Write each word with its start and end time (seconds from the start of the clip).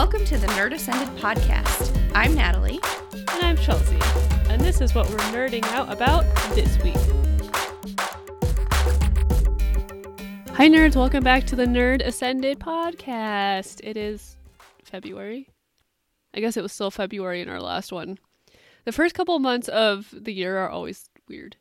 Welcome 0.00 0.24
to 0.24 0.38
the 0.38 0.46
Nerd 0.46 0.72
Ascended 0.72 1.08
podcast. 1.18 1.94
I'm 2.14 2.34
Natalie. 2.34 2.80
And 3.12 3.44
I'm 3.44 3.58
Chelsea. 3.58 3.98
And 4.48 4.58
this 4.58 4.80
is 4.80 4.94
what 4.94 5.06
we're 5.10 5.18
nerding 5.18 5.62
out 5.64 5.92
about 5.92 6.24
this 6.54 6.82
week. 6.82 6.96
Hi, 10.54 10.70
nerds. 10.70 10.96
Welcome 10.96 11.22
back 11.22 11.44
to 11.48 11.54
the 11.54 11.66
Nerd 11.66 12.00
Ascended 12.00 12.60
podcast. 12.60 13.82
It 13.84 13.98
is 13.98 14.38
February. 14.84 15.50
I 16.32 16.40
guess 16.40 16.56
it 16.56 16.62
was 16.62 16.72
still 16.72 16.90
February 16.90 17.42
in 17.42 17.50
our 17.50 17.60
last 17.60 17.92
one. 17.92 18.18
The 18.86 18.92
first 18.92 19.14
couple 19.14 19.36
of 19.36 19.42
months 19.42 19.68
of 19.68 20.14
the 20.16 20.32
year 20.32 20.56
are 20.56 20.70
always 20.70 21.10
weird, 21.28 21.56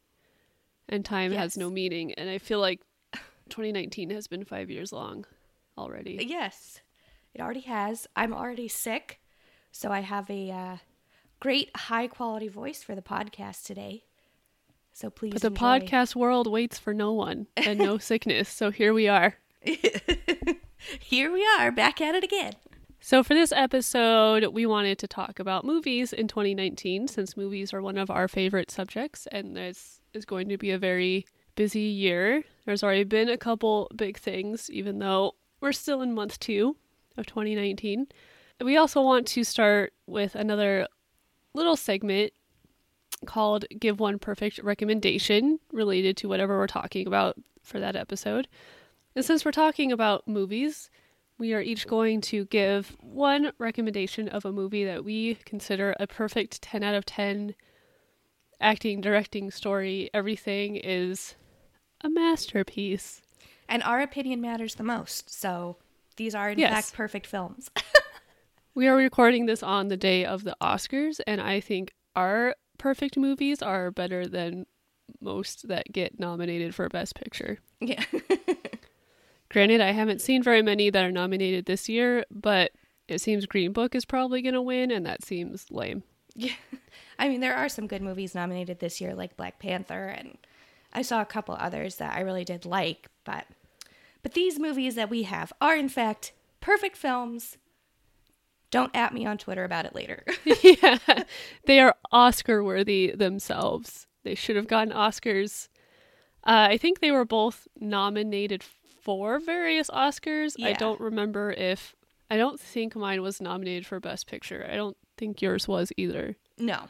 and 0.88 1.04
time 1.04 1.34
has 1.34 1.58
no 1.58 1.70
meaning. 1.70 2.14
And 2.14 2.30
I 2.30 2.38
feel 2.38 2.62
like 2.62 2.80
2019 3.50 4.12
has 4.12 4.28
been 4.28 4.46
five 4.46 4.70
years 4.70 4.94
long 4.94 5.26
already. 5.78 6.26
Yes, 6.26 6.80
it 7.34 7.42
already 7.42 7.62
has. 7.62 8.08
I'm 8.16 8.34
already 8.34 8.68
sick, 8.68 9.20
so 9.72 9.92
I 9.92 10.02
have 10.02 10.30
a 10.30 10.52
uh, 10.52 10.78
great 11.40 11.76
high 11.76 12.08
quality 12.08 12.48
voice 12.48 12.84
for 12.84 12.96
the 12.96 13.02
podcast 13.02 13.64
today. 13.66 14.04
So 14.92 15.10
please, 15.10 15.34
But 15.34 15.42
the 15.42 15.48
enjoy. 15.48 15.60
podcast 15.88 16.16
world 16.16 16.52
waits 16.52 16.78
for 16.78 16.94
no 16.94 17.14
one 17.14 17.48
and 17.56 17.80
no 17.80 17.98
sickness. 18.10 18.50
So 18.50 18.72
here 18.72 18.94
we 18.94 19.08
are. 19.08 19.36
Here 21.00 21.32
we 21.32 21.46
are, 21.60 21.72
back 21.72 22.00
at 22.00 22.16
it 22.16 22.24
again. 22.24 22.54
So, 23.02 23.24
for 23.24 23.34
this 23.34 23.52
episode, 23.52 24.46
we 24.54 24.66
wanted 24.66 24.98
to 25.00 25.08
talk 25.08 25.40
about 25.40 25.66
movies 25.66 26.14
in 26.14 26.28
2019 26.28 27.08
since 27.08 27.36
movies 27.38 27.74
are 27.74 27.82
one 27.82 27.98
of 27.98 28.10
our 28.10 28.28
favorite 28.28 28.72
subjects, 28.72 29.28
and 29.32 29.56
this 29.56 30.02
is 30.14 30.26
going 30.26 30.50
to 30.50 30.58
be 30.58 30.72
a 30.72 30.78
very 30.78 31.26
busy 31.56 31.82
year. 31.82 32.44
There's 32.66 32.84
already 32.84 33.04
been 33.04 33.30
a 33.30 33.38
couple 33.38 33.90
big 33.96 34.18
things, 34.18 34.70
even 34.70 35.00
though 35.00 35.36
we're 35.60 35.72
still 35.74 36.02
in 36.02 36.14
month 36.14 36.40
two 36.40 36.78
of 37.20 37.26
2019. 37.26 38.08
We 38.62 38.78
also 38.78 39.02
want 39.02 39.28
to 39.28 39.44
start 39.44 39.94
with 40.08 40.36
another 40.36 40.88
little 41.54 41.76
segment 41.76 42.34
called 43.26 43.66
Give 43.80 44.00
One 44.00 44.20
Perfect 44.20 44.60
Recommendation 44.60 45.60
related 45.72 46.18
to 46.18 46.30
whatever 46.30 46.58
we're 46.58 46.68
talking 46.68 47.08
about 47.08 47.38
for 47.62 47.80
that 47.80 47.96
episode. 47.96 48.48
And 49.16 49.24
since 49.24 49.44
we're 49.44 49.52
talking 49.52 49.92
about 49.92 50.28
movies, 50.28 50.90
we 51.38 51.54
are 51.54 51.62
each 51.62 51.88
going 51.88 52.22
to 52.22 52.46
give 52.46 52.98
one 53.02 53.52
recommendation 53.58 54.28
of 54.28 54.46
a 54.46 54.52
movie 54.52 54.86
that 54.86 55.06
we 55.06 55.36
consider 55.46 55.96
a 56.00 56.08
perfect 56.08 56.62
10 56.62 56.84
out 56.84 56.96
of 56.96 57.06
10 57.06 57.56
acting, 58.62 59.00
directing, 59.02 59.50
story. 59.52 60.10
Everything 60.14 60.76
is 60.76 61.36
a 62.02 62.10
masterpiece. 62.10 63.22
And 63.68 63.84
our 63.84 64.02
opinion 64.02 64.42
matters 64.42 64.76
the 64.76 64.84
most. 64.84 65.30
So 65.30 65.78
these 66.20 66.36
are 66.36 66.52
in 66.52 66.60
Yes. 66.60 66.72
fact 66.74 66.94
perfect 66.94 67.26
films. 67.26 67.72
We 68.76 68.88
are 68.88 68.96
recording 68.96 69.46
this 69.48 69.62
on 69.64 69.88
the 69.90 69.98
day 69.98 70.24
of 70.24 70.44
the 70.46 70.56
Oscars, 70.62 71.20
and 71.28 71.42
I 71.42 71.60
think 71.60 71.92
our 72.16 72.56
perfect 72.78 73.18
movies 73.18 73.62
are 73.62 73.92
better 73.92 74.26
than 74.28 74.68
most 75.20 75.68
that 75.68 75.92
get 75.92 76.18
nominated 76.20 76.74
for 76.76 76.88
Best 76.88 77.16
Picture. 77.16 77.58
yeah. 77.82 78.04
Granted, 79.50 79.82
I 79.82 79.92
haven't 79.92 80.22
seen 80.22 80.44
very 80.44 80.62
many 80.62 80.92
that 80.92 81.04
are 81.04 81.12
nominated 81.12 81.66
this 81.66 81.90
year, 81.90 82.24
but 82.32 82.72
it 83.08 83.20
seems 83.20 83.48
Green 83.48 83.74
Book 83.74 83.96
is 83.96 84.06
probably 84.06 84.42
going 84.44 84.54
to 84.54 84.62
win, 84.62 84.92
and 84.92 85.06
that 85.06 85.26
seems 85.26 85.66
lame. 85.72 86.04
Yeah. 86.36 86.54
I 87.20 87.28
mean, 87.28 87.42
there 87.42 87.56
are 87.56 87.68
some 87.70 87.88
good 87.88 88.04
movies 88.04 88.36
nominated 88.36 88.80
this 88.80 89.02
year, 89.02 89.14
like 89.16 89.36
Black 89.36 89.60
Panther, 89.60 90.08
and 90.08 90.38
I 90.94 91.02
saw 91.02 91.20
a 91.22 91.26
couple 91.26 91.56
others 91.60 91.96
that 91.96 92.16
I 92.16 92.22
really 92.22 92.46
did 92.46 92.66
like, 92.66 93.10
but 93.26 93.46
but 94.22 94.34
these 94.34 94.60
movies 94.60 94.96
that 94.96 95.10
we 95.10 95.24
have 95.24 95.54
are 95.62 95.76
in 95.76 95.90
fact 95.90 96.34
perfect 96.60 96.98
films. 96.98 97.58
Don't 98.72 98.96
at 98.96 99.14
me 99.14 99.26
on 99.26 99.38
Twitter 99.38 99.64
about 99.64 99.86
it 99.86 99.96
later. 99.96 100.24
yeah, 100.64 101.00
they 101.66 101.80
are 101.80 101.96
Oscar 102.12 102.64
worthy 102.64 103.12
themselves. 103.12 104.06
They 104.24 104.36
should 104.36 104.56
have 104.56 104.68
gotten 104.68 104.94
Oscars. 104.94 105.70
Uh, 106.44 106.68
I 106.70 106.78
think 106.78 107.00
they 107.00 107.12
were 107.12 107.26
both 107.26 107.68
nominated 107.80 108.64
for 108.64 109.40
various 109.40 109.90
Oscars. 109.90 110.56
I 110.64 110.74
don't 110.74 111.00
remember 111.00 111.52
if. 111.52 111.96
I 112.30 112.38
don't 112.38 112.60
think 112.60 112.96
mine 112.96 113.24
was 113.24 113.42
nominated 113.42 113.88
for 113.88 114.00
Best 114.00 114.28
Picture. 114.28 114.70
I 114.72 114.76
don't 114.76 114.96
think 115.18 115.42
yours 115.42 115.68
was 115.68 115.92
either. 115.98 116.36
no, 116.60 116.86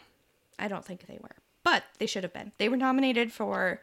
I 0.57 0.67
don't 0.67 0.83
think 0.83 1.07
they 1.07 1.17
were, 1.21 1.37
but 1.63 1.83
they 1.97 2.05
should 2.05 2.23
have 2.23 2.33
been. 2.33 2.51
They 2.57 2.67
were 2.67 2.75
nominated 2.75 3.31
for 3.31 3.81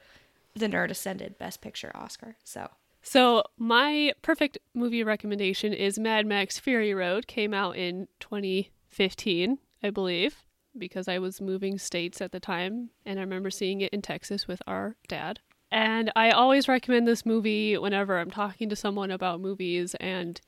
the 0.55 0.67
Nerd 0.67 0.91
Ascended 0.91 1.39
Best 1.39 1.63
Picture 1.63 1.91
Oscar. 1.95 2.37
So 2.45 2.69
So, 3.09 3.45
my 3.57 4.15
perfect 4.21 4.59
movie 4.75 5.05
recommendation 5.05 5.73
is 5.73 5.97
Mad 5.97 6.27
Max 6.27 6.59
Fury 6.59 6.93
Road. 6.93 7.29
Came 7.29 7.55
out 7.55 7.77
in 7.77 8.09
2015, 8.19 9.59
I 9.81 9.91
believe, 9.91 10.43
because 10.77 11.07
I 11.07 11.21
was 11.21 11.41
moving 11.41 11.79
states 11.79 12.21
at 12.21 12.33
the 12.33 12.41
time, 12.41 12.91
and 13.05 13.21
I 13.21 13.23
remember 13.23 13.49
seeing 13.49 13.81
it 13.81 13.93
in 13.93 14.03
Texas 14.03 14.49
with 14.49 14.61
our 14.67 14.97
dad. 15.07 15.39
And 15.71 16.11
I 16.17 16.33
always 16.33 16.67
recommend 16.67 17.07
this 17.07 17.25
movie 17.25 17.79
whenever 17.79 18.19
I'm 18.19 18.33
talking 18.33 18.69
to 18.71 18.77
someone 18.77 19.13
about 19.13 19.41
movies, 19.41 19.95
and 20.01 20.41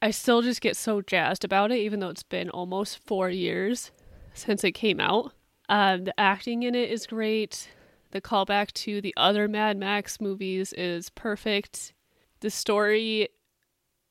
I 0.00 0.10
still 0.10 0.40
just 0.40 0.62
get 0.62 0.74
so 0.74 1.02
jazzed 1.02 1.44
about 1.44 1.70
it, 1.70 1.80
even 1.80 2.00
though 2.00 2.08
it's 2.08 2.22
been 2.22 2.48
almost 2.48 3.06
four 3.06 3.28
years 3.28 3.90
since 4.32 4.64
it 4.64 4.72
came 4.72 5.00
out. 5.00 5.34
Um, 5.68 6.04
the 6.04 6.18
acting 6.18 6.62
in 6.62 6.74
it 6.74 6.90
is 6.90 7.06
great. 7.06 7.68
The 8.10 8.20
callback 8.20 8.72
to 8.72 9.00
the 9.00 9.14
other 9.16 9.48
Mad 9.48 9.76
Max 9.76 10.20
movies 10.20 10.72
is 10.72 11.10
perfect. 11.10 11.92
The 12.40 12.50
story, 12.50 13.28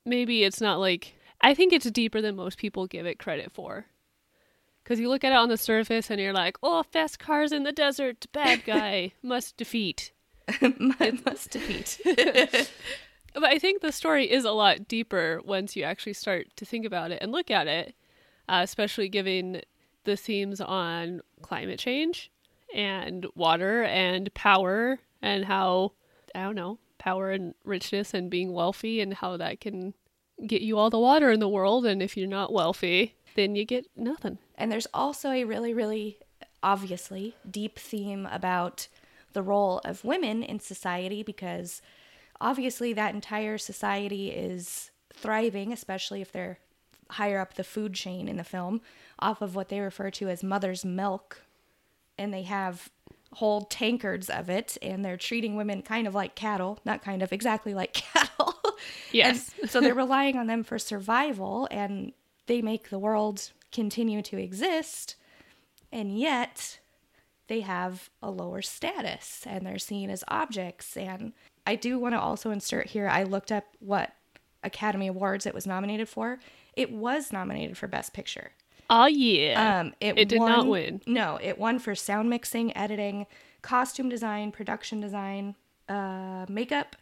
maybe 0.06 0.44
it's 0.44 0.62
not 0.62 0.80
like. 0.80 1.16
I 1.42 1.54
think 1.54 1.72
it's 1.72 1.90
deeper 1.92 2.22
than 2.22 2.36
most 2.36 2.58
people 2.58 2.88
give 2.88 3.06
it 3.06 3.20
credit 3.20 3.52
for. 3.52 3.86
Because 4.84 5.00
you 5.00 5.10
look 5.10 5.24
at 5.24 5.32
it 5.32 5.36
on 5.36 5.50
the 5.50 5.58
surface 5.58 6.10
and 6.10 6.20
you're 6.20 6.34
like, 6.34 6.58
oh, 6.64 6.84
fast 6.84 7.20
cars 7.20 7.52
in 7.52 7.64
the 7.64 7.72
desert, 7.72 8.26
bad 8.32 8.64
guy, 8.66 9.12
must 9.22 9.58
defeat. 9.58 10.12
must 11.26 11.52
defeat. 11.52 12.00
But 13.34 13.52
I 13.52 13.60
think 13.60 13.82
the 13.82 13.92
story 13.92 14.32
is 14.32 14.46
a 14.46 14.52
lot 14.52 14.88
deeper 14.88 15.42
once 15.46 15.76
you 15.76 15.84
actually 15.84 16.14
start 16.14 16.48
to 16.56 16.66
think 16.66 16.86
about 16.86 17.12
it 17.12 17.20
and 17.22 17.32
look 17.32 17.52
at 17.52 17.68
it, 17.68 17.94
uh, 18.50 18.62
especially 18.64 19.10
given 19.10 19.62
the 20.06 20.18
themes 20.18 20.60
on 20.60 21.22
climate 21.44 21.78
change 21.78 22.32
and 22.74 23.26
water 23.36 23.84
and 23.84 24.34
power 24.34 25.00
and 25.22 25.46
how, 25.46 25.94
I 26.36 26.44
don't 26.44 26.56
know, 26.56 26.80
power 26.98 27.32
and 27.32 27.54
richness 27.64 28.14
and 28.14 28.30
being 28.30 28.54
wealthy 28.54 29.02
and 29.02 29.14
how 29.14 29.38
that 29.38 29.62
can 29.62 29.94
get 30.46 30.62
you 30.62 30.78
all 30.78 30.90
the 30.90 31.00
water 31.00 31.32
in 31.32 31.40
the 31.40 31.50
world. 31.50 31.86
And 31.86 32.02
if 32.02 32.18
you're 32.18 32.28
not 32.28 32.54
wealthy, 32.54 33.16
then 33.36 33.56
you 33.56 33.66
get 33.66 33.88
nothing. 33.96 34.38
And 34.56 34.72
there's 34.72 34.88
also 34.94 35.32
a 35.32 35.44
really, 35.44 35.74
really 35.74 36.20
obviously 36.62 37.36
deep 37.50 37.80
theme 37.80 38.28
about 38.32 38.88
the 39.34 39.44
role 39.44 39.80
of 39.86 40.04
women 40.04 40.44
in 40.44 40.60
society 40.60 41.24
because 41.24 41.82
obviously 42.42 42.94
that 42.94 43.14
entire 43.14 43.58
society 43.58 44.32
is 44.32 44.92
thriving, 45.14 45.72
especially 45.72 46.22
if 46.22 46.32
they're 46.32 46.60
higher 47.12 47.40
up 47.40 47.54
the 47.54 47.64
food 47.64 47.94
chain 47.94 48.28
in 48.28 48.38
the 48.38 48.44
film, 48.44 48.82
off 49.20 49.42
of 49.42 49.56
what 49.56 49.70
they 49.70 49.80
refer 49.80 50.12
to 50.12 50.28
as 50.28 50.44
mother's 50.44 50.84
milk. 50.84 51.42
And 52.18 52.34
they 52.34 52.44
have 52.44 52.90
whole 53.34 53.62
tankards 53.62 54.30
of 54.30 54.50
it, 54.50 54.78
and 54.82 55.04
they're 55.04 55.18
treating 55.18 55.56
women 55.56 55.82
kind 55.82 56.08
of 56.08 56.16
like 56.16 56.36
cattle, 56.36 56.80
not 56.86 57.04
kind 57.04 57.22
of, 57.22 57.32
exactly 57.32 57.74
like 57.74 57.94
cattle. 58.14 58.56
Yes. 59.12 59.52
And 59.62 59.70
so 59.70 59.82
they're 59.82 59.94
relying 59.96 60.38
on 60.38 60.48
them 60.48 60.64
for 60.64 60.80
survival, 60.80 61.68
and 61.72 62.14
they 62.48 62.62
make 62.62 62.90
the 62.90 63.00
world 63.00 63.52
continue 63.72 64.22
to 64.24 64.38
exist, 64.38 65.16
and 65.92 66.18
yet 66.18 66.80
they 67.48 67.62
have 67.62 68.10
a 68.22 68.30
lower 68.30 68.62
status 68.62 69.44
and 69.46 69.66
they're 69.66 69.80
seen 69.80 70.10
as 70.10 70.24
objects. 70.28 70.96
And 70.98 71.34
I 71.66 71.76
do 71.76 71.98
want 71.98 72.14
to 72.14 72.20
also 72.20 72.52
insert 72.52 72.88
here 72.88 73.08
I 73.08 73.24
looked 73.24 73.52
up 73.52 73.66
what 73.80 74.14
Academy 74.64 75.08
Awards 75.08 75.46
it 75.46 75.54
was 75.54 75.66
nominated 75.66 76.10
for. 76.10 76.40
It 76.74 76.92
was 76.92 77.32
nominated 77.32 77.78
for 77.78 77.88
Best 77.88 78.14
Picture. 78.14 78.52
Oh, 78.90 79.06
yeah. 79.06 79.80
Um, 79.82 79.94
it, 80.00 80.18
It 80.18 80.30
did 80.30 80.40
not 80.40 80.68
win. 80.68 81.02
No, 81.06 81.38
it 81.42 81.58
won 81.58 81.80
for 81.80 81.94
sound 81.96 82.30
mixing, 82.30 82.76
editing, 82.76 83.26
costume 83.62 84.10
design, 84.10 84.52
production 84.52 85.00
design, 85.02 85.56
uh, 85.90 86.46
makeup, 86.48 86.96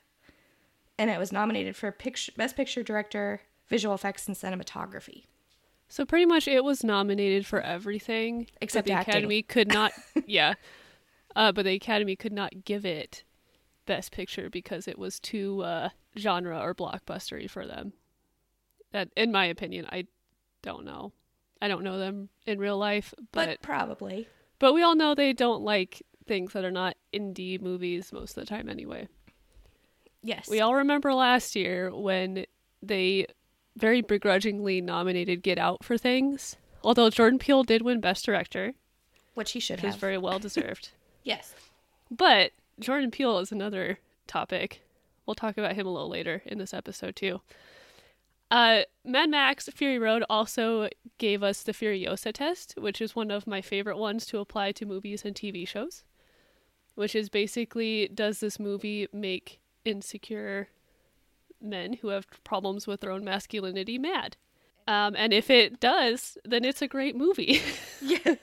and 0.97 1.09
it 1.09 1.19
was 1.19 1.31
nominated 1.31 1.75
for 1.75 1.91
picture, 1.91 2.31
best 2.35 2.55
picture 2.55 2.83
director, 2.83 3.41
visual 3.67 3.93
effects, 3.93 4.27
and 4.27 4.35
cinematography. 4.35 5.25
So 5.87 6.05
pretty 6.05 6.25
much 6.25 6.47
it 6.47 6.63
was 6.63 6.83
nominated 6.83 7.45
for 7.45 7.61
everything 7.61 8.47
Except 8.61 8.87
the 8.87 8.93
acting. 8.93 9.13
Academy 9.13 9.41
could 9.43 9.67
not 9.67 9.91
yeah. 10.25 10.55
Uh, 11.35 11.51
but 11.51 11.65
the 11.65 11.75
Academy 11.75 12.15
could 12.15 12.33
not 12.33 12.63
give 12.63 12.85
it 12.85 13.23
best 13.85 14.11
picture 14.11 14.49
because 14.49 14.87
it 14.87 14.97
was 14.97 15.19
too 15.19 15.61
uh, 15.61 15.89
genre 16.17 16.59
or 16.59 16.73
blockbustery 16.73 17.49
for 17.49 17.67
them. 17.67 17.93
That 18.91 19.09
in 19.15 19.31
my 19.31 19.45
opinion, 19.45 19.85
I 19.91 20.07
don't 20.63 20.85
know. 20.85 21.11
I 21.61 21.67
don't 21.67 21.83
know 21.83 21.97
them 21.97 22.29
in 22.45 22.59
real 22.59 22.77
life, 22.77 23.13
But, 23.31 23.47
but 23.47 23.61
probably. 23.61 24.27
but 24.59 24.73
we 24.73 24.83
all 24.83 24.95
know 24.95 25.15
they 25.15 25.33
don't 25.33 25.63
like 25.63 26.01
things 26.27 26.53
that 26.53 26.65
are 26.65 26.71
not 26.71 26.95
indie 27.13 27.61
movies 27.61 28.11
most 28.11 28.37
of 28.37 28.43
the 28.43 28.49
time 28.49 28.67
anyway. 28.69 29.07
Yes. 30.23 30.49
We 30.49 30.59
all 30.59 30.75
remember 30.75 31.13
last 31.13 31.55
year 31.55 31.95
when 31.95 32.45
they 32.81 33.27
very 33.77 34.01
begrudgingly 34.01 34.81
nominated 34.81 35.43
Get 35.43 35.57
Out 35.59 35.83
for 35.83 35.97
things. 35.97 36.55
Although 36.83 37.09
Jordan 37.09 37.39
Peele 37.39 37.63
did 37.63 37.81
win 37.81 37.99
Best 37.99 38.25
Director, 38.25 38.73
which 39.33 39.51
he 39.51 39.59
should 39.59 39.81
which 39.81 39.91
have. 39.93 39.99
very 39.99 40.17
well 40.17 40.39
deserved. 40.47 40.89
yes. 41.23 41.53
But 42.11 42.51
Jordan 42.79 43.11
Peele 43.11 43.39
is 43.39 43.51
another 43.51 43.99
topic. 44.27 44.81
We'll 45.25 45.35
talk 45.35 45.57
about 45.57 45.75
him 45.75 45.87
a 45.87 45.91
little 45.91 46.09
later 46.09 46.41
in 46.45 46.57
this 46.59 46.73
episode 46.73 47.15
too. 47.15 47.41
Uh, 48.51 48.81
Mad 49.03 49.29
Max 49.29 49.67
Fury 49.73 49.97
Road 49.97 50.23
also 50.29 50.89
gave 51.17 51.43
us 51.43 51.63
the 51.63 51.71
Furiosa 51.71 52.31
test, 52.31 52.75
which 52.77 53.01
is 53.01 53.15
one 53.15 53.31
of 53.31 53.47
my 53.47 53.61
favorite 53.61 53.97
ones 53.97 54.25
to 54.27 54.39
apply 54.39 54.71
to 54.73 54.85
movies 54.85 55.23
and 55.25 55.35
TV 55.35 55.67
shows. 55.67 56.03
Which 56.93 57.15
is 57.15 57.27
basically 57.27 58.07
does 58.07 58.39
this 58.39 58.59
movie 58.59 59.07
make 59.11 59.59
insecure 59.83 60.69
men 61.61 61.93
who 61.93 62.09
have 62.09 62.25
problems 62.43 62.87
with 62.87 63.01
their 63.01 63.11
own 63.11 63.25
masculinity 63.25 63.97
mad? 63.97 64.37
Um, 64.87 65.15
and 65.17 65.33
if 65.33 65.49
it 65.49 65.79
does, 65.79 66.37
then 66.45 66.63
it's 66.63 66.81
a 66.81 66.87
great 66.87 67.15
movie. 67.15 67.61
Yes. 68.01 68.37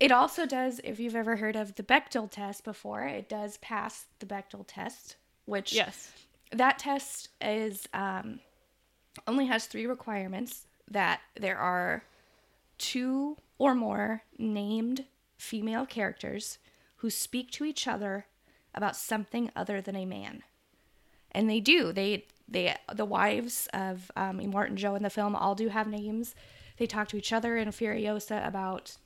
it 0.00 0.10
also 0.10 0.46
does, 0.46 0.80
if 0.82 0.98
you've 0.98 1.16
ever 1.16 1.36
heard 1.36 1.54
of 1.54 1.74
the 1.74 1.82
Bechdel 1.82 2.30
test 2.30 2.64
before, 2.64 3.02
it 3.02 3.28
does 3.28 3.58
pass 3.58 4.06
the 4.20 4.26
Bechdel 4.26 4.64
test, 4.66 5.16
which 5.44 5.74
yes. 5.74 6.10
that 6.52 6.78
test 6.78 7.28
is 7.42 7.86
um, 7.92 8.40
only 9.26 9.46
has 9.46 9.66
three 9.66 9.86
requirements 9.86 10.66
that 10.90 11.20
there 11.38 11.58
are 11.58 12.04
two 12.78 13.36
or 13.58 13.74
more 13.74 14.22
named 14.38 15.04
female 15.36 15.86
characters 15.86 16.58
who 16.96 17.10
speak 17.10 17.50
to 17.52 17.64
each 17.64 17.86
other 17.86 18.26
about 18.74 18.96
something 18.96 19.50
other 19.54 19.80
than 19.80 19.96
a 19.96 20.06
man. 20.06 20.42
And 21.32 21.48
they 21.48 21.60
do. 21.60 21.92
They 21.92 22.26
they 22.48 22.74
the 22.92 23.04
wives 23.04 23.68
of 23.72 24.10
um, 24.16 24.38
Immortan 24.38 24.76
Joe 24.76 24.94
in 24.94 25.02
the 25.02 25.10
film 25.10 25.36
all 25.36 25.54
do 25.54 25.68
have 25.68 25.86
names. 25.86 26.34
They 26.78 26.86
talk 26.86 27.08
to 27.08 27.16
each 27.16 27.32
other 27.32 27.56
in 27.56 27.68
Furiosa 27.68 28.46
about 28.46 28.96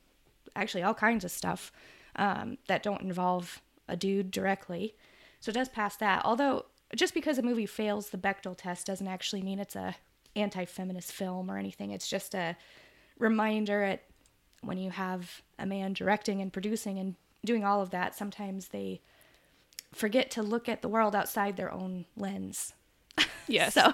actually 0.55 0.83
all 0.83 0.95
kinds 0.95 1.25
of 1.25 1.31
stuff 1.31 1.73
um, 2.17 2.59
that 2.69 2.83
don't 2.83 3.03
involve 3.03 3.61
a 3.89 3.97
dude 3.97 4.31
directly. 4.31 4.95
So 5.41 5.51
it 5.51 5.55
does 5.55 5.69
pass 5.69 5.97
that. 5.97 6.23
Although 6.25 6.67
just 6.95 7.15
because 7.15 7.39
a 7.39 7.43
movie 7.43 7.67
fails 7.67 8.11
the 8.11 8.19
Bechdel 8.19 8.57
test 8.57 8.87
doesn't 8.87 9.09
actually 9.09 9.43
mean 9.43 9.59
it's 9.59 9.77
a 9.77 9.97
anti-feminist 10.37 11.13
film 11.13 11.51
or 11.51 11.59
anything. 11.59 11.91
It's 11.91 12.09
just 12.09 12.35
a 12.35 12.57
reminder 13.19 13.83
at 13.83 14.03
when 14.63 14.79
you 14.79 14.91
have 14.91 15.43
a 15.59 15.67
man 15.67 15.93
directing 15.93 16.41
and 16.41 16.53
producing 16.53 16.99
and 16.99 17.17
doing 17.45 17.65
all 17.65 17.81
of 17.81 17.91
that 17.91 18.15
sometimes 18.15 18.69
they 18.69 19.01
forget 19.93 20.31
to 20.31 20.43
look 20.43 20.69
at 20.69 20.81
the 20.81 20.89
world 20.89 21.15
outside 21.15 21.57
their 21.57 21.73
own 21.73 22.07
lens. 22.17 22.75
Yes. 23.49 23.75
so 23.75 23.93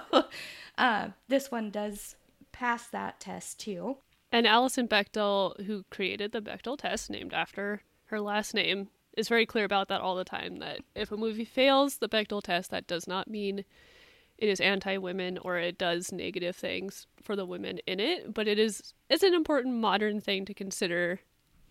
uh, 0.77 1.09
this 1.27 1.49
one 1.49 1.71
does 1.71 2.15
pass 2.51 2.85
that 2.87 3.19
test 3.19 3.59
too. 3.59 3.97
And 4.31 4.45
Alison 4.45 4.87
Bechdel, 4.87 5.65
who 5.65 5.85
created 5.89 6.31
the 6.31 6.41
Bechdel 6.41 6.77
test, 6.77 7.09
named 7.09 7.33
after 7.33 7.81
her 8.05 8.21
last 8.21 8.53
name, 8.53 8.89
is 9.17 9.27
very 9.27 9.45
clear 9.45 9.65
about 9.65 9.87
that 9.89 10.01
all 10.01 10.15
the 10.15 10.23
time. 10.23 10.59
That 10.59 10.79
if 10.95 11.11
a 11.11 11.17
movie 11.17 11.45
fails 11.45 11.97
the 11.97 12.09
Bechdel 12.09 12.41
test, 12.41 12.71
that 12.71 12.87
does 12.87 13.07
not 13.07 13.27
mean 13.27 13.65
it 14.37 14.47
is 14.47 14.61
anti-women 14.61 15.37
or 15.39 15.57
it 15.57 15.77
does 15.77 16.11
negative 16.13 16.55
things 16.55 17.07
for 17.21 17.35
the 17.35 17.45
women 17.45 17.79
in 17.85 17.99
it, 17.99 18.33
but 18.33 18.47
it 18.47 18.57
is 18.57 18.93
it's 19.09 19.23
an 19.23 19.33
important 19.33 19.75
modern 19.75 20.21
thing 20.21 20.45
to 20.45 20.53
consider 20.53 21.19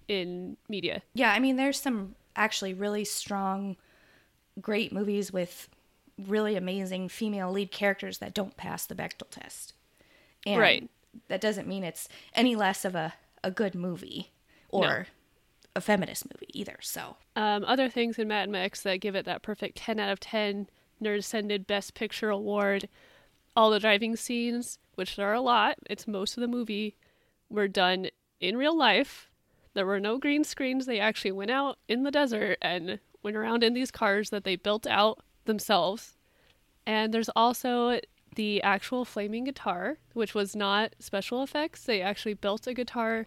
in 0.07 0.57
media. 0.71 1.03
yeah 1.13 1.33
i 1.33 1.39
mean 1.39 1.57
there's 1.57 1.79
some 1.79 2.15
actually 2.35 2.73
really 2.73 3.05
strong 3.05 3.77
great 4.61 4.91
movies 4.91 5.31
with 5.33 5.69
really 6.27 6.57
amazing 6.57 7.09
female 7.11 7.53
lead 7.53 7.71
characters 7.71 8.17
that 8.19 8.33
don't 8.35 8.57
pass 8.57 8.87
the 8.87 8.95
Bechdel 8.95 9.29
test 9.31 9.75
and 10.47 10.59
Right. 10.59 10.91
that 11.29 11.41
doesn't 11.43 11.69
mean 11.69 11.85
it's 11.85 12.09
any 12.35 12.57
less 12.57 12.85
of 12.87 12.95
a, 12.95 13.13
a 13.45 13.51
good 13.51 13.75
movie 13.75 14.31
or 14.71 14.81
No. 14.81 15.05
A 15.79 15.81
feminist 15.81 16.27
movie 16.27 16.51
either 16.53 16.77
so 16.81 17.17
Um, 17.37 17.65
other 17.65 17.89
things 17.89 18.19
in 18.19 18.29
Mad 18.29 18.51
Max 18.51 18.83
that 18.83 19.01
give 19.01 19.15
it 19.15 19.25
that 19.25 19.43
perfect 19.43 19.77
10 19.79 19.99
out 19.99 20.11
of 20.11 20.21
10 20.21 20.69
Nerd 21.03 21.67
Best 21.67 21.95
Picture 21.95 22.31
Award. 22.31 22.89
All 23.57 23.71
the 23.71 23.81
driving 23.81 24.17
scenes, 24.17 24.79
which 24.97 25.17
there 25.17 25.29
are 25.29 25.35
a 25.35 25.41
lot, 25.41 25.79
it's 25.89 26.07
most 26.07 26.37
of 26.37 26.41
the 26.41 26.49
movie, 26.49 26.97
were 27.49 27.69
done 27.69 28.09
in 28.41 28.57
real 28.57 28.77
life. 28.77 29.31
There 29.75 29.87
were 29.87 30.01
no 30.01 30.19
green 30.19 30.45
screens. 30.45 30.87
They 30.87 31.01
actually 31.01 31.33
went 31.33 31.51
out 31.51 31.79
in 31.89 32.03
the 32.03 32.11
desert 32.11 32.59
and 32.61 32.99
went 33.23 33.37
around 33.37 33.63
in 33.63 33.75
these 33.75 33.91
cars 33.91 34.31
that 34.31 34.45
they 34.45 34.57
built 34.57 34.87
out 34.87 35.21
themselves. 35.45 36.17
And 36.87 37.15
there's 37.15 37.31
also 37.37 38.01
the 38.35 38.63
actual 38.63 39.05
flaming 39.05 39.45
guitar, 39.45 39.99
which 40.15 40.35
was 40.35 40.57
not 40.57 40.95
special 40.99 41.43
effects. 41.43 41.85
They 41.85 42.01
actually 42.01 42.35
built 42.35 42.67
a 42.67 42.75
guitar 42.75 43.27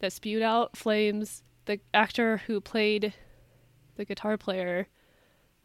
that 0.00 0.12
spewed 0.12 0.42
out 0.42 0.76
flames. 0.76 1.42
The 1.66 1.80
actor 1.92 2.38
who 2.46 2.60
played 2.60 3.14
the 3.96 4.04
guitar 4.04 4.36
player 4.36 4.88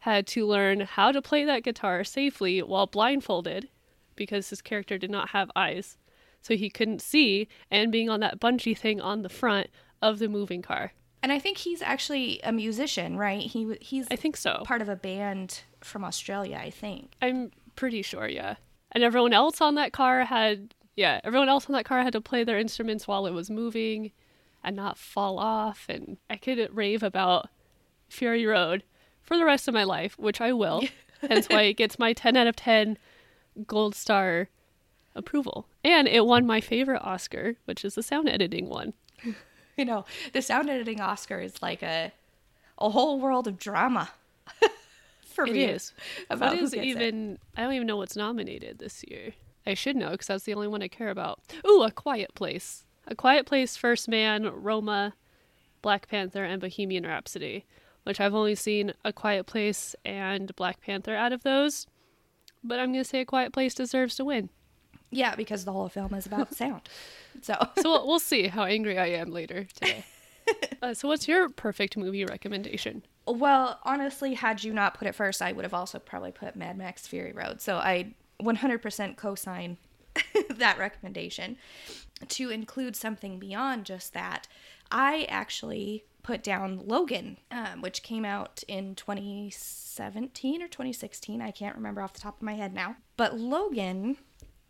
had 0.00 0.26
to 0.28 0.46
learn 0.46 0.80
how 0.80 1.12
to 1.12 1.20
play 1.20 1.44
that 1.44 1.62
guitar 1.62 2.04
safely 2.04 2.62
while 2.62 2.86
blindfolded 2.86 3.68
because 4.16 4.50
his 4.50 4.62
character 4.62 4.98
did 4.98 5.10
not 5.10 5.30
have 5.30 5.50
eyes. 5.54 5.98
So 6.42 6.56
he 6.56 6.70
couldn't 6.70 7.02
see, 7.02 7.48
and 7.70 7.92
being 7.92 8.08
on 8.08 8.20
that 8.20 8.40
bungee 8.40 8.76
thing 8.76 9.00
on 9.00 9.22
the 9.22 9.28
front 9.28 9.68
of 10.00 10.18
the 10.18 10.28
moving 10.28 10.62
car. 10.62 10.92
And 11.22 11.32
I 11.32 11.38
think 11.38 11.58
he's 11.58 11.82
actually 11.82 12.40
a 12.42 12.50
musician, 12.50 13.18
right? 13.18 13.42
He 13.42 13.76
he's 13.82 14.06
I 14.10 14.16
think 14.16 14.38
so. 14.38 14.62
part 14.64 14.80
of 14.80 14.88
a 14.88 14.96
band 14.96 15.62
from 15.82 16.02
Australia, 16.02 16.58
I 16.58 16.70
think. 16.70 17.12
I'm 17.20 17.50
pretty 17.76 18.00
sure, 18.00 18.26
yeah. 18.26 18.54
And 18.92 19.04
everyone 19.04 19.34
else 19.34 19.60
on 19.60 19.74
that 19.74 19.92
car 19.92 20.24
had, 20.24 20.74
yeah, 20.96 21.20
everyone 21.24 21.50
else 21.50 21.66
on 21.66 21.74
that 21.74 21.84
car 21.84 22.02
had 22.02 22.14
to 22.14 22.22
play 22.22 22.42
their 22.42 22.58
instruments 22.58 23.06
while 23.06 23.26
it 23.26 23.32
was 23.32 23.50
moving 23.50 24.12
and 24.62 24.76
not 24.76 24.98
fall 24.98 25.38
off. 25.38 25.86
And 25.88 26.18
I 26.28 26.36
could 26.36 26.74
rave 26.74 27.02
about 27.02 27.48
Fury 28.08 28.44
Road 28.46 28.82
for 29.22 29.36
the 29.36 29.44
rest 29.44 29.68
of 29.68 29.74
my 29.74 29.84
life, 29.84 30.18
which 30.18 30.40
I 30.40 30.52
will. 30.52 30.82
Hence 31.28 31.48
why 31.48 31.62
it 31.62 31.74
gets 31.74 31.98
my 31.98 32.12
10 32.12 32.36
out 32.36 32.46
of 32.46 32.56
10 32.56 32.96
gold 33.66 33.94
star 33.94 34.48
approval. 35.14 35.66
And 35.84 36.08
it 36.08 36.24
won 36.26 36.46
my 36.46 36.60
favorite 36.60 37.02
Oscar, 37.02 37.56
which 37.66 37.84
is 37.84 37.94
the 37.94 38.02
sound 38.02 38.28
editing 38.28 38.68
one. 38.68 38.94
You 39.76 39.86
know, 39.86 40.04
the 40.34 40.42
sound 40.42 40.68
editing 40.68 41.00
Oscar 41.00 41.40
is 41.40 41.62
like 41.62 41.82
a 41.82 42.12
a 42.76 42.90
whole 42.90 43.18
world 43.18 43.48
of 43.48 43.56
drama. 43.58 44.10
For 45.24 45.46
It 45.46 45.52
me, 45.54 45.64
is. 45.64 45.94
about 46.28 46.52
What 46.54 46.62
is 46.62 46.72
gets 46.72 46.86
it. 47.00 47.14
I 47.56 47.62
don't 47.62 47.72
even 47.72 47.86
know 47.86 47.96
what's 47.96 48.16
nominated 48.16 48.78
this 48.78 49.02
year. 49.08 49.32
I 49.66 49.72
should 49.72 49.96
know 49.96 50.10
because 50.10 50.26
that's 50.26 50.44
the 50.44 50.52
only 50.52 50.68
one 50.68 50.82
I 50.82 50.88
care 50.88 51.08
about. 51.08 51.40
Ooh, 51.66 51.82
A 51.82 51.90
Quiet 51.90 52.34
Place. 52.34 52.84
A 53.10 53.14
Quiet 53.16 53.44
Place, 53.44 53.76
First 53.76 54.08
Man, 54.08 54.44
Roma, 54.44 55.14
Black 55.82 56.08
Panther, 56.08 56.44
and 56.44 56.60
Bohemian 56.60 57.04
Rhapsody. 57.04 57.66
Which 58.04 58.20
I've 58.20 58.34
only 58.34 58.54
seen 58.54 58.94
A 59.04 59.12
Quiet 59.12 59.46
Place 59.46 59.94
and 60.06 60.54
Black 60.56 60.80
Panther 60.80 61.14
out 61.14 61.32
of 61.32 61.42
those. 61.42 61.86
But 62.64 62.78
I'm 62.78 62.92
gonna 62.92 63.04
say 63.04 63.20
A 63.20 63.24
Quiet 63.26 63.52
Place 63.52 63.74
deserves 63.74 64.14
to 64.16 64.24
win. 64.24 64.48
Yeah, 65.10 65.34
because 65.34 65.64
the 65.64 65.72
whole 65.72 65.88
film 65.88 66.14
is 66.14 66.24
about 66.24 66.54
sound. 66.56 66.82
So 67.42 67.54
So 67.76 67.90
we'll, 67.90 68.06
we'll 68.06 68.18
see 68.18 68.46
how 68.46 68.64
angry 68.64 68.98
I 68.98 69.06
am 69.06 69.30
later 69.30 69.66
today. 69.74 70.04
uh, 70.82 70.94
so 70.94 71.08
what's 71.08 71.28
your 71.28 71.48
perfect 71.50 71.96
movie 71.96 72.24
recommendation? 72.24 73.02
Well, 73.26 73.80
honestly, 73.82 74.34
had 74.34 74.64
you 74.64 74.72
not 74.72 74.94
put 74.94 75.06
it 75.06 75.14
first, 75.14 75.42
I 75.42 75.52
would 75.52 75.64
have 75.64 75.74
also 75.74 75.98
probably 75.98 76.32
put 76.32 76.56
Mad 76.56 76.78
Max 76.78 77.06
Fury 77.06 77.32
Road. 77.32 77.60
So 77.60 77.76
I 77.76 78.14
100% 78.40 79.16
co 79.16 79.34
sign 79.34 79.76
that 80.50 80.78
recommendation. 80.78 81.56
To 82.28 82.50
include 82.50 82.96
something 82.96 83.38
beyond 83.38 83.86
just 83.86 84.12
that, 84.12 84.46
I 84.90 85.26
actually 85.28 86.04
put 86.22 86.42
down 86.42 86.82
Logan, 86.86 87.38
um, 87.50 87.80
which 87.80 88.02
came 88.02 88.24
out 88.24 88.62
in 88.68 88.94
2017 88.94 90.62
or 90.62 90.68
2016. 90.68 91.40
I 91.40 91.50
can't 91.50 91.76
remember 91.76 92.02
off 92.02 92.12
the 92.12 92.20
top 92.20 92.36
of 92.36 92.42
my 92.42 92.54
head 92.54 92.74
now. 92.74 92.96
But 93.16 93.38
Logan 93.38 94.18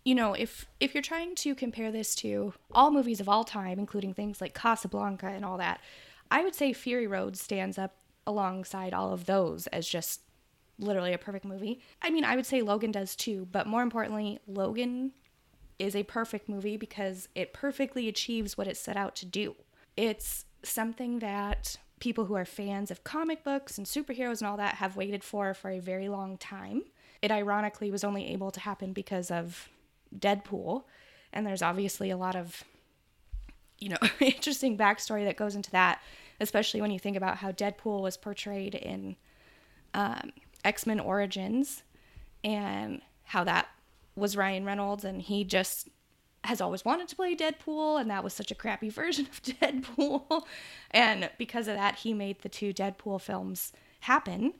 you 0.04 0.14
know, 0.14 0.33
if 0.33 0.66
if 0.80 0.95
you're 0.95 1.02
trying 1.02 1.35
to 1.37 1.54
compare 1.54 1.92
this 1.92 2.14
to 2.16 2.54
all 2.73 2.90
movies 2.90 3.21
of 3.21 3.28
all 3.28 3.45
time, 3.45 3.78
including 3.78 4.14
things 4.14 4.40
like 4.40 4.54
Casablanca 4.54 5.26
and 5.26 5.45
all 5.45 5.59
that, 5.59 5.80
I 6.30 6.42
would 6.42 6.54
say 6.54 6.73
Fury 6.73 7.07
Road 7.07 7.37
stands 7.37 7.78
up 7.78 7.97
alongside 8.26 8.95
all 8.95 9.12
of 9.12 9.26
those 9.26 9.66
as 9.69 9.87
just 9.87 10.23
literally 10.78 11.12
a 11.12 11.19
perfect 11.19 11.45
movie. 11.45 11.80
I 12.00 12.11
mean, 12.11 12.25
I 12.25 12.37
would 12.37 12.47
say 12.47 12.62
Logan 12.62 12.92
does 12.92 13.14
too, 13.14 13.47
but 13.52 13.66
more 13.66 13.83
importantly, 13.83 14.38
Logan 14.47 15.12
is 15.80 15.96
a 15.96 16.02
perfect 16.02 16.49
movie 16.49 16.76
because 16.76 17.28
it 17.34 17.52
perfectly 17.52 18.06
achieves 18.06 18.56
what 18.56 18.68
it 18.68 18.76
set 18.76 18.96
out 18.96 19.16
to 19.16 19.26
do. 19.26 19.56
It's 19.96 20.44
something 20.62 21.20
that 21.20 21.76
people 22.00 22.26
who 22.26 22.34
are 22.34 22.44
fans 22.44 22.90
of 22.90 23.04
comic 23.04 23.42
books 23.44 23.78
and 23.78 23.87
superheroes 23.87 24.40
and 24.40 24.49
all 24.49 24.56
that 24.56 24.76
have 24.76 24.96
waited 24.96 25.25
for 25.25 25.54
for 25.54 25.70
a 25.70 25.78
very 25.78 26.08
long 26.08 26.37
time. 26.38 26.82
It 27.22 27.30
ironically 27.30 27.90
was 27.90 28.04
only 28.04 28.28
able 28.28 28.50
to 28.50 28.60
happen 28.60 28.92
because 28.92 29.30
of 29.30 29.68
Deadpool, 30.16 30.84
and 31.32 31.46
there's 31.46 31.62
obviously 31.62 32.10
a 32.10 32.16
lot 32.16 32.37
of 32.37 32.64
you 33.78 33.90
know 33.90 33.99
interesting 34.20 34.76
backstory 34.76 35.25
that 35.25 35.37
goes 35.37 35.54
into 35.54 35.70
that, 35.72 36.02
especially 36.40 36.80
when 36.80 36.90
you 36.90 36.99
think 36.99 37.16
about 37.16 37.38
how 37.38 37.52
Deadpool 37.52 38.02
was 38.02 38.16
portrayed 38.16 38.75
in 38.75 39.16
um, 39.94 40.32
X 40.64 40.87
Men 40.87 41.00
Origins 41.00 41.82
and 42.42 43.02
how 43.25 43.44
that 43.44 43.68
was 44.17 44.37
Ryan 44.37 44.64
Reynolds, 44.64 45.05
and 45.05 45.23
he 45.23 45.45
just 45.45 45.88
has 46.45 46.61
always 46.61 46.85
wanted 46.85 47.09
to 47.09 47.17
play 47.17 47.37
Deadpool, 47.37 48.00
and 48.00 48.11
that 48.11 48.25
was 48.25 48.33
such 48.33 48.50
a 48.50 48.55
crappy 48.55 48.88
version 48.90 49.26
of 49.26 49.43
Deadpool. 49.43 50.43
and 50.90 51.31
because 51.38 51.69
of 51.69 51.75
that, 51.75 51.97
he 51.97 52.14
made 52.14 52.40
the 52.40 52.49
two 52.49 52.73
Deadpool 52.73 53.21
films 53.21 53.73
happen 54.00 54.55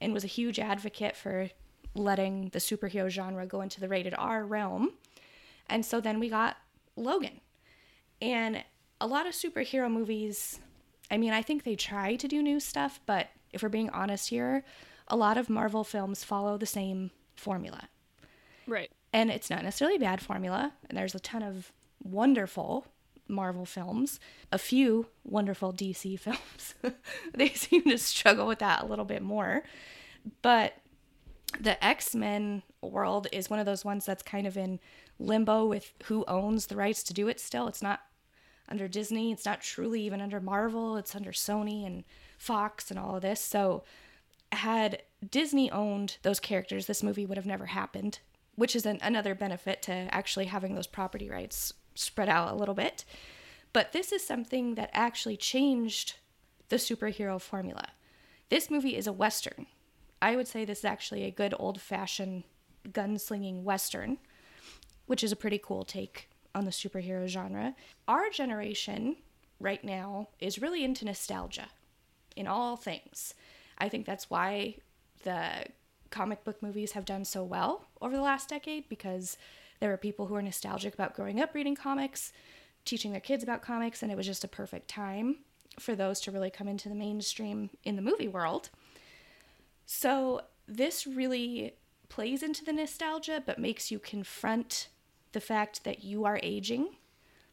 and 0.00 0.12
was 0.12 0.24
a 0.24 0.28
huge 0.28 0.58
advocate 0.58 1.16
for 1.16 1.50
letting 1.94 2.50
the 2.50 2.58
superhero 2.58 3.08
genre 3.08 3.46
go 3.46 3.60
into 3.60 3.80
the 3.80 3.88
rated 3.88 4.14
R 4.16 4.44
realm. 4.44 4.92
And 5.68 5.84
so 5.84 6.00
then 6.00 6.20
we 6.20 6.28
got 6.28 6.56
Logan. 6.96 7.40
And 8.20 8.64
a 9.00 9.06
lot 9.06 9.26
of 9.26 9.34
superhero 9.34 9.90
movies, 9.90 10.60
I 11.10 11.16
mean, 11.16 11.32
I 11.32 11.42
think 11.42 11.64
they 11.64 11.76
try 11.76 12.16
to 12.16 12.28
do 12.28 12.42
new 12.42 12.60
stuff, 12.60 13.00
but 13.06 13.28
if 13.52 13.62
we're 13.62 13.68
being 13.68 13.90
honest 13.90 14.30
here, 14.30 14.64
a 15.08 15.16
lot 15.16 15.36
of 15.36 15.48
Marvel 15.48 15.84
films 15.84 16.24
follow 16.24 16.58
the 16.58 16.66
same 16.66 17.10
formula. 17.36 17.88
Right. 18.66 18.90
And 19.16 19.30
it's 19.30 19.48
not 19.48 19.64
necessarily 19.64 19.96
a 19.96 20.00
bad 20.00 20.20
formula, 20.20 20.74
and 20.90 20.98
there's 20.98 21.14
a 21.14 21.18
ton 21.18 21.42
of 21.42 21.72
wonderful 22.04 22.86
Marvel 23.26 23.64
films, 23.64 24.20
a 24.52 24.58
few 24.58 25.06
wonderful 25.24 25.72
DC 25.72 26.20
films. 26.20 26.74
they 27.34 27.48
seem 27.48 27.84
to 27.84 27.96
struggle 27.96 28.46
with 28.46 28.58
that 28.58 28.82
a 28.82 28.84
little 28.84 29.06
bit 29.06 29.22
more. 29.22 29.62
But 30.42 30.74
the 31.58 31.82
X 31.82 32.14
Men 32.14 32.62
world 32.82 33.26
is 33.32 33.48
one 33.48 33.58
of 33.58 33.64
those 33.64 33.86
ones 33.86 34.04
that's 34.04 34.22
kind 34.22 34.46
of 34.46 34.58
in 34.58 34.80
limbo 35.18 35.64
with 35.64 35.94
who 36.04 36.22
owns 36.28 36.66
the 36.66 36.76
rights 36.76 37.02
to 37.04 37.14
do 37.14 37.26
it 37.26 37.40
still. 37.40 37.68
It's 37.68 37.80
not 37.80 38.02
under 38.68 38.86
Disney, 38.86 39.32
it's 39.32 39.46
not 39.46 39.62
truly 39.62 40.02
even 40.02 40.20
under 40.20 40.42
Marvel, 40.42 40.98
it's 40.98 41.16
under 41.16 41.32
Sony 41.32 41.86
and 41.86 42.04
Fox 42.36 42.90
and 42.90 43.00
all 43.00 43.16
of 43.16 43.22
this. 43.22 43.40
So, 43.40 43.82
had 44.52 45.04
Disney 45.26 45.70
owned 45.70 46.18
those 46.20 46.38
characters, 46.38 46.84
this 46.84 47.02
movie 47.02 47.24
would 47.24 47.38
have 47.38 47.46
never 47.46 47.64
happened, 47.64 48.18
which 48.56 48.74
is 48.74 48.84
an, 48.84 48.98
another 49.02 49.34
benefit 49.34 49.82
to 49.82 49.92
actually 49.92 50.46
having 50.46 50.74
those 50.74 50.86
property 50.86 51.30
rights 51.30 51.72
spread 51.94 52.28
out 52.28 52.52
a 52.52 52.56
little 52.56 52.74
bit. 52.74 53.04
But 53.72 53.92
this 53.92 54.12
is 54.12 54.26
something 54.26 54.74
that 54.74 54.90
actually 54.92 55.36
changed 55.36 56.14
the 56.68 56.76
superhero 56.76 57.40
formula. 57.40 57.88
This 58.48 58.70
movie 58.70 58.96
is 58.96 59.06
a 59.06 59.12
Western. 59.12 59.66
I 60.20 60.36
would 60.36 60.48
say 60.48 60.64
this 60.64 60.78
is 60.78 60.84
actually 60.84 61.24
a 61.24 61.30
good 61.30 61.54
old 61.58 61.80
fashioned 61.80 62.44
gunslinging 62.88 63.62
Western, 63.62 64.18
which 65.06 65.22
is 65.22 65.32
a 65.32 65.36
pretty 65.36 65.60
cool 65.62 65.84
take 65.84 66.28
on 66.54 66.64
the 66.64 66.70
superhero 66.70 67.26
genre. 67.26 67.74
Our 68.08 68.30
generation 68.30 69.16
right 69.60 69.84
now 69.84 70.28
is 70.40 70.60
really 70.60 70.84
into 70.84 71.04
nostalgia 71.04 71.68
in 72.34 72.46
all 72.46 72.76
things. 72.76 73.34
I 73.78 73.88
think 73.88 74.06
that's 74.06 74.30
why 74.30 74.76
the 75.22 75.66
comic 76.10 76.44
book 76.44 76.62
movies 76.62 76.92
have 76.92 77.04
done 77.04 77.24
so 77.24 77.42
well 77.42 77.86
over 78.00 78.16
the 78.16 78.22
last 78.22 78.48
decade 78.48 78.88
because 78.88 79.36
there 79.80 79.90
were 79.90 79.96
people 79.96 80.26
who 80.26 80.34
were 80.34 80.42
nostalgic 80.42 80.94
about 80.94 81.14
growing 81.14 81.40
up 81.40 81.54
reading 81.54 81.74
comics, 81.74 82.32
teaching 82.84 83.12
their 83.12 83.20
kids 83.20 83.42
about 83.42 83.62
comics, 83.62 84.02
and 84.02 84.10
it 84.10 84.16
was 84.16 84.26
just 84.26 84.44
a 84.44 84.48
perfect 84.48 84.88
time 84.88 85.36
for 85.78 85.94
those 85.94 86.20
to 86.20 86.30
really 86.30 86.50
come 86.50 86.68
into 86.68 86.88
the 86.88 86.94
mainstream 86.94 87.70
in 87.84 87.96
the 87.96 88.02
movie 88.02 88.28
world. 88.28 88.70
So, 89.84 90.42
this 90.66 91.06
really 91.06 91.74
plays 92.08 92.42
into 92.42 92.64
the 92.64 92.72
nostalgia, 92.72 93.42
but 93.44 93.58
makes 93.58 93.90
you 93.90 93.98
confront 93.98 94.88
the 95.32 95.40
fact 95.40 95.84
that 95.84 96.02
you 96.02 96.24
are 96.24 96.40
aging, 96.42 96.96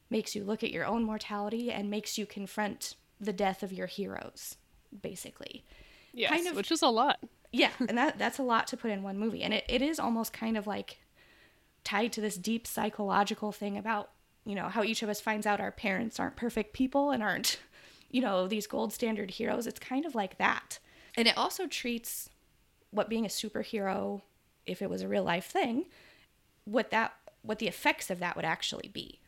makes 0.09 0.35
you 0.35 0.43
look 0.43 0.63
at 0.63 0.71
your 0.71 0.85
own 0.85 1.03
mortality, 1.03 1.71
and 1.71 1.89
makes 1.89 2.17
you 2.17 2.25
confront 2.25 2.95
the 3.19 3.33
death 3.33 3.61
of 3.61 3.73
your 3.73 3.87
heroes, 3.87 4.55
basically. 5.01 5.63
Yes, 6.13 6.31
kind 6.31 6.47
of, 6.47 6.55
which 6.55 6.71
is 6.71 6.81
a 6.81 6.87
lot. 6.87 7.19
Yeah, 7.53 7.69
and 7.87 7.97
that 7.97 8.17
that's 8.17 8.39
a 8.39 8.43
lot 8.43 8.67
to 8.67 8.77
put 8.77 8.91
in 8.91 9.03
one 9.03 9.17
movie. 9.17 9.43
And 9.43 9.53
it, 9.53 9.63
it 9.69 9.81
is 9.81 9.99
almost 9.99 10.33
kind 10.33 10.57
of 10.57 10.67
like 10.67 10.99
tied 11.85 12.11
to 12.13 12.21
this 12.21 12.35
deep 12.35 12.67
psychological 12.67 13.53
thing 13.53 13.77
about, 13.77 14.09
you 14.45 14.55
know, 14.55 14.67
how 14.67 14.83
each 14.83 15.03
of 15.03 15.09
us 15.09 15.21
finds 15.21 15.45
out 15.45 15.61
our 15.61 15.71
parents 15.71 16.19
aren't 16.19 16.35
perfect 16.35 16.73
people 16.73 17.11
and 17.11 17.23
aren't, 17.23 17.59
you 18.11 18.21
know, 18.21 18.47
these 18.47 18.67
gold 18.67 18.91
standard 18.91 19.31
heroes. 19.31 19.67
It's 19.67 19.79
kind 19.79 20.05
of 20.05 20.15
like 20.15 20.37
that. 20.39 20.79
And 21.15 21.27
it 21.27 21.37
also 21.37 21.67
treats 21.67 22.29
what 22.89 23.09
being 23.09 23.25
a 23.25 23.29
superhero, 23.29 24.21
if 24.65 24.81
it 24.81 24.89
was 24.89 25.01
a 25.01 25.07
real 25.07 25.23
life 25.23 25.45
thing, 25.45 25.85
what 26.65 26.89
that 26.91 27.13
what 27.43 27.59
the 27.59 27.67
effects 27.67 28.09
of 28.09 28.19
that 28.19 28.35
would 28.35 28.45
actually 28.45 28.89
be. 28.91 29.19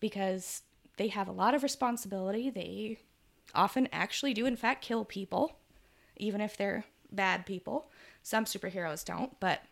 Because 0.00 0.62
they 0.96 1.08
have 1.08 1.26
a 1.26 1.32
lot 1.32 1.54
of 1.54 1.62
responsibility. 1.64 2.50
They 2.50 2.98
often 3.52 3.88
actually 3.90 4.34
do 4.34 4.46
in 4.46 4.54
fact 4.54 4.84
kill 4.84 5.04
people, 5.04 5.56
even 6.16 6.40
if 6.40 6.56
they're 6.56 6.84
bad 7.10 7.46
people. 7.46 7.90
Some 8.22 8.44
superheroes 8.44 9.04
don't, 9.04 9.38
but 9.40 9.62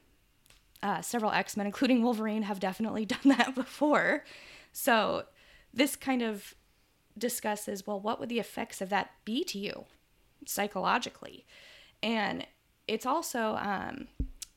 uh, 0.82 1.00
several 1.00 1.32
X 1.32 1.56
Men, 1.56 1.66
including 1.66 2.02
Wolverine, 2.02 2.42
have 2.42 2.60
definitely 2.60 3.04
done 3.06 3.18
that 3.36 3.54
before. 3.54 4.24
So 4.72 5.24
this 5.72 5.96
kind 5.96 6.22
of 6.22 6.54
discusses 7.18 7.86
well, 7.86 8.00
what 8.00 8.20
would 8.20 8.28
the 8.28 8.38
effects 8.38 8.80
of 8.80 8.90
that 8.90 9.10
be 9.24 9.44
to 9.44 9.58
you 9.58 9.84
psychologically? 10.44 11.46
And 12.02 12.46
it's 12.86 13.06
also 13.06 13.56
um, 13.56 14.08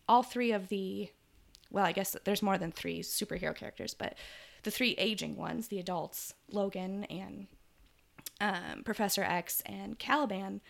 all 0.07 0.23
three 0.23 0.51
of 0.51 0.69
the, 0.69 1.09
well, 1.71 1.85
I 1.85 1.91
guess 1.91 2.15
there's 2.25 2.41
more 2.41 2.57
than 2.57 2.71
three 2.71 3.01
superhero 3.01 3.55
characters, 3.55 3.93
but 3.93 4.15
the 4.63 4.71
three 4.71 4.91
aging 4.97 5.35
ones, 5.37 5.67
the 5.67 5.79
adults, 5.79 6.33
Logan 6.51 7.05
and 7.05 7.47
um, 8.41 8.83
Professor 8.83 9.23
X 9.23 9.61
and 9.65 9.97
Caliban, 9.97 10.61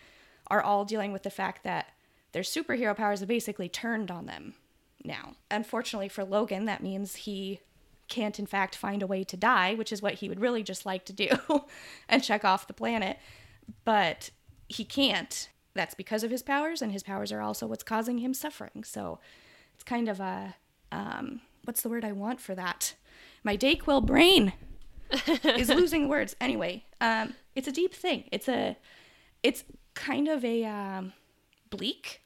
are 0.46 0.62
all 0.62 0.84
dealing 0.84 1.12
with 1.12 1.22
the 1.22 1.30
fact 1.30 1.64
that 1.64 1.88
their 2.32 2.42
superhero 2.42 2.96
powers 2.96 3.20
have 3.20 3.28
basically 3.28 3.68
turned 3.68 4.10
on 4.10 4.26
them 4.26 4.54
now. 5.04 5.34
Unfortunately 5.50 6.08
for 6.08 6.24
Logan, 6.24 6.64
that 6.66 6.82
means 6.82 7.16
he 7.16 7.60
can't, 8.08 8.38
in 8.38 8.46
fact, 8.46 8.76
find 8.76 9.02
a 9.02 9.06
way 9.06 9.24
to 9.24 9.36
die, 9.36 9.74
which 9.74 9.92
is 9.92 10.02
what 10.02 10.14
he 10.14 10.28
would 10.28 10.40
really 10.40 10.62
just 10.62 10.84
like 10.84 11.04
to 11.06 11.12
do 11.12 11.28
and 12.08 12.22
check 12.22 12.44
off 12.44 12.66
the 12.66 12.72
planet. 12.72 13.18
But 13.84 14.30
he 14.68 14.84
can't. 14.84 15.48
That's 15.74 15.94
because 15.94 16.24
of 16.24 16.30
his 16.30 16.42
powers, 16.42 16.82
and 16.82 16.92
his 16.92 17.04
powers 17.04 17.30
are 17.30 17.40
also 17.40 17.66
what's 17.66 17.84
causing 17.84 18.18
him 18.18 18.34
suffering. 18.34 18.82
So 18.84 19.20
it's 19.74 19.84
kind 19.84 20.08
of 20.08 20.18
a 20.18 20.56
um, 20.92 21.40
what's 21.64 21.82
the 21.82 21.88
word 21.88 22.04
I 22.04 22.12
want 22.12 22.40
for 22.40 22.54
that? 22.54 22.94
My 23.44 23.56
Dayquil 23.56 24.04
brain 24.04 24.52
is 25.44 25.68
losing 25.70 26.08
words. 26.08 26.36
Anyway, 26.40 26.84
um, 27.00 27.34
it's 27.54 27.68
a 27.68 27.72
deep 27.72 27.94
thing. 27.94 28.24
It's 28.32 28.48
a, 28.48 28.76
it's 29.42 29.64
kind 29.94 30.28
of 30.28 30.44
a 30.44 30.64
um, 30.64 31.12
bleak 31.70 32.22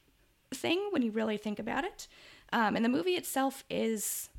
thing 0.53 0.87
when 0.91 1.01
you 1.01 1.11
really 1.11 1.37
think 1.37 1.59
about 1.59 1.83
it. 1.83 2.07
Um, 2.51 2.75
and 2.75 2.85
the 2.85 2.89
movie 2.89 3.15
itself 3.15 3.63
is, 3.69 4.29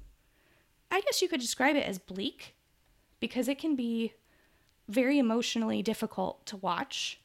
I 0.90 1.00
guess 1.00 1.22
you 1.22 1.28
could 1.28 1.40
describe 1.40 1.76
it 1.76 1.86
as 1.86 1.98
bleak 1.98 2.54
because 3.20 3.48
it 3.48 3.58
can 3.58 3.76
be 3.76 4.14
very 4.88 5.18
emotionally 5.18 5.82
difficult 5.82 6.46
to 6.46 6.56
watch. 6.56 7.20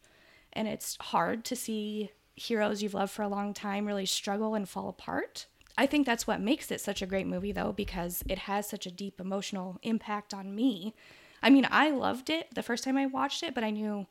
And 0.53 0.67
it's 0.67 0.97
hard 0.99 1.45
to 1.45 1.55
see 1.55 2.11
heroes 2.35 2.81
you've 2.81 2.93
loved 2.93 3.11
for 3.11 3.21
a 3.21 3.27
long 3.27 3.53
time 3.53 3.85
really 3.85 4.05
struggle 4.05 4.55
and 4.55 4.67
fall 4.67 4.89
apart. 4.89 5.45
I 5.77 5.85
think 5.85 6.05
that's 6.05 6.27
what 6.27 6.41
makes 6.41 6.69
it 6.71 6.81
such 6.81 7.01
a 7.01 7.05
great 7.05 7.27
movie, 7.27 7.51
though, 7.51 7.71
because 7.71 8.23
it 8.27 8.39
has 8.39 8.67
such 8.67 8.85
a 8.85 8.91
deep 8.91 9.19
emotional 9.19 9.79
impact 9.83 10.33
on 10.33 10.53
me. 10.53 10.93
I 11.41 11.49
mean, 11.49 11.67
I 11.69 11.91
loved 11.91 12.29
it 12.29 12.53
the 12.53 12.63
first 12.63 12.83
time 12.83 12.97
I 12.97 13.05
watched 13.05 13.43
it, 13.43 13.55
but 13.55 13.63
I 13.63 13.69
knew 13.69 14.05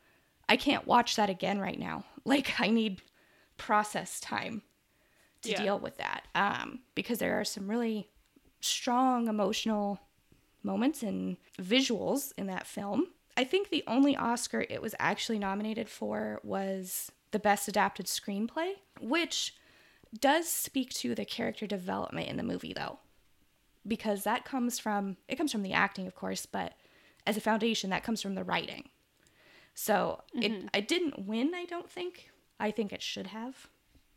I 0.49 0.57
can't 0.57 0.87
watch 0.87 1.17
that 1.17 1.31
again 1.31 1.59
right 1.61 1.79
now. 1.79 2.05
Like, 2.23 2.61
I 2.61 2.69
need 2.69 3.01
process 3.61 4.21
time 4.21 4.63
to 5.43 5.51
yeah. 5.51 5.63
deal 5.63 5.79
with 5.79 5.99
that 5.99 6.27
um, 6.35 6.81
because 6.95 7.19
there 7.19 7.39
are 7.39 7.45
some 7.45 7.69
really 7.69 8.09
strong 8.61 9.29
emotional 9.29 10.01
moments 10.63 11.03
and 11.03 11.37
visuals 11.61 12.33
in 12.39 12.47
that 12.47 12.67
film. 12.67 13.09
I 13.37 13.45
think 13.45 13.69
the 13.69 13.85
only 13.87 14.17
Oscar 14.17 14.65
it 14.69 14.81
was 14.81 14.95
actually 14.99 15.39
nominated 15.39 15.89
for 15.89 16.41
was 16.43 17.13
the 17.33 17.39
Best 17.39 17.69
Adapted 17.69 18.07
Screenplay, 18.07 18.73
which 19.01 19.55
does 20.19 20.49
speak 20.49 20.91
to 20.95 21.15
the 21.15 21.25
character 21.27 21.67
development 21.67 22.29
in 22.29 22.39
the 22.39 22.43
movie 22.43 22.73
though. 22.73 22.99
Because 23.87 24.25
that 24.25 24.45
comes 24.47 24.79
from 24.79 25.19
it 25.29 25.37
comes 25.37 25.53
from 25.53 25.63
the 25.63 25.75
acting 25.75 26.07
of 26.07 26.15
course, 26.15 26.47
but 26.47 26.73
as 27.27 27.37
a 27.37 27.43
foundation 27.43 27.91
that 27.91 28.05
comes 28.05 28.23
from 28.23 28.35
the 28.35 28.45
writing. 28.45 28.89
So 29.75 30.23
mm-hmm. 30.35 30.43
it 30.43 30.71
I 30.73 30.81
didn't 30.81 31.27
win, 31.27 31.53
I 31.55 31.67
don't 31.67 31.91
think. 31.91 32.31
I 32.61 32.71
think 32.71 32.93
it 32.93 33.03
should 33.03 33.29
have. 33.29 33.69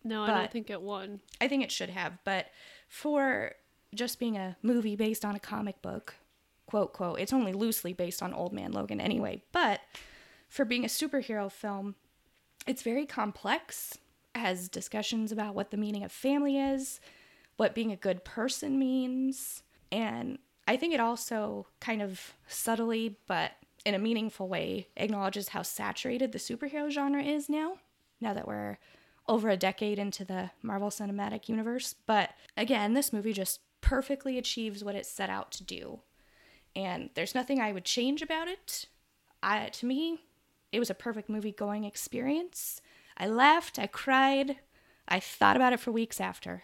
No, 0.04 0.24
I 0.24 0.28
don't 0.28 0.52
think 0.52 0.70
it 0.70 0.82
won. 0.82 1.22
I 1.40 1.48
think 1.48 1.64
it 1.64 1.72
should 1.72 1.90
have, 1.90 2.18
but 2.26 2.48
for 2.90 3.54
just 3.96 4.20
being 4.20 4.38
a 4.38 4.58
movie 4.62 4.96
based 4.96 5.24
on 5.24 5.36
a 5.36 5.40
comic 5.40 5.82
book, 5.82 6.16
quote 6.66 6.94
quote, 6.94 7.20
it's 7.20 7.34
only 7.34 7.54
loosely 7.54 7.94
based 7.94 8.22
on 8.22 8.34
Old 8.34 8.54
Man 8.54 8.72
Logan 8.74 9.00
anyway, 9.00 9.44
but 9.52 9.80
for 10.50 10.66
being 10.66 10.84
a 10.84 10.90
superhero 10.90 11.52
film, 11.52 11.96
it's 12.68 12.82
very 12.82 13.06
complex, 13.06 13.98
has 14.36 14.68
discussions 14.68 15.32
about 15.32 15.56
what 15.56 15.72
the 15.72 15.78
meaning 15.78 16.04
of 16.04 16.12
family 16.12 16.60
is, 16.60 17.00
what 17.56 17.76
being 17.76 17.92
a 17.92 17.96
good 17.96 18.26
person 18.26 18.78
means, 18.78 19.64
and 19.92 20.38
I 20.68 20.76
think 20.76 20.94
it 20.94 21.00
also 21.00 21.68
kind 21.80 22.02
of 22.02 22.34
subtly 22.48 23.18
but 23.28 23.52
in 23.86 23.94
a 23.94 24.00
meaningful 24.00 24.48
way 24.48 24.88
acknowledges 24.96 25.50
how 25.50 25.62
saturated 25.62 26.32
the 26.32 26.40
superhero 26.40 26.90
genre 26.90 27.22
is 27.22 27.50
now. 27.50 27.78
Now 28.24 28.34
that 28.34 28.48
we're 28.48 28.77
over 29.27 29.50
a 29.50 29.58
decade 29.58 30.00
into 30.00 30.25
the 30.25 30.51
Marvel 30.62 30.89
Cinematic 30.89 31.48
Universe. 31.48 31.96
But 32.06 32.32
again, 32.58 32.94
this 32.94 33.13
movie 33.13 33.34
just 33.34 33.62
perfectly 33.82 34.38
achieves 34.38 34.84
what 34.84 34.96
it 34.96 35.06
set 35.06 35.30
out 35.30 35.51
to 35.53 35.63
do. 35.63 36.00
And 36.75 37.10
there's 37.13 37.36
nothing 37.36 37.60
I 37.60 37.72
would 37.72 37.86
change 37.86 38.22
about 38.22 38.48
it. 38.48 38.88
I, 39.42 39.68
to 39.68 39.86
me, 39.86 40.20
it 40.72 40.80
was 40.80 40.89
a 40.89 40.96
perfect 40.96 41.30
movie 41.30 41.51
going 41.51 41.84
experience. 41.84 42.82
I 43.18 43.27
laughed, 43.27 43.77
I 43.77 43.88
cried, 43.88 44.58
I 45.08 45.20
thought 45.20 45.56
about 45.56 45.74
it 45.74 45.80
for 45.80 45.92
weeks 45.92 46.20
after. 46.20 46.63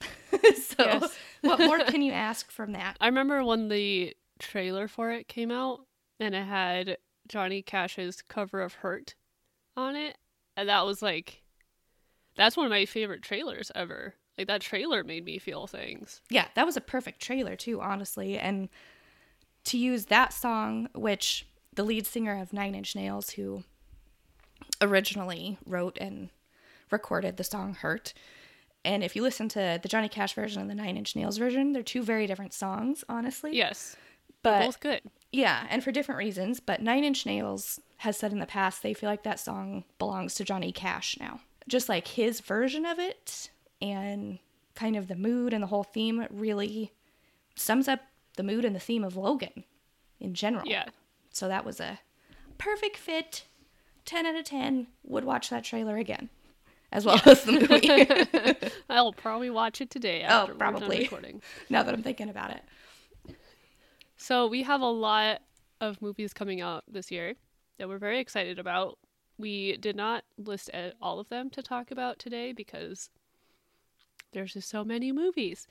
so, 0.56 1.08
what 1.42 1.60
more 1.60 1.78
can 1.80 2.02
you 2.02 2.12
ask 2.30 2.50
from 2.50 2.72
that? 2.72 2.96
I 3.00 3.06
remember 3.06 3.44
when 3.44 3.68
the 3.68 4.16
trailer 4.38 4.88
for 4.88 5.12
it 5.12 5.28
came 5.28 5.52
out 5.52 5.86
and 6.18 6.34
it 6.34 6.44
had 6.44 6.98
Johnny 7.28 7.62
Cash's 7.62 8.22
cover 8.22 8.60
of 8.60 8.74
Hurt 8.74 9.14
on 9.76 9.94
it. 9.94 10.18
And 10.56 10.68
that 10.68 10.86
was 10.86 11.02
like, 11.02 11.42
that's 12.36 12.56
one 12.56 12.66
of 12.66 12.70
my 12.70 12.84
favorite 12.86 13.22
trailers 13.22 13.70
ever. 13.74 14.14
Like, 14.36 14.48
that 14.48 14.60
trailer 14.60 15.04
made 15.04 15.24
me 15.24 15.38
feel 15.38 15.66
things. 15.66 16.20
Yeah, 16.30 16.46
that 16.54 16.66
was 16.66 16.76
a 16.76 16.80
perfect 16.80 17.20
trailer 17.20 17.56
too, 17.56 17.80
honestly. 17.80 18.38
And 18.38 18.68
to 19.64 19.78
use 19.78 20.06
that 20.06 20.32
song, 20.32 20.88
which 20.94 21.46
the 21.74 21.84
lead 21.84 22.06
singer 22.06 22.40
of 22.40 22.52
Nine 22.52 22.74
Inch 22.74 22.94
Nails, 22.96 23.30
who 23.30 23.64
originally 24.80 25.58
wrote 25.64 25.98
and 26.00 26.30
recorded 26.90 27.36
the 27.36 27.44
song 27.44 27.74
Hurt. 27.74 28.12
And 28.84 29.02
if 29.02 29.16
you 29.16 29.22
listen 29.22 29.48
to 29.50 29.78
the 29.82 29.88
Johnny 29.88 30.08
Cash 30.08 30.34
version 30.34 30.60
and 30.60 30.70
the 30.70 30.74
Nine 30.74 30.96
Inch 30.96 31.16
Nails 31.16 31.38
version, 31.38 31.72
they're 31.72 31.82
two 31.82 32.02
very 32.02 32.26
different 32.26 32.52
songs, 32.52 33.04
honestly. 33.08 33.56
Yes. 33.56 33.96
but 34.42 34.66
both 34.66 34.80
good. 34.80 35.00
yeah, 35.32 35.66
and 35.70 35.82
for 35.82 35.90
different 35.90 36.18
reasons. 36.18 36.60
But 36.60 36.82
Nine 36.82 37.04
Inch 37.04 37.24
Nails 37.24 37.80
has 38.04 38.16
said 38.16 38.32
in 38.32 38.38
the 38.38 38.46
past 38.46 38.82
they 38.82 38.94
feel 38.94 39.08
like 39.10 39.22
that 39.24 39.40
song 39.40 39.84
belongs 39.98 40.34
to 40.36 40.44
Johnny 40.44 40.72
Cash 40.72 41.16
now. 41.18 41.40
Just 41.66 41.88
like 41.88 42.06
his 42.08 42.40
version 42.40 42.84
of 42.86 42.98
it 42.98 43.50
and 43.80 44.38
kind 44.74 44.96
of 44.96 45.08
the 45.08 45.14
mood 45.16 45.52
and 45.52 45.62
the 45.62 45.66
whole 45.68 45.84
theme 45.84 46.26
really 46.30 46.92
sums 47.56 47.88
up 47.88 48.00
the 48.36 48.42
mood 48.42 48.64
and 48.64 48.74
the 48.76 48.80
theme 48.80 49.04
of 49.04 49.16
Logan 49.16 49.64
in 50.20 50.34
general. 50.34 50.66
Yeah. 50.66 50.84
So 51.30 51.48
that 51.48 51.64
was 51.64 51.80
a 51.80 52.00
perfect 52.58 52.96
fit. 52.96 53.44
10 54.04 54.26
out 54.26 54.36
of 54.36 54.44
10. 54.44 54.86
Would 55.04 55.24
watch 55.24 55.48
that 55.48 55.64
trailer 55.64 55.96
again, 55.96 56.28
as 56.92 57.06
well 57.06 57.18
as 57.24 57.42
the 57.44 57.52
movie. 57.52 58.70
I'll 58.90 59.12
probably 59.14 59.48
watch 59.48 59.80
it 59.80 59.88
today 59.88 60.22
Oh, 60.24 60.42
after 60.42 60.52
we're 60.52 60.58
done 60.58 60.72
probably. 60.74 60.98
recording. 60.98 61.40
now 61.70 61.82
that 61.82 61.94
I'm 61.94 62.02
thinking 62.02 62.28
about 62.28 62.50
it. 62.50 63.34
So 64.18 64.46
we 64.46 64.62
have 64.62 64.80
a 64.82 64.90
lot 64.90 65.40
of 65.80 66.00
movies 66.02 66.32
coming 66.34 66.60
out 66.60 66.84
this 66.86 67.10
year 67.10 67.34
that 67.78 67.88
we're 67.88 67.98
very 67.98 68.20
excited 68.20 68.58
about. 68.58 68.98
We 69.38 69.76
did 69.76 69.96
not 69.96 70.24
list 70.38 70.70
all 71.00 71.18
of 71.18 71.28
them 71.28 71.50
to 71.50 71.62
talk 71.62 71.90
about 71.90 72.18
today 72.18 72.52
because 72.52 73.10
there's 74.32 74.54
just 74.54 74.68
so 74.68 74.84
many 74.84 75.12
movies. 75.12 75.66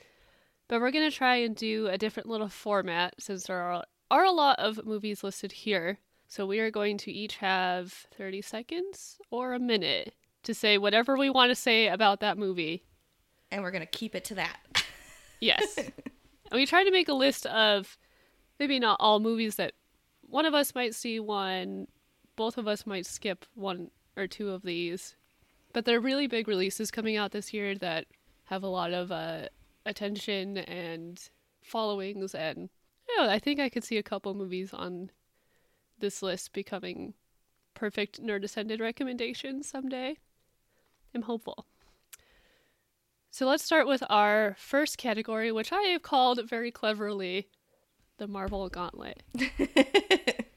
But 0.68 0.82
we're 0.82 0.92
going 0.92 1.10
to 1.10 1.16
try 1.16 1.38
and 1.38 1.56
do 1.56 1.88
a 1.88 1.98
different 1.98 2.30
little 2.30 2.50
format 2.50 3.16
since 3.20 3.44
there 3.44 3.60
are, 3.62 3.84
are 4.10 4.24
a 4.24 4.32
lot 4.32 4.60
of 4.60 4.86
movies 4.86 5.24
listed 5.24 5.52
here. 5.52 6.00
So 6.28 6.46
we 6.46 6.60
are 6.60 6.72
going 6.72 6.98
to 7.00 7.12
each 7.12 7.38
have 7.38 7.92
30 8.18 8.42
seconds 8.42 9.20
or 9.30 9.54
a 9.54 9.60
minute 9.60 10.16
to 10.44 10.54
say 10.54 10.78
whatever 10.78 11.18
we 11.18 11.30
want 11.30 11.52
to 11.52 11.56
say 11.56 11.88
about 11.88 12.22
that 12.22 12.38
movie. 12.38 12.84
And 13.52 13.62
we're 13.62 13.72
going 13.72 13.82
to 13.82 13.86
keep 13.88 14.16
it 14.16 14.26
to 14.26 14.36
that. 14.36 14.58
Yes. 15.40 15.78
and 15.78 15.92
we 16.54 16.66
tried 16.66 16.86
to 16.86 16.92
make 16.92 17.10
a 17.10 17.14
list 17.14 17.46
of 17.48 17.98
maybe 18.62 18.80
not 18.80 18.96
all 19.02 19.20
movies 19.20 19.56
that 19.56 19.74
one 20.22 20.46
of 20.46 20.54
us 20.54 20.74
might 20.74 20.96
see 20.96 21.20
one, 21.20 21.88
both 22.36 22.58
of 22.58 22.68
us 22.68 22.86
might 22.86 23.06
skip 23.06 23.46
one 23.54 23.92
or 24.16 24.28
two 24.28 24.50
of 24.50 24.64
these. 24.64 25.16
But 25.74 25.86
they're 25.86 26.00
really 26.00 26.28
big 26.28 26.48
releases 26.48 26.92
coming 26.92 27.18
out 27.18 27.32
this 27.32 27.54
year 27.54 27.76
that 27.76 28.06
have 28.46 28.64
a 28.64 28.68
lot 28.68 28.94
of 28.94 29.12
uh, 29.12 29.48
attention 29.86 30.58
and 30.58 31.20
followings. 31.64 32.36
And 32.36 32.70
yeah, 33.18 33.28
I 33.30 33.40
think 33.40 33.60
I 33.60 33.70
could 33.70 33.84
see 33.84 33.98
a 33.98 34.04
couple 34.04 34.34
movies 34.34 34.74
on 34.74 35.10
this 36.00 36.22
list 36.22 36.54
becoming 36.54 37.14
perfect 37.74 38.22
nerd 38.22 38.44
ascended 38.44 38.80
recommendations 38.80 39.68
someday. 39.68 40.18
I'm 41.16 41.24
hopeful. 41.24 41.66
So 43.32 43.48
let's 43.48 43.64
start 43.64 43.88
with 43.88 44.04
our 44.10 44.56
first 44.60 45.00
category, 45.00 45.52
which 45.52 45.72
I 45.72 45.82
have 45.84 46.04
called 46.04 46.48
very 46.48 46.70
cleverly 46.70 47.48
the 48.18 48.28
Marvel 48.28 48.70
Gauntlet. 48.70 49.24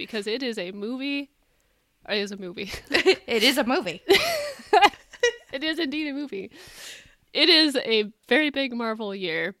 because 0.00 0.26
it 0.26 0.42
is 0.42 0.56
a 0.56 0.72
movie. 0.72 1.28
It 2.08 2.16
is 2.16 2.32
a 2.32 2.38
movie. 2.38 2.72
it 2.90 3.42
is 3.42 3.58
a 3.58 3.64
movie. 3.64 4.00
it 5.52 5.62
is 5.62 5.78
indeed 5.78 6.08
a 6.08 6.14
movie. 6.14 6.50
It 7.34 7.50
is 7.50 7.76
a 7.76 8.10
very 8.26 8.48
big 8.48 8.72
Marvel 8.72 9.14
year. 9.14 9.56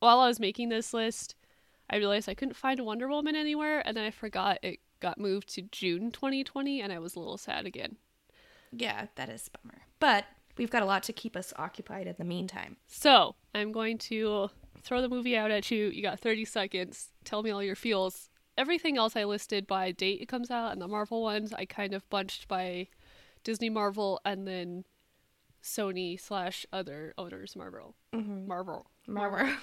While 0.00 0.18
I 0.18 0.26
was 0.26 0.40
making 0.40 0.70
this 0.70 0.92
list, 0.92 1.36
I 1.88 1.98
realized 1.98 2.28
I 2.28 2.34
couldn't 2.34 2.56
find 2.56 2.84
Wonder 2.84 3.06
Woman 3.06 3.36
anywhere, 3.36 3.80
and 3.86 3.96
then 3.96 4.04
I 4.04 4.10
forgot 4.10 4.58
it 4.60 4.80
got 4.98 5.20
moved 5.20 5.54
to 5.54 5.62
June 5.62 6.10
2020, 6.10 6.80
and 6.80 6.92
I 6.92 6.98
was 6.98 7.14
a 7.14 7.20
little 7.20 7.38
sad 7.38 7.64
again. 7.64 7.98
Yeah, 8.72 9.06
that 9.14 9.28
is 9.28 9.48
a 9.54 9.56
bummer. 9.56 9.82
But 10.00 10.24
we've 10.58 10.70
got 10.70 10.82
a 10.82 10.86
lot 10.86 11.04
to 11.04 11.12
keep 11.12 11.36
us 11.36 11.52
occupied 11.56 12.08
in 12.08 12.16
the 12.18 12.24
meantime. 12.24 12.76
So 12.88 13.36
I'm 13.54 13.70
going 13.70 13.98
to 13.98 14.50
throw 14.82 15.00
the 15.00 15.08
movie 15.08 15.36
out 15.36 15.52
at 15.52 15.70
you. 15.70 15.90
You 15.90 16.02
got 16.02 16.18
30 16.18 16.44
seconds. 16.44 17.10
Tell 17.24 17.44
me 17.44 17.52
all 17.52 17.62
your 17.62 17.76
feels. 17.76 18.28
Everything 18.58 18.98
else 18.98 19.16
I 19.16 19.24
listed 19.24 19.66
by 19.66 19.92
date 19.92 20.20
it 20.20 20.26
comes 20.28 20.50
out, 20.50 20.72
and 20.72 20.80
the 20.80 20.88
Marvel 20.88 21.22
ones 21.22 21.52
I 21.52 21.64
kind 21.64 21.94
of 21.94 22.08
bunched 22.10 22.48
by 22.48 22.88
Disney 23.44 23.70
Marvel 23.70 24.20
and 24.24 24.46
then 24.46 24.84
Sony 25.62 26.20
slash 26.20 26.66
other 26.72 27.14
owners 27.16 27.56
Marvel. 27.56 27.94
Marvel. 28.12 28.86
Marvel. 29.06 29.54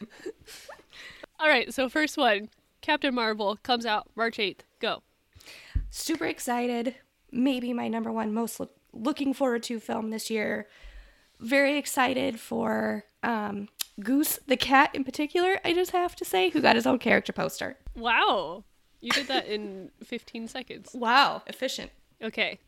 All 1.40 1.48
right, 1.48 1.72
so 1.72 1.88
first 1.88 2.16
one 2.16 2.48
Captain 2.80 3.14
Marvel 3.14 3.56
comes 3.62 3.86
out 3.86 4.08
March 4.14 4.36
8th. 4.36 4.60
Go. 4.80 5.02
Super 5.90 6.26
excited. 6.26 6.96
Maybe 7.32 7.72
my 7.72 7.88
number 7.88 8.12
one 8.12 8.32
most 8.32 8.60
look- 8.60 8.76
looking 8.92 9.32
forward 9.34 9.62
to 9.64 9.80
film 9.80 10.10
this 10.10 10.30
year. 10.30 10.66
Very 11.40 11.76
excited 11.78 12.40
for 12.40 13.04
um, 13.22 13.68
Goose 14.02 14.38
the 14.46 14.56
cat 14.56 14.90
in 14.94 15.04
particular, 15.04 15.58
I 15.64 15.72
just 15.72 15.92
have 15.92 16.14
to 16.16 16.24
say, 16.24 16.50
who 16.50 16.60
got 16.60 16.76
his 16.76 16.86
own 16.86 16.98
character 16.98 17.32
poster. 17.32 17.76
Wow. 17.94 18.64
You 19.00 19.10
did 19.10 19.28
that 19.28 19.46
in 19.46 19.90
15 20.04 20.48
seconds. 20.48 20.90
Wow, 20.94 21.42
efficient. 21.46 21.90
Okay. 22.22 22.58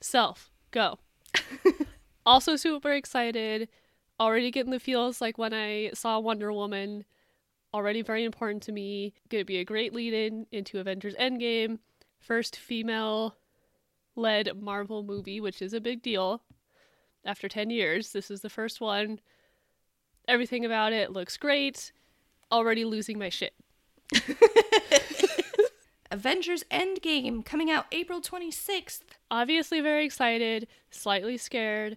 Self, 0.00 0.50
go. 0.70 0.98
also 2.26 2.56
super 2.56 2.92
excited. 2.92 3.68
Already 4.18 4.50
getting 4.50 4.72
the 4.72 4.80
feels 4.80 5.20
like 5.20 5.38
when 5.38 5.52
I 5.52 5.90
saw 5.94 6.18
Wonder 6.18 6.52
Woman. 6.52 7.04
Already 7.72 8.02
very 8.02 8.24
important 8.24 8.62
to 8.64 8.72
me. 8.72 9.14
Gonna 9.28 9.44
be 9.44 9.58
a 9.58 9.64
great 9.64 9.92
lead 9.92 10.14
in 10.14 10.46
into 10.52 10.78
Avengers 10.78 11.14
Endgame. 11.16 11.78
First 12.20 12.56
female 12.56 13.36
led 14.16 14.60
Marvel 14.60 15.02
movie, 15.02 15.40
which 15.40 15.60
is 15.60 15.74
a 15.74 15.80
big 15.80 16.02
deal. 16.02 16.42
After 17.24 17.48
10 17.48 17.70
years, 17.70 18.12
this 18.12 18.30
is 18.30 18.40
the 18.40 18.50
first 18.50 18.80
one. 18.80 19.20
Everything 20.26 20.64
about 20.64 20.92
it 20.92 21.12
looks 21.12 21.36
great. 21.36 21.92
Already 22.50 22.84
losing 22.84 23.18
my 23.18 23.28
shit. 23.28 23.54
Avengers 26.10 26.64
Endgame 26.70 27.44
coming 27.44 27.70
out 27.70 27.86
April 27.90 28.20
26th. 28.20 29.00
obviously 29.30 29.80
very 29.80 30.04
excited, 30.04 30.68
slightly 30.90 31.36
scared. 31.36 31.96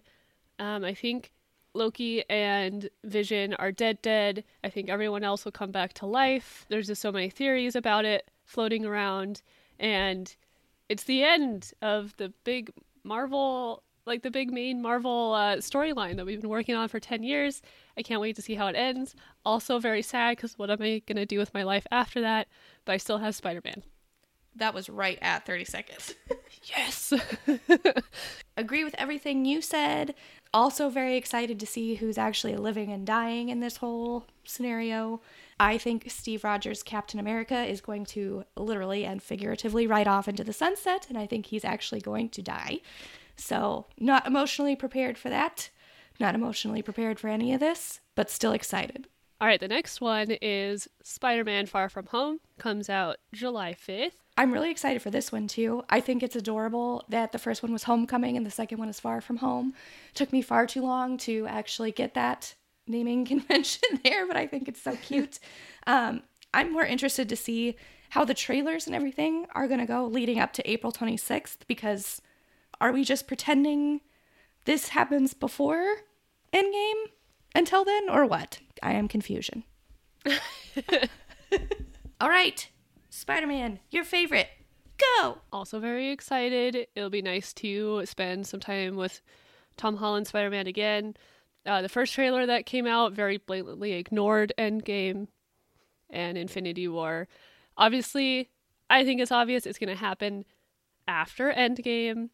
Um, 0.58 0.84
I 0.84 0.92
think 0.92 1.30
Loki 1.74 2.28
and 2.28 2.88
Vision 3.04 3.54
are 3.54 3.70
dead, 3.70 4.02
dead. 4.02 4.42
I 4.64 4.70
think 4.70 4.88
everyone 4.88 5.22
else 5.22 5.44
will 5.44 5.52
come 5.52 5.70
back 5.70 5.92
to 5.94 6.06
life. 6.06 6.66
There's 6.68 6.88
just 6.88 7.00
so 7.00 7.12
many 7.12 7.30
theories 7.30 7.76
about 7.76 8.04
it 8.04 8.28
floating 8.44 8.84
around, 8.84 9.42
and 9.78 10.34
it's 10.88 11.04
the 11.04 11.22
end 11.22 11.72
of 11.80 12.16
the 12.16 12.32
big 12.42 12.72
Marvel, 13.04 13.84
like 14.04 14.22
the 14.22 14.30
big 14.30 14.50
main 14.50 14.82
Marvel 14.82 15.34
uh, 15.34 15.56
storyline 15.58 16.16
that 16.16 16.26
we've 16.26 16.40
been 16.40 16.50
working 16.50 16.74
on 16.74 16.88
for 16.88 16.98
10 16.98 17.22
years. 17.22 17.62
I 17.98 18.02
can't 18.02 18.20
wait 18.20 18.36
to 18.36 18.42
see 18.42 18.54
how 18.54 18.68
it 18.68 18.76
ends. 18.76 19.14
Also, 19.44 19.78
very 19.78 20.02
sad 20.02 20.36
because 20.36 20.58
what 20.58 20.70
am 20.70 20.80
I 20.80 21.02
going 21.06 21.16
to 21.16 21.26
do 21.26 21.38
with 21.38 21.52
my 21.52 21.64
life 21.64 21.86
after 21.90 22.20
that? 22.20 22.46
But 22.84 22.92
I 22.92 22.96
still 22.96 23.18
have 23.18 23.34
Spider 23.34 23.60
Man. 23.64 23.82
That 24.56 24.74
was 24.74 24.88
right 24.88 25.18
at 25.20 25.44
30 25.46 25.64
seconds. 25.64 26.14
Yes! 26.76 27.14
Agree 28.56 28.84
with 28.84 28.94
everything 28.98 29.44
you 29.44 29.62
said. 29.62 30.14
Also, 30.52 30.90
very 30.90 31.16
excited 31.16 31.58
to 31.60 31.66
see 31.66 31.94
who's 31.94 32.18
actually 32.18 32.56
living 32.56 32.92
and 32.92 33.06
dying 33.06 33.48
in 33.48 33.60
this 33.60 33.78
whole 33.78 34.26
scenario. 34.44 35.20
I 35.60 35.78
think 35.78 36.10
Steve 36.10 36.44
Rogers' 36.44 36.82
Captain 36.82 37.20
America 37.20 37.64
is 37.64 37.80
going 37.80 38.04
to 38.06 38.44
literally 38.56 39.04
and 39.04 39.22
figuratively 39.22 39.86
ride 39.86 40.08
off 40.08 40.28
into 40.28 40.44
the 40.44 40.52
sunset, 40.52 41.06
and 41.08 41.16
I 41.16 41.26
think 41.26 41.46
he's 41.46 41.64
actually 41.64 42.00
going 42.00 42.28
to 42.30 42.42
die. 42.42 42.80
So, 43.36 43.86
not 43.98 44.26
emotionally 44.26 44.76
prepared 44.76 45.16
for 45.16 45.30
that. 45.30 45.70
Not 46.20 46.34
emotionally 46.34 46.82
prepared 46.82 47.20
for 47.20 47.28
any 47.28 47.52
of 47.52 47.60
this, 47.60 48.00
but 48.14 48.30
still 48.30 48.52
excited. 48.52 49.06
All 49.40 49.46
right, 49.46 49.60
the 49.60 49.68
next 49.68 50.00
one 50.00 50.32
is 50.42 50.88
Spider 51.04 51.44
Man 51.44 51.66
Far 51.66 51.88
From 51.88 52.06
Home. 52.06 52.40
Comes 52.58 52.90
out 52.90 53.18
July 53.32 53.72
5th. 53.72 54.10
I'm 54.36 54.52
really 54.52 54.70
excited 54.70 55.00
for 55.00 55.10
this 55.10 55.30
one 55.30 55.46
too. 55.46 55.84
I 55.88 56.00
think 56.00 56.22
it's 56.22 56.34
adorable 56.34 57.04
that 57.08 57.30
the 57.30 57.38
first 57.38 57.62
one 57.62 57.72
was 57.72 57.84
Homecoming 57.84 58.36
and 58.36 58.44
the 58.44 58.50
second 58.50 58.78
one 58.78 58.88
is 58.88 58.98
Far 58.98 59.20
From 59.20 59.36
Home. 59.36 59.74
Took 60.14 60.32
me 60.32 60.42
far 60.42 60.66
too 60.66 60.82
long 60.82 61.18
to 61.18 61.46
actually 61.46 61.92
get 61.92 62.14
that 62.14 62.54
naming 62.88 63.24
convention 63.26 64.00
there, 64.02 64.26
but 64.26 64.36
I 64.36 64.46
think 64.46 64.66
it's 64.68 64.82
so 64.82 64.96
cute. 64.96 65.38
Um, 65.86 66.20
I'm 66.52 66.70
more 66.70 66.84
interested 66.84 67.30
to 67.30 67.36
see 67.36 67.74
how 68.10 68.22
the 68.26 68.34
trailers 68.34 68.86
and 68.86 68.94
everything 68.94 69.46
are 69.54 69.66
going 69.66 69.80
to 69.80 69.86
go 69.86 70.04
leading 70.04 70.38
up 70.38 70.52
to 70.54 70.70
April 70.70 70.92
26th 70.92 71.58
because 71.66 72.20
are 72.78 72.92
we 72.92 73.04
just 73.04 73.26
pretending 73.26 74.02
this 74.68 74.88
happens 74.88 75.32
before 75.32 75.82
Endgame 76.52 77.04
until 77.54 77.86
then 77.86 78.10
or 78.10 78.26
what? 78.26 78.58
I 78.82 78.92
am 78.92 79.08
confusion. 79.08 79.64
All 82.20 82.28
right, 82.28 82.68
Spider 83.08 83.46
Man, 83.46 83.78
your 83.90 84.04
favorite. 84.04 84.48
Go! 84.98 85.38
Also, 85.50 85.80
very 85.80 86.10
excited. 86.10 86.86
It'll 86.94 87.08
be 87.08 87.22
nice 87.22 87.54
to 87.54 88.04
spend 88.04 88.46
some 88.46 88.60
time 88.60 88.96
with 88.96 89.22
Tom 89.78 89.96
Holland 89.96 90.26
Spider 90.26 90.50
Man 90.50 90.66
again. 90.66 91.16
Uh, 91.64 91.80
the 91.80 91.88
first 91.88 92.12
trailer 92.12 92.44
that 92.44 92.66
came 92.66 92.86
out 92.86 93.14
very 93.14 93.38
blatantly 93.38 93.94
ignored 93.94 94.52
Endgame 94.58 95.28
and 96.10 96.36
Infinity 96.36 96.88
War. 96.88 97.26
Obviously, 97.78 98.50
I 98.90 99.02
think 99.06 99.22
it's 99.22 99.32
obvious 99.32 99.64
it's 99.64 99.78
going 99.78 99.88
to 99.88 99.98
happen 99.98 100.44
after 101.06 101.50
Endgame. 101.50 102.28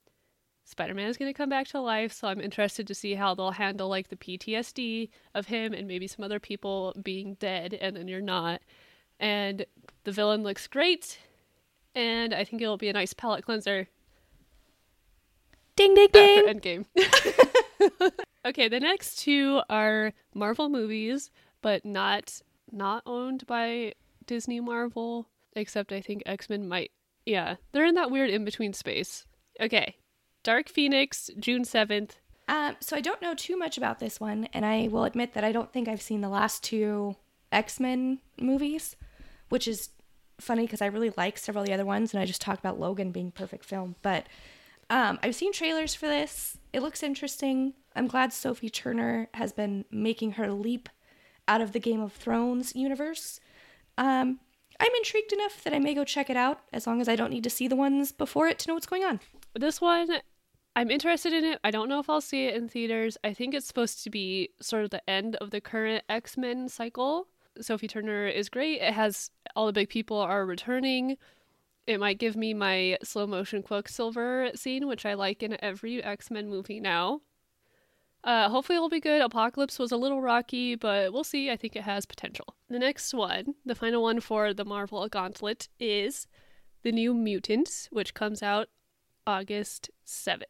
Spider 0.65 0.95
Man 0.95 1.09
is 1.09 1.17
going 1.17 1.33
to 1.33 1.37
come 1.37 1.51
back 1.51 1.69
to 1.69 1.81
life, 1.81 2.13
so 2.13 2.29
I'm 2.29 2.41
interested 2.41 2.87
to 2.87 2.95
see 2.95 3.15
how 3.15 3.35
they'll 3.35 3.51
handle 3.51 3.89
like 3.89 4.09
the 4.09 4.17
PTSD 4.17 5.11
of 5.35 5.47
him 5.47 5.75
and 5.75 5.87
maybe 5.87 6.07
some 6.07 6.25
other 6.25 6.41
people 6.41 6.95
being 7.03 7.35
dead 7.35 7.75
and 7.75 7.97
then 7.97 8.09
you're 8.09 8.21
not. 8.21 8.63
And 9.21 9.67
the 10.05 10.13
villain 10.13 10.43
looks 10.43 10.67
great, 10.67 11.19
and 11.95 12.35
I 12.35 12.45
think 12.45 12.63
it'll 12.63 12.77
be 12.77 12.89
a 12.89 12.93
nice 12.93 13.13
palate 13.13 13.45
cleanser 13.45 13.89
Ding, 15.77 15.95
ding, 15.95 16.09
ding. 16.13 16.47
Endgame. 16.47 16.85
okay, 18.47 18.69
the 18.69 18.79
next 18.79 19.17
two 19.17 19.61
are 19.69 20.13
Marvel 20.33 20.69
movies, 20.69 21.31
but 21.63 21.85
not 21.85 22.41
not 22.71 23.03
owned 23.07 23.47
by 23.47 23.95
Disney 24.27 24.61
Marvel, 24.61 25.29
except 25.57 25.93
I 25.93 26.01
think 26.01 26.23
X-Men 26.27 26.69
might. 26.69 26.93
Yeah, 27.27 27.57
they're 27.73 27.87
in 27.87 27.97
that 27.97 28.11
weird 28.11 28.31
in-between 28.31 28.73
space. 28.73 29.27
Okay. 29.61 29.97
Dark 30.45 30.69
Phoenix, 30.69 31.31
June 31.41 31.65
7th. 31.65 32.11
Um, 32.47 32.77
so 32.79 32.97
I 32.97 33.01
don't 33.01 33.23
know 33.23 33.35
too 33.35 33.57
much 33.57 33.79
about 33.79 33.99
this 33.99 34.21
one, 34.21 34.47
and 34.53 34.65
I 34.65 34.89
will 34.89 35.05
admit 35.05 35.33
that 35.33 35.43
I 35.43 35.51
don't 35.51 35.73
think 35.73 35.89
I've 35.89 36.03
seen 36.03 36.21
the 36.21 36.29
last 36.29 36.63
two 36.63 37.17
X 37.51 37.81
Men 37.81 38.19
movies, 38.39 38.95
which 39.49 39.67
is 39.67 39.89
funny 40.39 40.67
because 40.67 40.83
I 40.83 40.87
really 40.87 41.13
like 41.17 41.39
several 41.39 41.63
of 41.63 41.69
the 41.69 41.75
other 41.75 41.87
ones, 41.87 42.13
and 42.13 42.23
I 42.23 42.27
just 42.27 42.43
talked 42.43 42.61
about 42.61 42.79
Logan 42.79 43.11
being 43.11 43.31
perfect 43.31 43.65
film. 43.65 43.97
But 44.03 44.27
um, 44.91 45.19
I've 45.23 45.35
seen 45.35 45.53
trailers 45.53 45.95
for 45.95 46.07
this. 46.07 46.59
It 46.73 46.83
looks 46.83 47.03
interesting. 47.03 47.73
I'm 47.97 48.07
glad 48.07 48.33
Sophie 48.33 48.69
Turner 48.69 49.29
has 49.35 49.53
been 49.53 49.87
making 49.91 50.33
her 50.33 50.53
leap 50.53 50.91
out 51.49 51.63
of 51.63 51.73
the 51.73 51.81
Game 51.81 52.01
of 52.01 52.13
Thrones 52.13 52.75
universe. 52.77 53.41
Um, 53.97 54.41
I'm 54.81 54.93
intrigued 54.97 55.33
enough 55.33 55.63
that 55.65 55.73
I 55.73 55.79
may 55.79 55.95
go 55.95 56.05
check 56.05 56.29
it 56.29 56.37
out 56.37 56.61
as 56.73 56.87
long 56.87 57.01
as 57.01 57.09
I 57.09 57.17
don't 57.17 57.31
need 57.31 57.45
to 57.45 57.51
see 57.51 57.69
the 57.69 57.77
ones 57.77 58.13
before 58.13 58.49
it 58.49 58.59
to 58.61 58.69
know 58.69 58.75
what's 58.75 58.87
going 58.87 59.05
on. 59.05 59.21
This 59.55 59.81
one, 59.81 60.09
I'm 60.77 60.91
interested 60.91 61.33
in 61.33 61.45
it. 61.45 61.61
I 61.63 61.71
don't 61.71 61.89
know 61.89 62.01
if 62.01 62.11
I'll 62.11 62.21
see 62.21 62.47
it 62.47 62.55
in 62.57 62.69
theaters. 62.69 63.17
I 63.23 63.33
think 63.33 63.55
it's 63.55 63.67
supposed 63.67 64.03
to 64.05 64.11
be 64.11 64.51
sort 64.61 64.85
of 64.85 64.91
the 64.91 65.09
end 65.09 65.37
of 65.37 65.51
the 65.51 65.61
current 65.61 66.05
X 66.09 66.37
Men 66.37 66.69
cycle. 66.69 67.29
Sophie 67.61 67.87
Turner 67.87 68.27
is 68.27 68.49
great. 68.49 68.81
It 68.81 68.93
has 68.93 69.31
all 69.55 69.67
the 69.67 69.73
big 69.73 69.89
people 69.89 70.19
are 70.19 70.45
returning. 70.45 71.17
It 71.87 72.01
might 72.01 72.19
give 72.19 72.35
me 72.35 72.55
my 72.55 72.99
slow 73.05 73.27
motion 73.27 73.63
Quicksilver 73.63 74.51
scene, 74.57 74.89
which 74.89 75.07
I 75.07 75.15
like 75.15 75.43
in 75.43 75.57
every 75.63 76.03
X 76.03 76.31
Men 76.31 76.49
movie 76.49 76.81
now. 76.81 77.21
Uh, 78.25 78.49
hopefully, 78.49 78.77
it'll 78.77 78.89
be 78.89 79.01
good. 79.01 79.21
Apocalypse 79.21 79.79
was 79.79 79.93
a 79.93 79.99
little 79.99 80.23
rocky, 80.23 80.75
but 80.75 81.13
we'll 81.13 81.23
see. 81.23 81.51
I 81.51 81.57
think 81.57 81.77
it 81.77 81.83
has 81.83 82.07
potential. 82.07 82.57
The 82.71 82.79
next 82.79 83.13
one, 83.13 83.55
the 83.67 83.75
final 83.75 84.03
one 84.03 84.19
for 84.21 84.55
the 84.55 84.65
Marvel 84.65 85.07
Gauntlet, 85.09 85.69
is 85.79 86.27
The 86.83 86.91
New 86.91 87.13
Mutants, 87.13 87.87
which 87.93 88.15
comes 88.15 88.43
out 88.43 88.69
August 89.27 89.91
7th. 90.07 90.43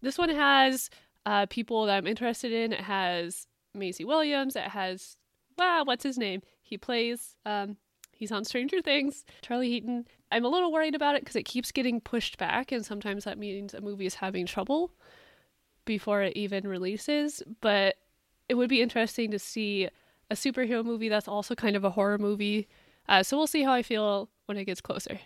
This 0.00 0.18
one 0.18 0.30
has 0.30 0.90
uh, 1.26 1.46
people 1.46 1.86
that 1.86 1.96
I'm 1.96 2.06
interested 2.06 2.52
in. 2.52 2.72
It 2.72 2.80
has 2.80 3.46
Maisie 3.74 4.04
Williams. 4.04 4.56
It 4.56 4.64
has, 4.64 5.16
wow, 5.56 5.82
what's 5.84 6.04
his 6.04 6.18
name? 6.18 6.42
He 6.62 6.78
plays, 6.78 7.36
um, 7.44 7.76
he's 8.12 8.32
on 8.32 8.44
Stranger 8.44 8.80
Things, 8.80 9.24
Charlie 9.42 9.68
Heaton. 9.68 10.06
I'm 10.30 10.44
a 10.44 10.48
little 10.48 10.72
worried 10.72 10.94
about 10.94 11.16
it 11.16 11.22
because 11.22 11.36
it 11.36 11.44
keeps 11.44 11.72
getting 11.72 12.00
pushed 12.00 12.38
back, 12.38 12.72
and 12.72 12.84
sometimes 12.84 13.24
that 13.24 13.38
means 13.38 13.74
a 13.74 13.80
movie 13.80 14.06
is 14.06 14.14
having 14.14 14.46
trouble 14.46 14.92
before 15.84 16.22
it 16.22 16.36
even 16.36 16.66
releases. 16.66 17.42
But 17.60 17.96
it 18.48 18.54
would 18.54 18.68
be 18.68 18.82
interesting 18.82 19.30
to 19.30 19.38
see 19.38 19.88
a 20.30 20.34
superhero 20.34 20.84
movie 20.84 21.08
that's 21.08 21.28
also 21.28 21.54
kind 21.54 21.76
of 21.76 21.84
a 21.84 21.90
horror 21.90 22.18
movie. 22.18 22.68
Uh, 23.08 23.22
so 23.22 23.36
we'll 23.36 23.46
see 23.46 23.62
how 23.62 23.72
I 23.72 23.82
feel 23.82 24.28
when 24.46 24.58
it 24.58 24.66
gets 24.66 24.80
closer. 24.80 25.18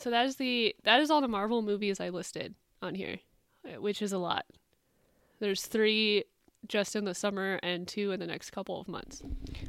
So 0.00 0.10
that 0.10 0.26
is 0.26 0.36
the 0.36 0.74
that 0.84 1.00
is 1.00 1.10
all 1.10 1.20
the 1.20 1.28
Marvel 1.28 1.62
movies 1.62 2.00
I 2.00 2.08
listed 2.08 2.54
on 2.80 2.94
here, 2.94 3.18
uh, 3.66 3.80
which 3.80 4.00
is 4.02 4.12
a 4.12 4.18
lot. 4.18 4.46
There's 5.40 5.62
three 5.66 6.24
just 6.68 6.96
in 6.96 7.04
the 7.04 7.14
summer 7.14 7.58
and 7.62 7.86
two 7.86 8.10
in 8.12 8.20
the 8.20 8.26
next 8.26 8.50
couple 8.50 8.80
of 8.80 8.88
months. 8.88 9.22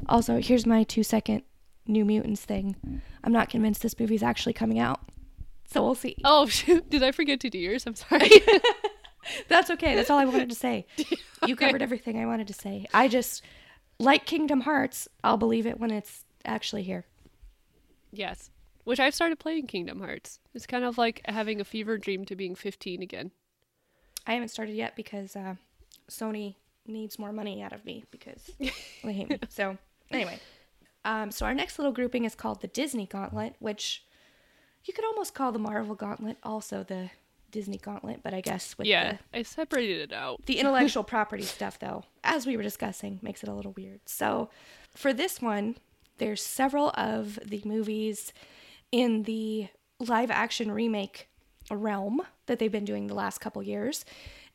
Also, 0.08 0.40
here's 0.42 0.66
my 0.66 0.84
two 0.84 1.04
second 1.04 1.44
New 1.88 2.06
Mutants 2.06 2.44
thing. 2.46 3.02
I'm 3.24 3.32
not 3.32 3.50
convinced 3.50 3.82
this 3.82 4.00
movie's 4.00 4.24
actually 4.24 4.54
coming 4.54 4.80
out. 4.80 5.00
So 5.66 5.82
we'll 5.84 5.96
see. 5.96 6.16
Oh, 6.24 6.46
shoot. 6.48 6.90
did 6.90 7.04
I 7.04 7.12
forget 7.12 7.40
to 7.42 7.50
do 7.50 7.58
yours? 7.58 7.86
I'm 7.86 7.96
sorry. 7.96 8.30
That's 9.48 9.70
okay. 9.72 9.96
That's 9.96 10.10
all 10.10 10.20
I 10.20 10.26
wanted 10.26 10.50
to 10.50 10.56
say. 10.56 10.86
You 11.48 11.56
covered 11.56 11.82
everything 11.82 12.20
I 12.20 12.28
wanted 12.28 12.46
to 12.50 12.54
say. 12.54 12.86
I 12.94 13.08
just, 13.08 13.42
like 13.98 14.28
Kingdom 14.28 14.62
Hearts, 14.62 15.08
I'll 15.24 15.38
believe 15.38 15.66
it 15.66 15.80
when 15.80 15.90
it's 15.90 16.24
actually 16.46 16.84
here. 16.84 17.06
yes, 18.12 18.52
which 18.84 19.00
I've 19.00 19.16
started 19.16 19.40
playing 19.40 19.68
Kingdom 19.68 20.00
Hearts. 20.00 20.40
It's 20.54 20.66
kind 20.66 20.84
of 20.84 20.98
like 20.98 21.22
having 21.26 21.62
a 21.62 21.66
fever 21.66 21.98
dream 21.98 22.26
to 22.26 22.36
being 22.36 22.56
15 22.56 23.02
again. 23.02 23.32
I 24.28 24.34
haven't 24.34 24.50
started 24.50 24.76
yet 24.76 24.96
because 24.96 25.36
uh, 25.36 25.56
Sony 26.10 26.56
needs 26.86 27.18
more 27.18 27.32
money 27.32 27.62
out 27.62 27.74
of 27.74 27.86
me 27.86 28.06
because 28.12 28.52
they 28.60 29.14
hate 29.14 29.30
me. 29.30 29.40
So, 29.50 29.78
anyway. 30.12 30.40
Um, 31.04 31.32
so, 31.32 31.46
our 31.46 31.54
next 31.54 31.80
little 31.80 31.92
grouping 31.94 32.26
is 32.26 32.36
called 32.36 32.62
the 32.62 32.68
Disney 32.68 33.08
Gauntlet, 33.08 33.56
which 33.60 34.04
you 34.86 34.94
could 34.94 35.06
almost 35.06 35.34
call 35.34 35.52
the 35.52 35.60
Marvel 35.60 35.96
Gauntlet 35.96 36.38
also 36.44 36.84
the 36.84 37.10
Disney 37.50 37.78
Gauntlet, 37.78 38.22
but 38.24 38.34
I 38.34 38.42
guess 38.42 38.78
with 38.78 38.88
Yeah, 38.88 39.18
the 39.32 39.40
I 39.40 39.44
separated 39.44 40.12
it 40.12 40.14
out. 40.14 40.46
The 40.46 40.60
intellectual 40.60 41.04
property 41.16 41.44
stuff, 41.44 41.80
though, 41.80 42.04
as 42.24 42.46
we 42.46 42.56
were 42.56 42.64
discussing, 42.64 43.20
makes 43.22 43.44
it 43.44 43.50
a 43.50 43.54
little 43.54 43.74
weird. 43.74 44.02
So, 44.06 44.50
for 44.96 45.12
this 45.14 45.42
one, 45.42 45.78
there's 46.18 46.42
several 46.42 46.92
of 46.92 47.40
the 47.44 47.62
movies 47.66 48.32
in 48.92 49.24
the 49.24 49.68
live 50.00 50.32
action 50.32 50.72
remake 50.72 51.28
realm 51.70 52.22
that 52.48 52.60
they've 52.60 52.72
been 52.72 52.86
doing 52.86 53.08
the 53.08 53.14
last 53.14 53.40
couple 53.40 53.62
years. 53.64 54.04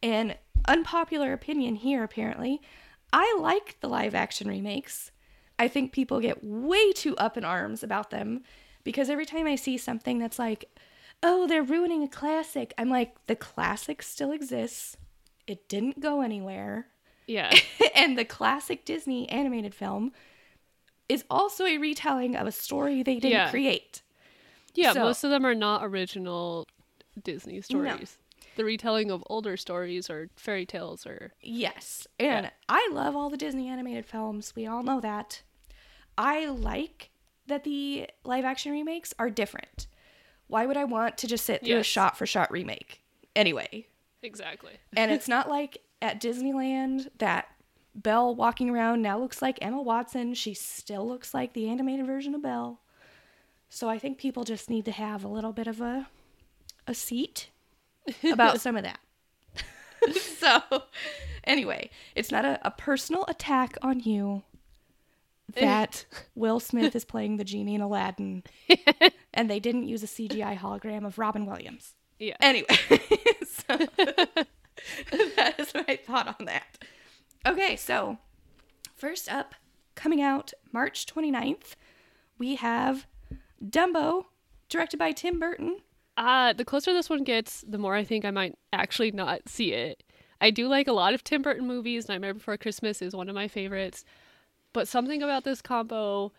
And 0.02 0.36
unpopular 0.68 1.32
opinion 1.32 1.76
here, 1.76 2.02
apparently, 2.04 2.60
I 3.12 3.36
like 3.40 3.78
the 3.80 3.88
live 3.88 4.14
action 4.14 4.48
remakes. 4.48 5.10
I 5.58 5.68
think 5.68 5.92
people 5.92 6.20
get 6.20 6.44
way 6.44 6.92
too 6.92 7.16
up 7.16 7.36
in 7.38 7.44
arms 7.44 7.82
about 7.82 8.10
them 8.10 8.42
because 8.84 9.08
every 9.08 9.24
time 9.24 9.46
I 9.46 9.56
see 9.56 9.78
something 9.78 10.18
that's 10.18 10.38
like, 10.38 10.66
oh, 11.22 11.46
they're 11.46 11.62
ruining 11.62 12.02
a 12.02 12.08
classic, 12.08 12.74
I'm 12.76 12.90
like, 12.90 13.14
the 13.26 13.36
classic 13.36 14.02
still 14.02 14.32
exists. 14.32 14.96
It 15.46 15.68
didn't 15.68 16.00
go 16.00 16.20
anywhere. 16.20 16.88
Yeah. 17.26 17.54
and 17.94 18.18
the 18.18 18.24
classic 18.24 18.84
Disney 18.84 19.28
animated 19.30 19.74
film 19.74 20.12
is 21.08 21.24
also 21.30 21.64
a 21.64 21.78
retelling 21.78 22.36
of 22.36 22.46
a 22.46 22.52
story 22.52 23.02
they 23.02 23.14
didn't 23.14 23.30
Yeah. 23.30 23.50
create. 23.50 24.02
Yeah, 24.76 24.92
So- 24.92 25.00
most 25.04 25.24
of 25.24 25.30
them 25.30 25.44
are 25.44 25.54
not 25.54 25.84
original 25.84 26.66
Disney 27.22 27.60
stories. 27.60 28.18
The 28.56 28.64
retelling 28.64 29.10
of 29.10 29.22
older 29.28 29.56
stories 29.56 30.08
or 30.08 30.30
fairy 30.36 30.64
tales 30.64 31.06
or 31.06 31.32
Yes. 31.42 32.06
And 32.18 32.44
Yeah. 32.46 32.50
I 32.68 32.88
love 32.92 33.14
all 33.16 33.28
the 33.30 33.36
Disney 33.36 33.68
animated 33.68 34.06
films. 34.06 34.54
We 34.56 34.66
all 34.66 34.82
know 34.82 35.00
that. 35.00 35.42
I 36.16 36.46
like 36.46 37.10
that 37.46 37.64
the 37.64 38.08
live 38.24 38.44
action 38.44 38.72
remakes 38.72 39.12
are 39.18 39.28
different. 39.30 39.86
Why 40.46 40.64
would 40.64 40.76
I 40.76 40.84
want 40.84 41.18
to 41.18 41.26
just 41.26 41.44
sit 41.44 41.64
through 41.64 41.78
a 41.78 41.82
shot 41.82 42.16
for 42.16 42.26
shot 42.26 42.50
remake? 42.50 43.02
Anyway. 43.34 43.88
exactly. 44.22 44.72
And 44.96 45.10
it's 45.12 45.28
not 45.28 45.48
like 45.48 45.78
at 46.02 46.20
Disneyland 46.20 47.08
that 47.18 47.48
Belle 47.94 48.34
walking 48.34 48.70
around 48.70 49.02
now 49.02 49.18
looks 49.18 49.40
like 49.42 49.58
Emma 49.62 49.80
Watson. 49.82 50.34
She 50.34 50.52
still 50.54 51.06
looks 51.06 51.32
like 51.34 51.52
the 51.52 51.68
animated 51.68 52.06
version 52.06 52.34
of 52.34 52.42
Belle. 52.42 52.80
So 53.68 53.88
I 53.88 53.98
think 53.98 54.18
people 54.18 54.44
just 54.44 54.70
need 54.70 54.84
to 54.84 54.92
have 54.92 55.24
a 55.24 55.28
little 55.28 55.52
bit 55.52 55.66
of 55.66 55.80
a 55.80 56.08
a 56.86 56.94
seat 56.94 57.50
about 58.24 58.60
some 58.60 58.76
of 58.76 58.84
that. 58.84 59.00
so 60.38 60.60
anyway, 61.44 61.90
it's 62.14 62.30
not 62.30 62.44
a, 62.44 62.60
a 62.64 62.70
personal 62.70 63.24
attack 63.26 63.76
on 63.82 64.00
you 64.00 64.42
that 65.54 66.04
Will 66.34 66.60
Smith 66.60 66.94
is 66.94 67.04
playing 67.04 67.36
the 67.36 67.44
genie 67.44 67.74
in 67.74 67.80
Aladdin 67.80 68.44
and 69.34 69.50
they 69.50 69.60
didn't 69.60 69.88
use 69.88 70.02
a 70.02 70.06
CGI 70.06 70.58
hologram 70.58 71.06
of 71.06 71.18
Robin 71.18 71.46
Williams. 71.46 71.94
Yeah. 72.18 72.36
Anyway, 72.40 72.66
so 72.88 73.76
that 75.36 75.54
is 75.58 75.74
my 75.74 75.98
thought 76.06 76.36
on 76.38 76.46
that. 76.46 76.78
Okay, 77.46 77.76
so 77.76 78.18
First 78.96 79.30
up, 79.30 79.54
coming 79.94 80.22
out 80.22 80.54
March 80.72 81.04
29th, 81.04 81.74
we 82.38 82.54
have 82.54 83.06
Dumbo, 83.64 84.26
directed 84.68 84.98
by 84.98 85.12
Tim 85.12 85.38
Burton. 85.38 85.78
Uh, 86.16 86.52
the 86.52 86.64
closer 86.64 86.92
this 86.92 87.10
one 87.10 87.24
gets, 87.24 87.64
the 87.68 87.78
more 87.78 87.94
I 87.94 88.04
think 88.04 88.24
I 88.24 88.30
might 88.30 88.56
actually 88.72 89.10
not 89.10 89.48
see 89.48 89.72
it. 89.72 90.02
I 90.40 90.50
do 90.50 90.68
like 90.68 90.88
a 90.88 90.92
lot 90.92 91.14
of 91.14 91.24
Tim 91.24 91.42
Burton 91.42 91.66
movies. 91.66 92.08
Nightmare 92.08 92.34
Before 92.34 92.56
Christmas 92.56 93.00
is 93.00 93.14
one 93.14 93.28
of 93.28 93.34
my 93.34 93.48
favorites. 93.48 94.04
But 94.72 94.88
something 94.88 95.22
about 95.22 95.44
this 95.44 95.62
combo 95.62 96.32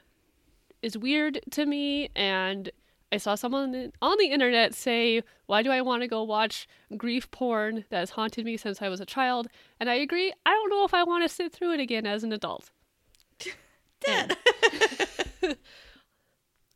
is 0.82 0.98
weird 0.98 1.40
to 1.52 1.66
me. 1.66 2.10
And 2.16 2.70
I 3.12 3.18
saw 3.18 3.36
someone 3.36 3.92
on 4.02 4.18
the 4.20 4.28
internet 4.28 4.76
say, 4.76 5.24
Why 5.48 5.64
do 5.64 5.72
I 5.72 5.82
want 5.82 6.04
to 6.04 6.08
go 6.08 6.24
watch 6.24 6.68
grief 6.96 7.30
porn 7.32 7.86
that 7.90 8.00
has 8.00 8.12
haunted 8.12 8.46
me 8.46 8.58
since 8.58 8.82
I 8.82 8.90
was 8.90 9.00
a 9.00 9.06
child? 9.06 9.48
And 9.80 9.90
I 9.90 9.96
agree. 9.96 10.32
I 10.46 10.52
don't 10.52 10.70
know 10.70 10.86
if 10.86 10.94
I 10.94 11.04
want 11.04 11.24
to 11.24 11.30
sit 11.30 11.52
through 11.52 11.74
it 11.74 11.80
again 11.80 12.06
as 12.06 12.24
an 12.24 12.32
adult. 12.32 12.70
Dead. 14.02 14.38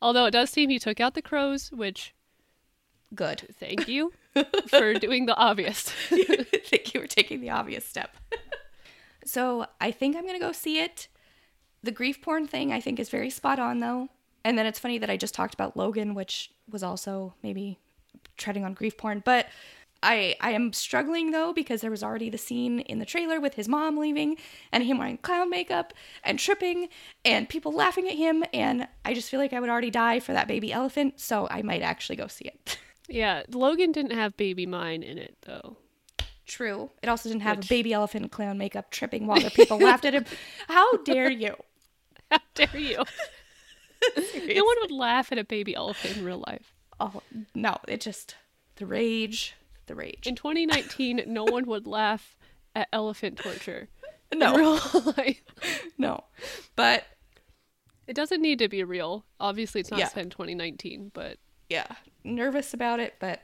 Although 0.01 0.25
it 0.25 0.31
does 0.31 0.49
seem 0.49 0.69
he 0.69 0.79
took 0.79 0.99
out 0.99 1.13
the 1.13 1.21
crows, 1.21 1.71
which 1.71 2.13
Good. 3.13 3.47
thank 3.59 3.87
you 3.87 4.13
for 4.67 4.93
doing 4.93 5.25
the 5.25 5.35
obvious. 5.35 5.83
think 6.09 6.93
you 6.93 7.01
were 7.01 7.07
taking 7.07 7.41
the 7.41 7.49
obvious 7.49 7.85
step. 7.85 8.15
so 9.25 9.65
I 9.79 9.91
think 9.91 10.15
I'm 10.15 10.25
gonna 10.25 10.39
go 10.39 10.51
see 10.51 10.79
it. 10.79 11.07
The 11.83 11.91
grief 11.91 12.21
porn 12.21 12.47
thing 12.47 12.71
I 12.71 12.79
think 12.79 12.99
is 12.99 13.09
very 13.09 13.29
spot 13.29 13.59
on 13.59 13.79
though. 13.79 14.09
And 14.43 14.57
then 14.57 14.65
it's 14.65 14.79
funny 14.79 14.97
that 14.97 15.09
I 15.09 15.17
just 15.17 15.35
talked 15.35 15.53
about 15.53 15.77
Logan, 15.77 16.15
which 16.15 16.51
was 16.69 16.81
also 16.81 17.35
maybe 17.43 17.77
treading 18.37 18.65
on 18.65 18.73
grief 18.73 18.97
porn. 18.97 19.21
But 19.23 19.47
I 20.03 20.35
I 20.41 20.51
am 20.51 20.73
struggling 20.73 21.31
though 21.31 21.53
because 21.53 21.81
there 21.81 21.91
was 21.91 22.03
already 22.03 22.29
the 22.29 22.37
scene 22.37 22.79
in 22.79 22.99
the 22.99 23.05
trailer 23.05 23.39
with 23.39 23.53
his 23.53 23.67
mom 23.67 23.97
leaving 23.97 24.37
and 24.71 24.83
him 24.83 24.97
wearing 24.97 25.17
clown 25.17 25.49
makeup 25.49 25.93
and 26.23 26.39
tripping 26.39 26.89
and 27.23 27.47
people 27.47 27.71
laughing 27.71 28.07
at 28.07 28.15
him 28.15 28.43
and 28.53 28.87
I 29.05 29.13
just 29.13 29.29
feel 29.29 29.39
like 29.39 29.53
I 29.53 29.59
would 29.59 29.69
already 29.69 29.91
die 29.91 30.19
for 30.19 30.33
that 30.33 30.47
baby 30.47 30.71
elephant, 30.73 31.19
so 31.19 31.47
I 31.51 31.61
might 31.61 31.81
actually 31.81 32.15
go 32.15 32.27
see 32.27 32.45
it. 32.45 32.77
Yeah, 33.09 33.43
Logan 33.51 33.91
didn't 33.91 34.13
have 34.13 34.37
baby 34.37 34.65
mine 34.65 35.03
in 35.03 35.17
it 35.17 35.35
though. 35.41 35.75
True. 36.45 36.91
It 37.03 37.09
also 37.09 37.27
didn't 37.27 37.41
have 37.41 37.57
Which- 37.57 37.65
a 37.65 37.69
baby 37.69 37.91
elephant 37.91 38.31
clown 38.31 38.57
makeup 38.57 38.89
tripping 38.89 39.27
while 39.27 39.41
the 39.41 39.51
people 39.51 39.77
laughed 39.79 40.05
at 40.05 40.13
him. 40.13 40.23
How 40.69 40.95
dare 40.97 41.29
you? 41.29 41.55
How 42.29 42.39
dare 42.55 42.77
you? 42.77 42.97
no 44.17 44.63
one 44.63 44.75
would 44.81 44.91
laugh 44.91 45.31
at 45.31 45.37
a 45.37 45.43
baby 45.43 45.75
elephant 45.75 46.17
in 46.17 46.23
real 46.25 46.41
life. 46.47 46.73
Oh 47.01 47.21
no! 47.53 47.77
It 47.87 47.99
just 48.01 48.35
the 48.77 48.85
rage, 48.85 49.55
the 49.91 49.95
rage. 49.95 50.25
In 50.25 50.35
2019, 50.35 51.23
no 51.27 51.43
one 51.43 51.65
would 51.65 51.85
laugh 51.85 52.37
at 52.75 52.87
elephant 52.93 53.37
torture 53.37 53.89
No, 54.33 54.79
no. 55.97 56.23
But 56.77 57.03
It 58.07 58.13
doesn't 58.15 58.41
need 58.41 58.59
to 58.59 58.69
be 58.69 58.81
real. 58.85 59.25
Obviously, 59.41 59.81
it's 59.81 59.91
not 59.91 59.99
Yeah. 59.99 60.09
in 60.15 60.29
2019, 60.29 61.11
but 61.13 61.37
yeah, 61.69 61.87
nervous 62.23 62.73
about 62.73 63.01
it. 63.01 63.15
But 63.19 63.41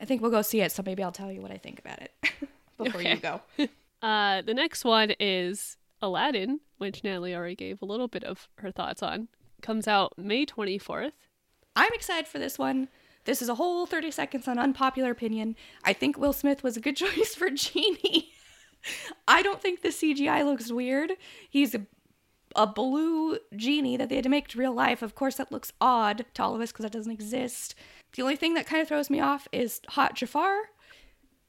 I 0.00 0.04
think 0.04 0.22
we'll 0.22 0.30
go 0.32 0.42
see 0.42 0.60
it. 0.60 0.72
So 0.72 0.82
maybe 0.84 1.02
I'll 1.04 1.12
tell 1.12 1.30
you 1.30 1.40
what 1.40 1.52
I 1.52 1.56
think 1.56 1.78
about 1.78 2.00
it 2.02 2.12
before 2.78 3.00
Okay. 3.00 3.14
you 3.14 3.16
go. 3.20 3.40
uh, 4.02 4.42
the 4.42 4.54
next 4.54 4.84
one 4.84 5.12
is 5.20 5.76
Aladdin, 6.02 6.58
which 6.78 7.04
Natalie 7.04 7.34
already 7.36 7.54
gave 7.56 7.80
a 7.80 7.84
little 7.84 8.08
bit 8.08 8.24
of 8.24 8.48
her 8.58 8.72
thoughts 8.72 9.02
on. 9.04 9.28
Comes 9.62 9.86
out 9.86 10.14
May 10.18 10.44
24th. 10.46 11.12
I'm 11.76 11.92
excited 11.94 12.26
for 12.26 12.38
this 12.40 12.58
one. 12.58 12.88
This 13.28 13.42
is 13.42 13.50
a 13.50 13.56
whole 13.56 13.84
30 13.84 14.10
seconds 14.10 14.48
on 14.48 14.58
unpopular 14.58 15.10
opinion. 15.10 15.54
I 15.84 15.92
think 15.92 16.16
Will 16.16 16.32
Smith 16.32 16.62
was 16.62 16.78
a 16.78 16.80
good 16.80 16.96
choice 17.04 17.34
for 17.34 17.50
Genie. 17.50 18.32
I 19.28 19.42
don't 19.42 19.60
think 19.60 19.82
the 19.82 19.90
CGI 19.90 20.46
looks 20.46 20.72
weird. 20.72 21.12
He's 21.50 21.74
a, 21.74 21.82
a 22.56 22.66
blue 22.66 23.38
genie 23.54 23.98
that 23.98 24.08
they 24.08 24.14
had 24.14 24.24
to 24.24 24.30
make 24.30 24.48
to 24.48 24.58
real 24.58 24.72
life. 24.72 25.02
Of 25.02 25.14
course, 25.14 25.36
that 25.36 25.52
looks 25.52 25.74
odd 25.78 26.24
to 26.32 26.42
all 26.42 26.54
of 26.54 26.62
us 26.62 26.72
because 26.72 26.84
that 26.84 26.92
doesn't 26.92 27.12
exist. 27.12 27.74
The 28.14 28.22
only 28.22 28.36
thing 28.36 28.54
that 28.54 28.64
kind 28.64 28.80
of 28.80 28.88
throws 28.88 29.10
me 29.10 29.20
off 29.20 29.46
is 29.52 29.82
Hot 29.88 30.14
Jafar, 30.14 30.56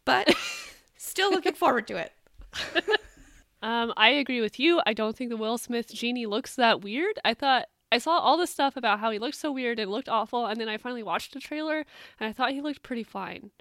but 0.03 0.35
still 0.97 1.31
looking 1.31 1.53
forward 1.55 1.87
to 1.87 1.95
it. 1.95 2.11
Um, 3.61 3.93
I 3.95 4.09
agree 4.09 4.41
with 4.41 4.59
you. 4.59 4.81
I 4.85 4.91
don't 4.91 5.15
think 5.15 5.29
the 5.29 5.37
Will 5.37 5.57
Smith 5.57 5.93
genie 5.93 6.25
looks 6.25 6.55
that 6.55 6.81
weird. 6.81 7.19
I 7.23 7.33
thought 7.33 7.67
I 7.91 7.97
saw 7.97 8.19
all 8.19 8.37
this 8.37 8.51
stuff 8.51 8.77
about 8.77 8.99
how 8.99 9.11
he 9.11 9.19
looked 9.19 9.35
so 9.35 9.51
weird 9.51 9.79
and 9.79 9.89
looked 9.89 10.09
awful, 10.09 10.45
and 10.45 10.59
then 10.59 10.69
I 10.69 10.77
finally 10.77 11.03
watched 11.03 11.33
the 11.33 11.39
trailer 11.39 11.85
and 12.19 12.29
I 12.29 12.33
thought 12.33 12.51
he 12.51 12.61
looked 12.61 12.83
pretty 12.83 13.03
fine. 13.03 13.51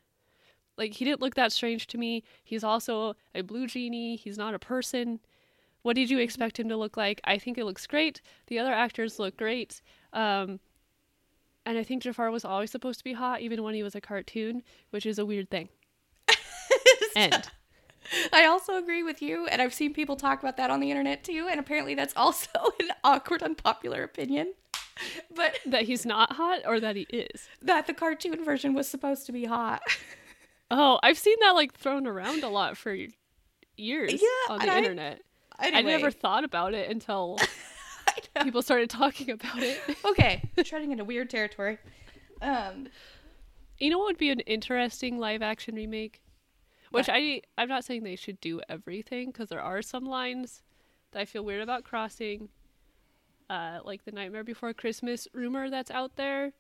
Like 0.77 0.95
he 0.95 1.05
didn't 1.05 1.21
look 1.21 1.35
that 1.35 1.53
strange 1.53 1.87
to 1.89 1.99
me. 1.99 2.23
He's 2.45 2.63
also 2.63 3.17
a 3.35 3.43
blue 3.43 3.67
genie. 3.67 4.17
He's 4.17 4.39
not 4.39 4.55
a 4.55 4.59
person. 4.59 5.21
What 5.83 5.97
did 5.97 6.11
you 6.11 6.19
expect 6.19 6.59
him 6.59 6.69
to 6.69 6.77
look 6.77 6.97
like? 6.97 7.21
I 7.25 7.39
think 7.39 7.59
it 7.59 7.65
looks 7.65 7.87
great. 7.87 8.21
The 8.47 8.59
other 8.59 8.73
actors 8.73 9.19
look 9.19 9.37
great. 9.37 9.81
Um, 10.13 10.61
and 11.67 11.77
I 11.77 11.83
think 11.83 12.03
Jafar 12.03 12.31
was 12.31 12.45
always 12.45 12.71
supposed 12.71 12.99
to 13.01 13.05
be 13.05 13.13
hot, 13.13 13.41
even 13.41 13.63
when 13.63 13.75
he 13.75 13.83
was 13.83 13.95
a 13.95 14.01
cartoon, 14.01 14.63
which 14.91 15.05
is 15.05 15.19
a 15.19 15.27
weird 15.27 15.51
thing. 15.51 15.69
End. 17.17 17.51
I 18.33 18.47
also 18.47 18.77
agree 18.77 19.03
with 19.03 19.21
you, 19.23 19.47
and 19.47 19.61
I've 19.61 19.75
seen 19.75 19.93
people 19.95 20.17
talk 20.17 20.41
about 20.41 20.57
that 20.57 20.71
on 20.71 20.81
the 20.81 20.91
internet 20.91 21.25
too, 21.25 21.49
and 21.51 21.59
apparently 21.61 21.95
that's 21.95 22.15
also 22.17 22.49
an 22.81 22.89
awkward, 23.05 23.43
unpopular 23.43 24.03
opinion. 24.03 24.55
But 25.35 25.59
that 25.67 25.83
he's 25.83 26.05
not 26.07 26.33
hot 26.33 26.61
or 26.67 26.81
that 26.81 26.97
he 26.97 27.03
is. 27.11 27.49
that 27.63 27.87
the 27.87 27.95
cartoon 27.95 28.45
version 28.45 28.75
was 28.75 28.89
supposed 28.89 29.27
to 29.27 29.33
be 29.33 29.45
hot. 29.45 29.83
Oh, 30.71 30.99
I've 31.03 31.19
seen 31.19 31.37
that 31.41 31.53
like 31.53 31.73
thrown 31.75 32.07
around 32.07 32.43
a 32.45 32.49
lot 32.49 32.77
for 32.77 32.95
years 33.77 34.13
Yeah, 34.13 34.29
on 34.55 34.59
the 34.61 34.73
I- 34.73 34.77
internet. 34.79 35.21
I 35.61 35.69
Anyway, 35.71 35.91
never 35.93 36.11
thought 36.13 36.45
about 36.45 36.73
it 36.75 36.89
until 36.89 37.39
people 38.43 38.63
started 38.63 38.89
talking 38.91 39.31
about 39.31 39.61
it. 39.61 39.81
Okay, 40.05 40.43
treading 40.65 40.93
into 40.93 41.05
weird 41.05 41.31
territory. 41.31 41.79
Um, 42.41 42.87
You 43.79 43.91
know 43.91 43.99
what 43.99 44.07
would 44.07 44.19
be 44.19 44.31
an 44.31 44.39
interesting 44.41 45.19
live 45.19 45.43
action 45.43 45.75
remake? 45.75 46.21
Which 46.91 47.09
I 47.11 47.43
I'm 47.57 47.69
not 47.69 47.85
saying 47.85 48.03
they 48.05 48.17
should 48.17 48.41
do 48.41 48.61
everything 48.69 49.27
because 49.31 49.49
there 49.49 49.61
are 49.61 49.83
some 49.83 50.05
lines 50.05 50.63
that 51.13 51.21
I 51.21 51.25
feel 51.25 51.45
weird 51.45 51.63
about 51.63 51.85
crossing. 51.85 52.49
Uh, 53.51 53.79
like 53.85 54.05
the 54.05 54.13
Nightmare 54.13 54.45
Before 54.45 54.75
Christmas 54.75 55.27
rumor 55.33 55.71
that's 55.71 55.91
out 55.91 56.17
there 56.17 56.53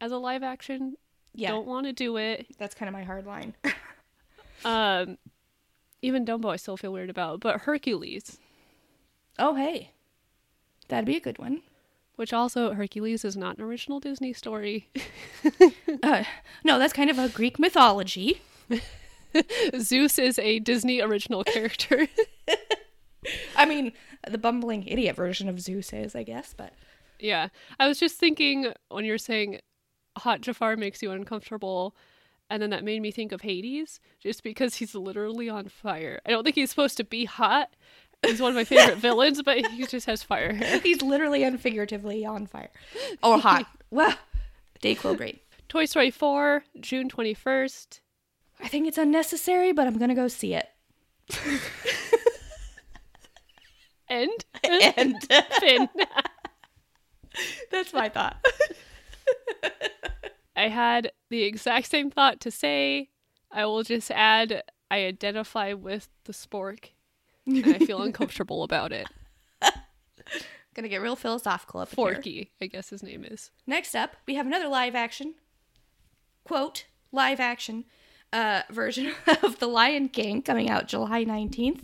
as 0.00 0.10
a 0.10 0.18
live 0.18 0.42
action. 0.42 0.96
yeah, 1.34 1.50
Don't 1.50 1.66
want 1.68 1.86
to 1.86 1.92
do 1.92 2.16
it. 2.16 2.46
that's 2.58 2.74
kind 2.74 2.88
of 2.88 2.92
my 2.92 3.04
hard 3.04 3.26
line. 3.26 3.54
Um, 4.64 5.18
even 6.00 6.24
Dumbo 6.24 6.50
I 6.50 6.56
still 6.56 6.78
feel 6.78 6.92
weird 6.92 7.10
about, 7.10 7.40
but 7.40 7.60
Hercules, 7.60 8.38
oh, 9.38 9.54
hey, 9.54 9.90
that'd 10.88 11.04
be 11.04 11.16
a 11.16 11.20
good 11.20 11.38
one. 11.38 11.60
which 12.16 12.32
also 12.32 12.72
Hercules 12.72 13.22
is 13.24 13.36
not 13.36 13.58
an 13.58 13.64
original 13.64 14.00
Disney 14.00 14.32
story. 14.32 14.88
Uh, 16.02 16.24
no, 16.64 16.78
that's 16.78 16.92
kind 16.92 17.10
of 17.10 17.18
a 17.18 17.28
Greek 17.28 17.58
mythology. 17.58 18.40
Zeus 19.78 20.18
is 20.18 20.38
a 20.38 20.58
Disney 20.58 21.00
original 21.00 21.44
character. 21.44 22.06
I 23.56 23.64
mean, 23.66 23.92
the 24.28 24.38
bumbling 24.38 24.86
idiot 24.86 25.16
version 25.16 25.48
of 25.48 25.60
Zeus 25.60 25.92
is, 25.92 26.14
I 26.14 26.22
guess, 26.22 26.54
but 26.56 26.72
yeah. 27.18 27.48
I 27.80 27.88
was 27.88 27.98
just 27.98 28.16
thinking 28.16 28.72
when 28.88 29.04
you're 29.04 29.18
saying 29.18 29.60
Hot 30.18 30.40
Jafar 30.40 30.76
makes 30.76 31.02
you 31.02 31.10
uncomfortable, 31.10 31.96
and 32.48 32.62
then 32.62 32.70
that 32.70 32.84
made 32.84 33.02
me 33.02 33.10
think 33.10 33.32
of 33.32 33.40
Hades, 33.42 34.00
just 34.20 34.42
because 34.42 34.76
he's 34.76 34.94
literally 34.94 35.48
on 35.48 35.68
fire. 35.68 36.20
I 36.24 36.30
don't 36.30 36.44
think 36.44 36.56
he's 36.56 36.70
supposed 36.70 36.96
to 36.98 37.04
be 37.04 37.24
hot. 37.24 37.70
He's 38.24 38.40
one 38.40 38.50
of 38.50 38.56
my 38.56 38.64
favorite 38.64 38.98
villains, 38.98 39.42
but 39.42 39.66
he 39.66 39.86
just 39.86 40.06
has 40.06 40.22
fire 40.22 40.52
hair. 40.52 40.80
he's 40.80 41.02
literally 41.02 41.42
and 41.42 41.60
figuratively 41.60 42.24
on 42.24 42.46
fire 42.46 42.70
or 43.22 43.38
hot. 43.38 43.66
well, 43.90 44.14
Dayquil 44.82 45.16
great. 45.16 45.42
Toy 45.68 45.84
Story 45.84 46.10
4, 46.10 46.64
June 46.80 47.10
21st. 47.10 48.00
I 48.60 48.68
think 48.68 48.86
it's 48.88 48.98
unnecessary, 48.98 49.72
but 49.72 49.86
I'm 49.86 49.98
gonna 49.98 50.14
go 50.14 50.28
see 50.28 50.54
it. 50.54 50.68
And 54.08 54.30
And 54.62 55.16
Finn. 55.60 55.88
that's 57.70 57.92
my 57.92 58.08
thought. 58.08 58.44
I 60.56 60.68
had 60.68 61.12
the 61.28 61.42
exact 61.42 61.90
same 61.90 62.10
thought 62.10 62.40
to 62.40 62.50
say. 62.50 63.10
I 63.50 63.66
will 63.66 63.82
just 63.82 64.10
add 64.10 64.62
I 64.90 64.98
identify 65.04 65.72
with 65.72 66.08
the 66.24 66.32
spork 66.32 66.90
and 67.46 67.66
I 67.66 67.78
feel 67.78 68.00
uncomfortable 68.02 68.62
about 68.62 68.92
it. 68.92 69.08
Gonna 70.74 70.88
get 70.88 71.00
real 71.02 71.16
philosophical 71.16 71.80
up 71.80 71.88
here. 71.88 71.94
Forky, 71.96 72.52
I 72.60 72.66
guess 72.66 72.90
his 72.90 73.02
name 73.02 73.24
is. 73.24 73.50
Next 73.66 73.94
up, 73.94 74.14
we 74.26 74.34
have 74.36 74.46
another 74.46 74.68
live 74.68 74.94
action, 74.94 75.34
quote, 76.44 76.84
live 77.12 77.40
action 77.40 77.84
uh, 78.36 78.62
version 78.70 79.12
of 79.42 79.58
The 79.58 79.66
Lion 79.66 80.08
King 80.08 80.42
coming 80.42 80.68
out 80.68 80.86
July 80.86 81.24
19th. 81.24 81.80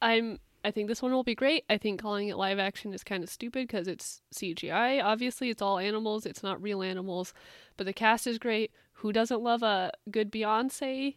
I'm 0.00 0.38
I 0.64 0.72
think 0.72 0.88
this 0.88 1.00
one 1.00 1.12
will 1.12 1.22
be 1.22 1.36
great. 1.36 1.64
I 1.70 1.78
think 1.78 2.02
calling 2.02 2.26
it 2.26 2.36
live 2.36 2.58
action 2.58 2.92
is 2.92 3.04
kind 3.04 3.22
of 3.22 3.30
stupid 3.30 3.68
because 3.68 3.86
it's 3.86 4.20
CGI. 4.34 5.00
Obviously, 5.00 5.48
it's 5.48 5.62
all 5.62 5.78
animals. 5.78 6.26
It's 6.26 6.42
not 6.42 6.60
real 6.60 6.82
animals, 6.82 7.32
but 7.76 7.86
the 7.86 7.92
cast 7.92 8.26
is 8.26 8.36
great. 8.36 8.72
Who 8.94 9.12
doesn't 9.12 9.42
love 9.42 9.62
a 9.62 9.92
good 10.10 10.32
Beyonce 10.32 11.14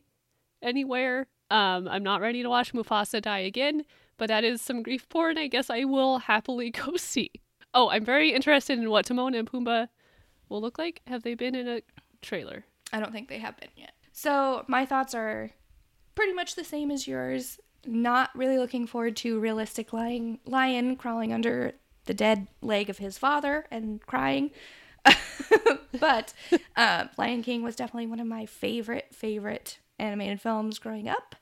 anywhere? 0.61 1.25
Um, 1.49 1.87
I'm 1.87 2.03
not 2.03 2.21
ready 2.21 2.43
to 2.43 2.49
watch 2.49 2.73
Mufasa 2.73 3.23
die 3.23 3.39
again, 3.39 3.85
but 4.17 4.27
that 4.27 4.43
is 4.43 4.61
some 4.61 4.83
grief 4.83 5.09
porn 5.09 5.39
I 5.39 5.47
guess 5.47 5.71
I 5.71 5.83
will 5.83 6.19
happily 6.19 6.69
go 6.85 6.95
see. 6.95 7.31
Oh, 7.73 7.89
I'm 7.89 8.05
very 8.05 8.33
interested 8.33 8.77
in 8.77 8.91
what 8.91 9.05
Timon 9.05 9.33
and 9.33 9.51
Pumbaa 9.51 9.87
will 10.47 10.61
look 10.61 10.77
like. 10.77 11.01
Have 11.07 11.23
they 11.23 11.33
been 11.33 11.55
in 11.55 11.67
a 11.67 11.81
trailer? 12.21 12.65
I 12.93 12.99
don't 12.99 13.11
think 13.11 13.29
they 13.29 13.39
have 13.39 13.57
been 13.59 13.69
yet. 13.75 13.93
So 14.19 14.65
my 14.67 14.85
thoughts 14.85 15.15
are 15.15 15.51
pretty 16.13 16.33
much 16.33 16.55
the 16.55 16.65
same 16.65 16.91
as 16.91 17.07
yours. 17.07 17.57
Not 17.85 18.29
really 18.35 18.57
looking 18.57 18.85
forward 18.85 19.15
to 19.17 19.39
realistic 19.39 19.93
lion, 19.93 20.39
lion 20.45 20.97
crawling 20.97 21.31
under 21.31 21.75
the 22.03 22.13
dead 22.13 22.49
leg 22.61 22.89
of 22.89 22.97
his 22.97 23.17
father 23.17 23.65
and 23.71 24.05
crying. 24.05 24.51
but 26.01 26.33
uh, 26.75 27.05
Lion 27.17 27.43
King 27.43 27.63
was 27.63 27.77
definitely 27.77 28.07
one 28.07 28.19
of 28.19 28.27
my 28.27 28.45
favorite, 28.45 29.07
favorite 29.13 29.79
animated 29.97 30.41
films 30.41 30.79
growing 30.79 31.07
up. 31.07 31.37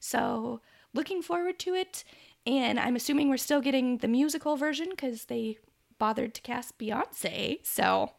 So 0.00 0.60
looking 0.92 1.22
forward 1.22 1.60
to 1.60 1.74
it. 1.74 2.02
And 2.44 2.80
I'm 2.80 2.96
assuming 2.96 3.28
we're 3.28 3.36
still 3.36 3.60
getting 3.60 3.98
the 3.98 4.08
musical 4.08 4.56
version 4.56 4.88
because 4.90 5.26
they 5.26 5.58
bothered 5.96 6.34
to 6.34 6.42
cast 6.42 6.76
Beyonce. 6.76 7.64
So 7.64 8.14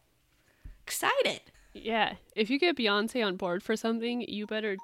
excited. 0.86 1.42
Yeah. 1.74 2.16
If 2.36 2.50
you 2.50 2.60
get 2.60 2.78
Beyonce 2.78 3.26
on 3.26 3.38
board 3.38 3.64
for 3.64 3.76
something, 3.76 4.22
you 4.22 4.48
better 4.48 4.78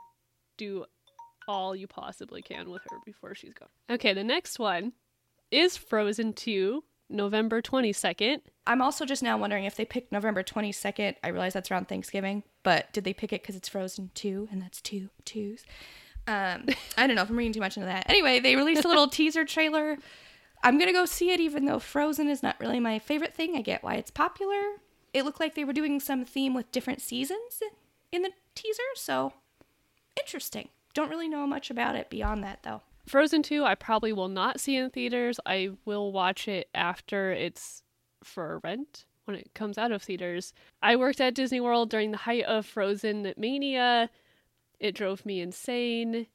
do 0.58 0.86
all 1.48 1.76
you 1.76 1.88
possibly 1.88 2.42
can 2.42 2.70
with 2.70 2.84
her 2.90 2.98
before 3.06 3.36
she's 3.36 3.54
gone. 3.54 3.70
Okay, 3.90 4.14
the 4.14 4.24
next 4.24 4.60
one 4.60 4.94
is 5.52 5.78
Frozen 5.78 6.34
2, 6.34 6.84
November 7.10 7.62
22nd. 7.62 8.40
I'm 8.66 8.82
also 8.82 9.06
just 9.06 9.24
now 9.24 9.38
wondering 9.38 9.66
if 9.66 9.76
they 9.76 9.86
picked 9.86 10.12
November 10.12 10.44
22nd. 10.44 11.16
I 11.24 11.28
realize 11.30 11.54
that's 11.54 11.70
around 11.72 11.88
Thanksgiving, 11.88 12.44
but 12.64 12.92
did 12.94 13.04
they 13.04 13.14
pick 13.14 13.34
it 13.34 13.42
because 13.42 13.56
it's 13.56 13.70
Frozen 13.70 14.12
2 14.16 14.50
and 14.52 14.62
that's 14.62 14.82
two 14.82 15.10
twos? 15.26 15.64
Um, 16.28 16.66
I 16.98 17.08
don't 17.08 17.16
know 17.16 17.24
if 17.24 17.30
I'm 17.30 17.38
reading 17.38 17.54
too 17.54 17.60
much 17.60 17.78
into 17.78 17.88
that. 17.88 18.10
Anyway, 18.10 18.40
they 18.40 18.56
released 18.56 18.86
a 18.86 18.88
little 18.88 19.08
teaser 19.10 19.46
trailer. 19.46 19.98
I'm 20.64 20.78
going 20.78 20.88
to 20.88 20.94
go 20.94 21.06
see 21.06 21.32
it 21.32 21.40
even 21.40 21.66
though 21.66 21.80
Frozen 21.80 22.30
is 22.30 22.42
not 22.42 22.60
really 22.60 22.80
my 22.80 23.00
favorite 23.00 23.36
thing. 23.36 23.58
I 23.58 23.62
get 23.62 23.84
why 23.84 23.96
it's 23.96 24.12
popular. 24.12 24.62
It 25.14 25.24
looked 25.24 25.40
like 25.40 25.56
they 25.56 25.64
were 25.64 25.74
doing 25.74 26.00
some 26.00 26.26
theme 26.26 26.54
with 26.54 26.72
different 26.72 27.02
seasons 27.02 27.62
in 28.12 28.24
the 28.24 28.32
teaser, 28.56 28.82
so 28.96 29.34
interesting. 30.20 30.70
Don't 30.94 31.10
really 31.10 31.28
know 31.28 31.48
much 31.48 31.70
about 31.70 31.96
it 31.96 32.10
beyond 32.10 32.44
that 32.44 32.64
though. 32.64 32.82
Frozen 33.06 33.44
2, 33.44 33.66
I 33.66 33.76
probably 33.76 34.14
will 34.14 34.30
not 34.30 34.60
see 34.60 34.78
in 34.78 34.90
theaters. 34.90 35.40
I 35.46 35.72
will 35.86 36.12
watch 36.12 36.48
it 36.48 36.70
after 36.74 37.32
it's 37.32 37.84
for 38.24 38.60
rent 38.64 39.06
when 39.26 39.38
it 39.38 39.54
comes 39.54 39.78
out 39.78 39.92
of 39.92 40.02
theaters. 40.02 40.54
I 40.82 40.96
worked 40.96 41.20
at 41.20 41.36
Disney 41.36 41.60
World 41.60 41.90
during 41.90 42.12
the 42.12 42.18
height 42.18 42.46
of 42.46 42.66
Frozen 42.66 43.34
mania. 43.38 44.10
It 44.80 44.96
drove 44.96 45.26
me 45.26 45.42
insane. 45.42 46.28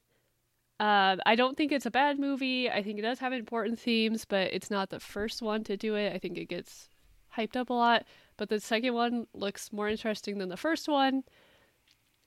Uh, 0.79 1.17
I 1.25 1.35
don't 1.35 1.57
think 1.57 1.71
it's 1.71 1.85
a 1.85 1.91
bad 1.91 2.19
movie. 2.19 2.69
I 2.69 2.81
think 2.81 2.99
it 2.99 3.03
does 3.03 3.19
have 3.19 3.33
important 3.33 3.79
themes, 3.79 4.25
but 4.25 4.53
it's 4.53 4.71
not 4.71 4.89
the 4.89 4.99
first 4.99 5.41
one 5.41 5.63
to 5.65 5.75
do 5.75 5.95
it. 5.95 6.13
I 6.13 6.19
think 6.19 6.37
it 6.37 6.45
gets 6.45 6.87
hyped 7.35 7.55
up 7.55 7.69
a 7.69 7.73
lot. 7.73 8.05
But 8.39 8.47
the 8.47 8.61
second 8.61 8.93
one 8.93 9.27
looks 9.33 9.73
more 9.73 9.89
interesting 9.89 10.37
than 10.37 10.47
the 10.47 10.55
first 10.55 10.87
one. 10.87 11.23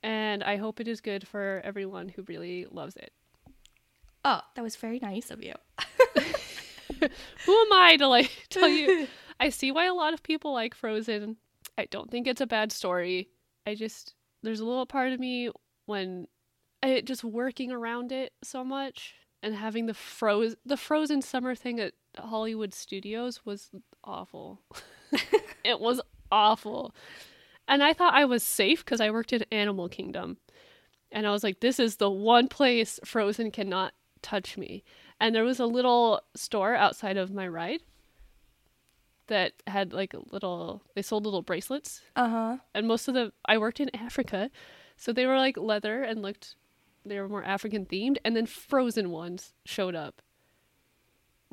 And 0.03 0.45
I 0.45 0.57
hope 0.57 0.79
it 0.79 0.87
is 0.87 1.01
good 1.01 1.27
for 1.27 1.63
everyone 1.65 2.11
who 2.11 2.23
really 2.29 2.67
loves 2.71 2.97
it. 2.97 3.13
Oh, 4.23 4.43
that 4.55 4.63
was 4.63 4.77
very 4.77 4.99
nice 4.99 5.31
of 5.31 5.43
you. 5.43 5.55
Who 7.47 7.61
am 7.61 7.73
I 7.73 7.97
to 7.99 8.07
like 8.09 8.31
tell 8.51 8.69
you? 8.69 9.09
I 9.41 9.49
see 9.49 9.73
why 9.73 9.87
a 9.87 9.95
lot 9.95 10.13
of 10.13 10.23
people 10.23 10.53
like 10.53 10.75
Frozen. 10.75 11.39
I 11.79 11.87
don't 11.87 12.11
think 12.11 12.27
it's 12.27 12.43
a 12.43 12.47
bad 12.47 12.73
story. 12.73 13.31
I 13.67 13.75
just 13.75 14.15
there's 14.43 14.61
a 14.61 14.67
little 14.67 14.87
part 14.87 15.13
of 15.13 15.19
me 15.19 15.51
when 15.87 16.29
it 16.83 17.07
just 17.07 17.25
working 17.25 17.73
around 17.73 18.13
it 18.13 18.33
so 18.45 18.63
much 18.63 19.15
and 19.43 19.55
having 19.55 19.87
the 19.87 19.95
froze 19.95 20.57
the 20.67 20.77
frozen 20.77 21.23
summer 21.23 21.55
thing 21.55 21.81
at 21.81 21.95
Hollywood 22.19 22.75
Studios 22.75 23.47
was 23.47 23.71
awful. 24.05 24.61
It 25.73 25.81
was 25.81 26.01
awful. 26.31 26.95
And 27.67 27.83
I 27.83 27.93
thought 27.93 28.15
I 28.15 28.25
was 28.25 28.43
safe 28.43 28.85
because 28.85 29.01
I 29.01 29.11
worked 29.11 29.33
in 29.33 29.45
Animal 29.51 29.89
Kingdom. 29.89 30.37
And 31.11 31.27
I 31.27 31.31
was 31.31 31.43
like, 31.43 31.61
this 31.61 31.79
is 31.79 31.97
the 31.97 32.11
one 32.11 32.49
place 32.49 33.01
Frozen 33.05 33.51
cannot 33.51 33.93
touch 34.23 34.57
me. 34.57 34.85
And 35.21 35.35
there 35.35 35.45
was 35.45 35.61
a 35.61 35.67
little 35.67 36.23
store 36.35 36.75
outside 36.75 37.17
of 37.17 37.33
my 37.33 37.47
ride 37.47 37.81
that 39.29 39.53
had 39.67 39.93
like 39.93 40.15
a 40.15 40.21
little 40.31 40.83
they 40.95 41.03
sold 41.03 41.25
little 41.25 41.43
bracelets. 41.43 42.03
Uh-huh. 42.17 42.59
And 42.75 42.89
most 42.89 43.09
of 43.09 43.15
the 43.15 43.33
I 43.45 43.59
worked 43.59 43.81
in 43.81 43.95
Africa, 43.95 44.51
so 44.97 45.13
they 45.13 45.27
were 45.27 45.39
like 45.39 45.57
leather 45.57 46.03
and 46.03 46.23
looked 46.23 46.57
they 47.05 47.19
were 47.19 47.29
more 47.29 47.45
African 47.45 47.87
themed 47.87 48.19
and 48.25 48.37
then 48.37 48.47
frozen 48.47 49.11
ones 49.11 49.53
showed 49.65 49.95
up 49.95 50.23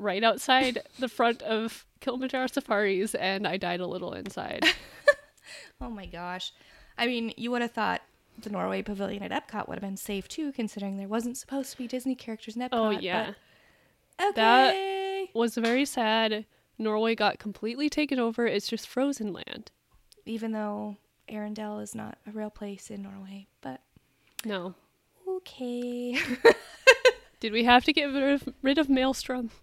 right 0.00 0.24
outside 0.24 0.78
the 0.98 1.08
front 1.08 1.42
of 1.42 1.86
Kilimanjaro 2.00 2.46
Safaris 2.46 3.14
and 3.14 3.46
I 3.46 3.56
died 3.56 3.80
a 3.80 3.86
little 3.86 4.12
inside. 4.14 4.64
oh 5.80 5.90
my 5.90 6.06
gosh. 6.06 6.52
I 6.96 7.06
mean, 7.06 7.32
you 7.36 7.50
would 7.50 7.62
have 7.62 7.72
thought 7.72 8.02
the 8.38 8.50
Norway 8.50 8.82
Pavilion 8.82 9.22
at 9.22 9.30
Epcot 9.30 9.68
would 9.68 9.74
have 9.76 9.82
been 9.82 9.96
safe 9.96 10.28
too, 10.28 10.52
considering 10.52 10.96
there 10.96 11.08
wasn't 11.08 11.36
supposed 11.36 11.72
to 11.72 11.78
be 11.78 11.86
Disney 11.86 12.14
characters 12.14 12.56
in 12.56 12.62
oh, 12.62 12.66
Epcot. 12.66 12.72
Oh 12.72 12.90
yeah. 12.90 13.32
but- 14.18 14.70
okay. 14.70 15.30
Was 15.34 15.54
very 15.54 15.84
sad. 15.84 16.46
Norway 16.78 17.14
got 17.14 17.38
completely 17.38 17.90
taken 17.90 18.18
over. 18.18 18.46
It's 18.46 18.68
just 18.68 18.88
frozen 18.88 19.32
land. 19.32 19.70
Even 20.24 20.52
though 20.52 20.96
Arendelle 21.28 21.82
is 21.82 21.94
not 21.94 22.16
a 22.26 22.30
real 22.30 22.50
place 22.50 22.90
in 22.90 23.02
Norway, 23.02 23.46
but 23.60 23.80
No. 24.44 24.74
okay. 25.28 26.18
Did 27.40 27.52
we 27.52 27.64
have 27.64 27.84
to 27.84 27.92
get 27.92 28.06
rid 28.06 28.22
of, 28.22 28.48
rid 28.62 28.78
of 28.78 28.88
Maelstrom? 28.88 29.50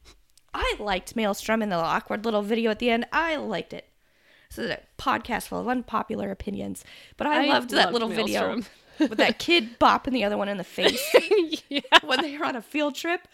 I 0.53 0.75
liked 0.79 1.15
Maelstrom 1.15 1.61
in 1.61 1.69
the 1.69 1.75
awkward 1.75 2.25
little 2.25 2.41
video 2.41 2.71
at 2.71 2.79
the 2.79 2.89
end. 2.89 3.05
I 3.11 3.35
liked 3.35 3.73
it. 3.73 3.87
This 4.49 4.59
is 4.59 4.69
a 4.71 4.79
podcast 4.97 5.47
full 5.47 5.59
of 5.59 5.67
unpopular 5.67 6.31
opinions, 6.31 6.85
but 7.17 7.27
I, 7.27 7.45
loved 7.47 7.71
that 7.71 7.91
little 7.91 8.07
Maelstrom. 8.09 8.61
video 8.61 9.09
with 9.09 9.17
that 9.17 9.39
kid 9.39 9.77
bopping 9.79 10.13
the 10.13 10.23
other 10.23 10.37
one 10.37 10.47
in 10.47 10.57
the 10.57 10.63
face 10.63 11.03
yeah. 11.69 11.81
when 12.03 12.21
they 12.21 12.37
were 12.37 12.45
on 12.45 12.55
a 12.55 12.61
field 12.61 12.95
trip. 12.95 13.27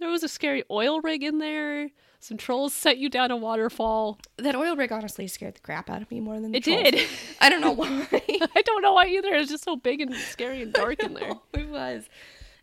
There 0.00 0.10
was 0.10 0.22
a 0.22 0.28
scary 0.28 0.64
oil 0.70 1.00
rig 1.00 1.22
in 1.22 1.38
there. 1.38 1.88
Some 2.20 2.36
trolls 2.36 2.72
set 2.74 2.98
you 2.98 3.08
down 3.08 3.30
a 3.30 3.36
waterfall. 3.36 4.18
That 4.38 4.54
oil 4.54 4.76
rig 4.76 4.92
honestly 4.92 5.26
scared 5.28 5.54
the 5.56 5.60
crap 5.60 5.88
out 5.90 6.02
of 6.02 6.10
me 6.10 6.20
more 6.20 6.40
than 6.40 6.52
the 6.52 6.58
It 6.58 6.64
trolls. 6.64 6.82
did. 6.90 7.08
I 7.40 7.48
don't 7.48 7.60
know 7.60 7.70
why. 7.72 8.06
I 8.12 8.62
don't 8.62 8.82
know 8.82 8.92
why 8.94 9.06
either. 9.06 9.32
It's 9.34 9.50
just 9.50 9.64
so 9.64 9.76
big 9.76 10.00
and 10.00 10.14
scary 10.14 10.62
and 10.62 10.72
dark 10.72 11.02
in 11.02 11.14
there. 11.14 11.32
it 11.54 11.68
was. 11.68 12.04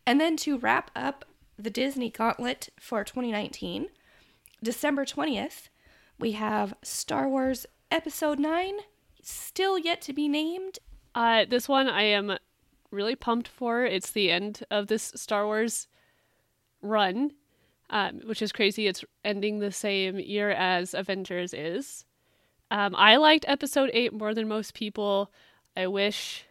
And 0.05 0.19
then 0.19 0.35
to 0.37 0.57
wrap 0.57 0.91
up 0.95 1.25
the 1.63 1.69
Disney 1.69 2.09
Gauntlet 2.09 2.69
for 2.79 3.03
2019, 3.03 3.87
December 4.63 5.05
20th, 5.05 5.69
we 6.19 6.33
have 6.33 6.73
Star 6.83 7.27
Wars 7.27 7.65
Episode 7.89 8.39
9, 8.39 8.75
still 9.21 9.77
yet 9.77 10.01
to 10.01 10.13
be 10.13 10.27
named. 10.27 10.79
Uh, 11.13 11.45
this 11.49 11.67
one 11.67 11.87
I 11.87 12.03
am 12.03 12.37
really 12.91 13.15
pumped 13.15 13.47
for. 13.47 13.83
It's 13.85 14.11
the 14.11 14.31
end 14.31 14.63
of 14.69 14.87
this 14.87 15.11
Star 15.15 15.45
Wars 15.45 15.87
run, 16.81 17.31
um, 17.89 18.21
which 18.25 18.41
is 18.41 18.51
crazy. 18.51 18.87
It's 18.87 19.03
ending 19.23 19.59
the 19.59 19.71
same 19.71 20.19
year 20.19 20.51
as 20.51 20.93
Avengers 20.93 21.53
is. 21.53 22.05
Um, 22.69 22.95
I 22.95 23.17
liked 23.17 23.45
Episode 23.47 23.89
8 23.93 24.13
more 24.13 24.33
than 24.33 24.47
most 24.47 24.73
people. 24.73 25.31
I 25.75 25.87
wish 25.87 26.45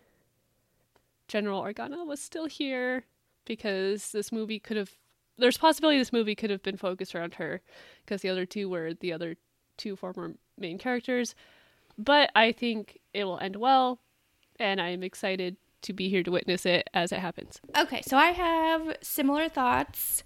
General 1.28 1.62
Organa 1.62 2.06
was 2.06 2.20
still 2.20 2.46
here 2.46 3.04
because 3.44 4.12
this 4.12 4.30
movie 4.32 4.58
could 4.58 4.76
have. 4.76 4.90
There's 5.40 5.58
possibility 5.58 5.98
this 5.98 6.12
movie 6.12 6.34
could 6.34 6.50
have 6.50 6.62
been 6.62 6.76
focused 6.76 7.14
around 7.14 7.34
her 7.34 7.60
because 8.04 8.22
the 8.22 8.28
other 8.28 8.46
two 8.46 8.68
were 8.68 8.94
the 8.94 9.12
other 9.12 9.36
two 9.76 9.96
former 9.96 10.34
main 10.58 10.78
characters. 10.78 11.34
But 11.98 12.30
I 12.34 12.52
think 12.52 12.98
it 13.12 13.24
will 13.24 13.38
end 13.40 13.56
well, 13.56 14.00
and 14.58 14.80
I 14.80 14.90
am 14.90 15.02
excited 15.02 15.56
to 15.82 15.92
be 15.92 16.08
here 16.08 16.22
to 16.22 16.30
witness 16.30 16.66
it 16.66 16.88
as 16.94 17.12
it 17.12 17.18
happens. 17.18 17.60
Okay, 17.76 18.02
so 18.02 18.16
I 18.16 18.30
have 18.30 18.96
similar 19.02 19.48
thoughts. 19.48 20.22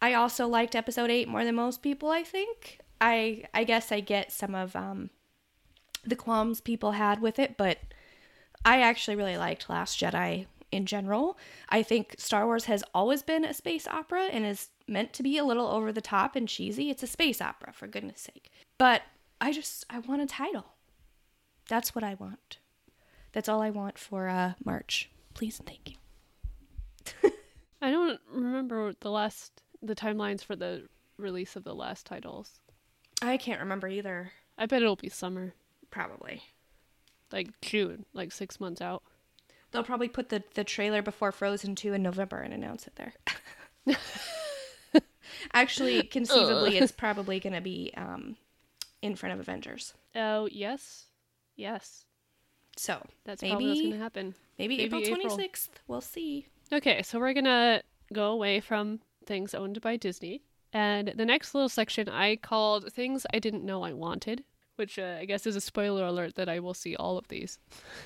I 0.00 0.14
also 0.14 0.46
liked 0.46 0.74
episode 0.74 1.10
8 1.10 1.28
more 1.28 1.44
than 1.44 1.54
most 1.54 1.82
people, 1.82 2.10
I 2.10 2.22
think. 2.22 2.80
I 3.00 3.44
I 3.52 3.64
guess 3.64 3.92
I 3.92 4.00
get 4.00 4.32
some 4.32 4.54
of 4.54 4.74
um 4.76 5.10
the 6.04 6.16
qualms 6.16 6.60
people 6.60 6.92
had 6.92 7.20
with 7.20 7.38
it, 7.38 7.56
but 7.56 7.78
I 8.64 8.80
actually 8.80 9.16
really 9.16 9.36
liked 9.36 9.68
Last 9.68 10.00
Jedi 10.00 10.46
in 10.72 10.86
general. 10.86 11.38
I 11.68 11.82
think 11.82 12.16
Star 12.18 12.46
Wars 12.46 12.64
has 12.64 12.82
always 12.94 13.22
been 13.22 13.44
a 13.44 13.54
space 13.54 13.86
opera 13.86 14.24
and 14.24 14.44
is 14.44 14.70
meant 14.88 15.12
to 15.12 15.22
be 15.22 15.38
a 15.38 15.44
little 15.44 15.68
over 15.68 15.92
the 15.92 16.00
top 16.00 16.34
and 16.34 16.48
cheesy. 16.48 16.90
It's 16.90 17.02
a 17.02 17.06
space 17.06 17.40
opera, 17.40 17.72
for 17.72 17.86
goodness 17.86 18.22
sake. 18.22 18.50
But 18.78 19.02
I 19.40 19.52
just 19.52 19.84
I 19.88 19.98
want 20.00 20.22
a 20.22 20.26
title. 20.26 20.64
That's 21.68 21.94
what 21.94 22.02
I 22.02 22.14
want. 22.14 22.58
That's 23.32 23.48
all 23.48 23.62
I 23.62 23.70
want 23.70 23.98
for 23.98 24.28
uh 24.28 24.54
March. 24.64 25.10
Please 25.34 25.58
and 25.58 25.68
thank 25.68 25.90
you. 25.90 27.30
I 27.82 27.90
don't 27.90 28.20
remember 28.32 28.92
the 29.00 29.10
last 29.10 29.62
the 29.82 29.94
timelines 29.94 30.42
for 30.42 30.56
the 30.56 30.88
release 31.18 31.56
of 31.56 31.64
the 31.64 31.74
last 31.74 32.06
titles. 32.06 32.60
I 33.20 33.36
can't 33.36 33.60
remember 33.60 33.88
either. 33.88 34.32
I 34.58 34.66
bet 34.66 34.82
it'll 34.82 34.96
be 34.96 35.08
summer, 35.08 35.54
Probably. 35.90 36.42
like 37.30 37.48
June, 37.60 38.04
like 38.12 38.32
six 38.32 38.60
months 38.60 38.80
out. 38.80 39.02
They'll 39.72 39.82
probably 39.82 40.08
put 40.08 40.28
the, 40.28 40.42
the 40.54 40.64
trailer 40.64 41.02
before 41.02 41.32
Frozen 41.32 41.74
2 41.76 41.94
in 41.94 42.02
November 42.02 42.38
and 42.40 42.52
announce 42.54 42.86
it 42.86 42.94
there. 42.96 43.14
Actually, 45.54 46.02
conceivably, 46.04 46.78
it's 46.78 46.92
probably 46.92 47.40
going 47.40 47.54
to 47.54 47.60
be 47.60 47.92
um, 47.96 48.36
in 49.00 49.16
front 49.16 49.34
of 49.34 49.40
Avengers. 49.40 49.94
Oh 50.14 50.48
yes, 50.50 51.06
yes. 51.56 52.04
So 52.76 53.04
That's 53.24 53.42
probably 53.42 53.66
what's 53.66 53.78
maybe 53.78 53.90
gonna 53.90 54.02
happen. 54.02 54.34
maybe, 54.58 54.76
Maybe 54.78 55.04
April 55.04 55.20
April. 55.20 55.36
26th. 55.38 55.68
We'll 55.88 56.00
see. 56.00 56.46
Okay, 56.72 57.02
so 57.02 57.18
we're 57.18 57.34
gonna 57.34 57.82
go 58.12 58.30
away 58.30 58.60
from 58.60 59.00
things 59.26 59.54
owned 59.54 59.80
by 59.80 59.96
Disney, 59.96 60.42
and 60.72 61.12
the 61.16 61.26
next 61.26 61.54
little 61.54 61.68
section 61.68 62.08
I 62.08 62.36
called 62.36 62.92
things 62.92 63.26
I 63.32 63.38
didn't 63.40 63.64
know 63.64 63.82
I 63.82 63.92
wanted, 63.92 64.44
which 64.76 64.98
uh, 64.98 65.18
I 65.20 65.26
guess 65.26 65.46
is 65.46 65.56
a 65.56 65.60
spoiler 65.60 66.06
alert 66.06 66.34
that 66.36 66.48
I 66.48 66.60
will 66.60 66.74
see 66.74 66.96
all 66.96 67.18
of 67.18 67.28
these. 67.28 67.58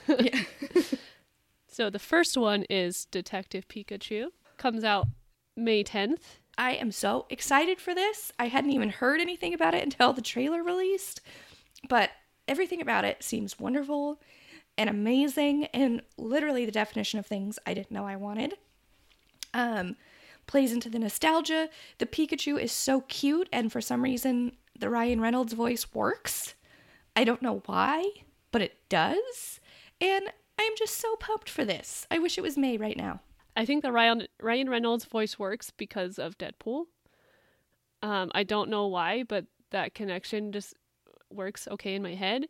Yeah. 0.08 0.42
So 1.76 1.90
the 1.90 1.98
first 1.98 2.38
one 2.38 2.64
is 2.70 3.04
Detective 3.04 3.68
Pikachu. 3.68 4.28
Comes 4.56 4.82
out 4.82 5.08
May 5.58 5.84
10th. 5.84 6.38
I 6.56 6.70
am 6.72 6.90
so 6.90 7.26
excited 7.28 7.82
for 7.82 7.94
this. 7.94 8.32
I 8.38 8.48
hadn't 8.48 8.70
even 8.70 8.88
heard 8.88 9.20
anything 9.20 9.52
about 9.52 9.74
it 9.74 9.84
until 9.84 10.14
the 10.14 10.22
trailer 10.22 10.62
released, 10.62 11.20
but 11.86 12.12
everything 12.48 12.80
about 12.80 13.04
it 13.04 13.22
seems 13.22 13.60
wonderful 13.60 14.22
and 14.78 14.88
amazing 14.88 15.66
and 15.66 16.00
literally 16.16 16.64
the 16.64 16.72
definition 16.72 17.18
of 17.18 17.26
things 17.26 17.58
I 17.66 17.74
didn't 17.74 17.90
know 17.90 18.06
I 18.06 18.16
wanted. 18.16 18.54
Um 19.52 19.96
plays 20.46 20.72
into 20.72 20.88
the 20.88 20.98
nostalgia. 20.98 21.68
The 21.98 22.06
Pikachu 22.06 22.58
is 22.58 22.72
so 22.72 23.02
cute 23.02 23.50
and 23.52 23.70
for 23.70 23.82
some 23.82 24.00
reason 24.00 24.56
the 24.78 24.88
Ryan 24.88 25.20
Reynolds 25.20 25.52
voice 25.52 25.92
works. 25.92 26.54
I 27.14 27.24
don't 27.24 27.42
know 27.42 27.60
why, 27.66 28.02
but 28.50 28.62
it 28.62 28.78
does. 28.88 29.60
And 30.00 30.32
I'm 30.58 30.72
just 30.76 30.96
so 30.96 31.16
pumped 31.16 31.48
for 31.48 31.64
this. 31.64 32.06
I 32.10 32.18
wish 32.18 32.38
it 32.38 32.42
was 32.42 32.56
May 32.56 32.76
right 32.76 32.96
now. 32.96 33.20
I 33.56 33.64
think 33.64 33.82
the 33.82 33.92
Ryan 33.92 34.26
Ryan 34.40 34.68
Reynolds 34.68 35.04
voice 35.04 35.38
works 35.38 35.70
because 35.70 36.18
of 36.18 36.38
Deadpool. 36.38 36.84
Um, 38.02 38.30
I 38.34 38.42
don't 38.42 38.70
know 38.70 38.86
why, 38.86 39.22
but 39.22 39.46
that 39.70 39.94
connection 39.94 40.52
just 40.52 40.74
works 41.30 41.66
okay 41.70 41.94
in 41.94 42.02
my 42.02 42.14
head. 42.14 42.46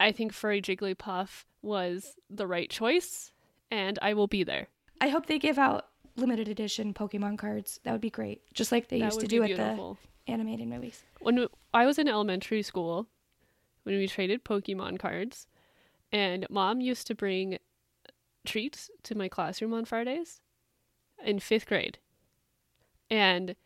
I 0.00 0.12
think 0.12 0.32
Furry 0.32 0.60
Jigglypuff 0.60 1.44
was 1.62 2.14
the 2.30 2.46
right 2.46 2.70
choice, 2.70 3.32
and 3.70 3.98
I 4.02 4.14
will 4.14 4.26
be 4.26 4.44
there. 4.44 4.68
I 5.00 5.08
hope 5.08 5.26
they 5.26 5.38
give 5.38 5.58
out 5.58 5.86
limited 6.16 6.48
edition 6.48 6.92
Pokemon 6.92 7.38
cards. 7.38 7.80
That 7.84 7.92
would 7.92 8.00
be 8.00 8.10
great. 8.10 8.42
Just 8.52 8.72
like 8.72 8.88
they 8.88 9.00
that 9.00 9.06
used 9.06 9.20
to 9.20 9.26
do 9.26 9.42
at 9.42 9.56
the 9.56 9.96
animated 10.26 10.68
movies. 10.68 11.04
When 11.20 11.46
I 11.72 11.86
was 11.86 11.98
in 11.98 12.08
elementary 12.08 12.62
school, 12.62 13.08
when 13.84 13.96
we 13.96 14.06
traded 14.06 14.44
Pokemon 14.44 14.98
cards, 14.98 15.46
and 16.12 16.46
Mom 16.50 16.80
used 16.80 17.06
to 17.08 17.14
bring 17.14 17.58
treats 18.46 18.90
to 19.04 19.14
my 19.14 19.28
classroom 19.28 19.74
on 19.74 19.84
Fridays 19.84 20.40
in 21.24 21.38
fifth 21.38 21.66
grade, 21.66 21.98
and 23.10 23.56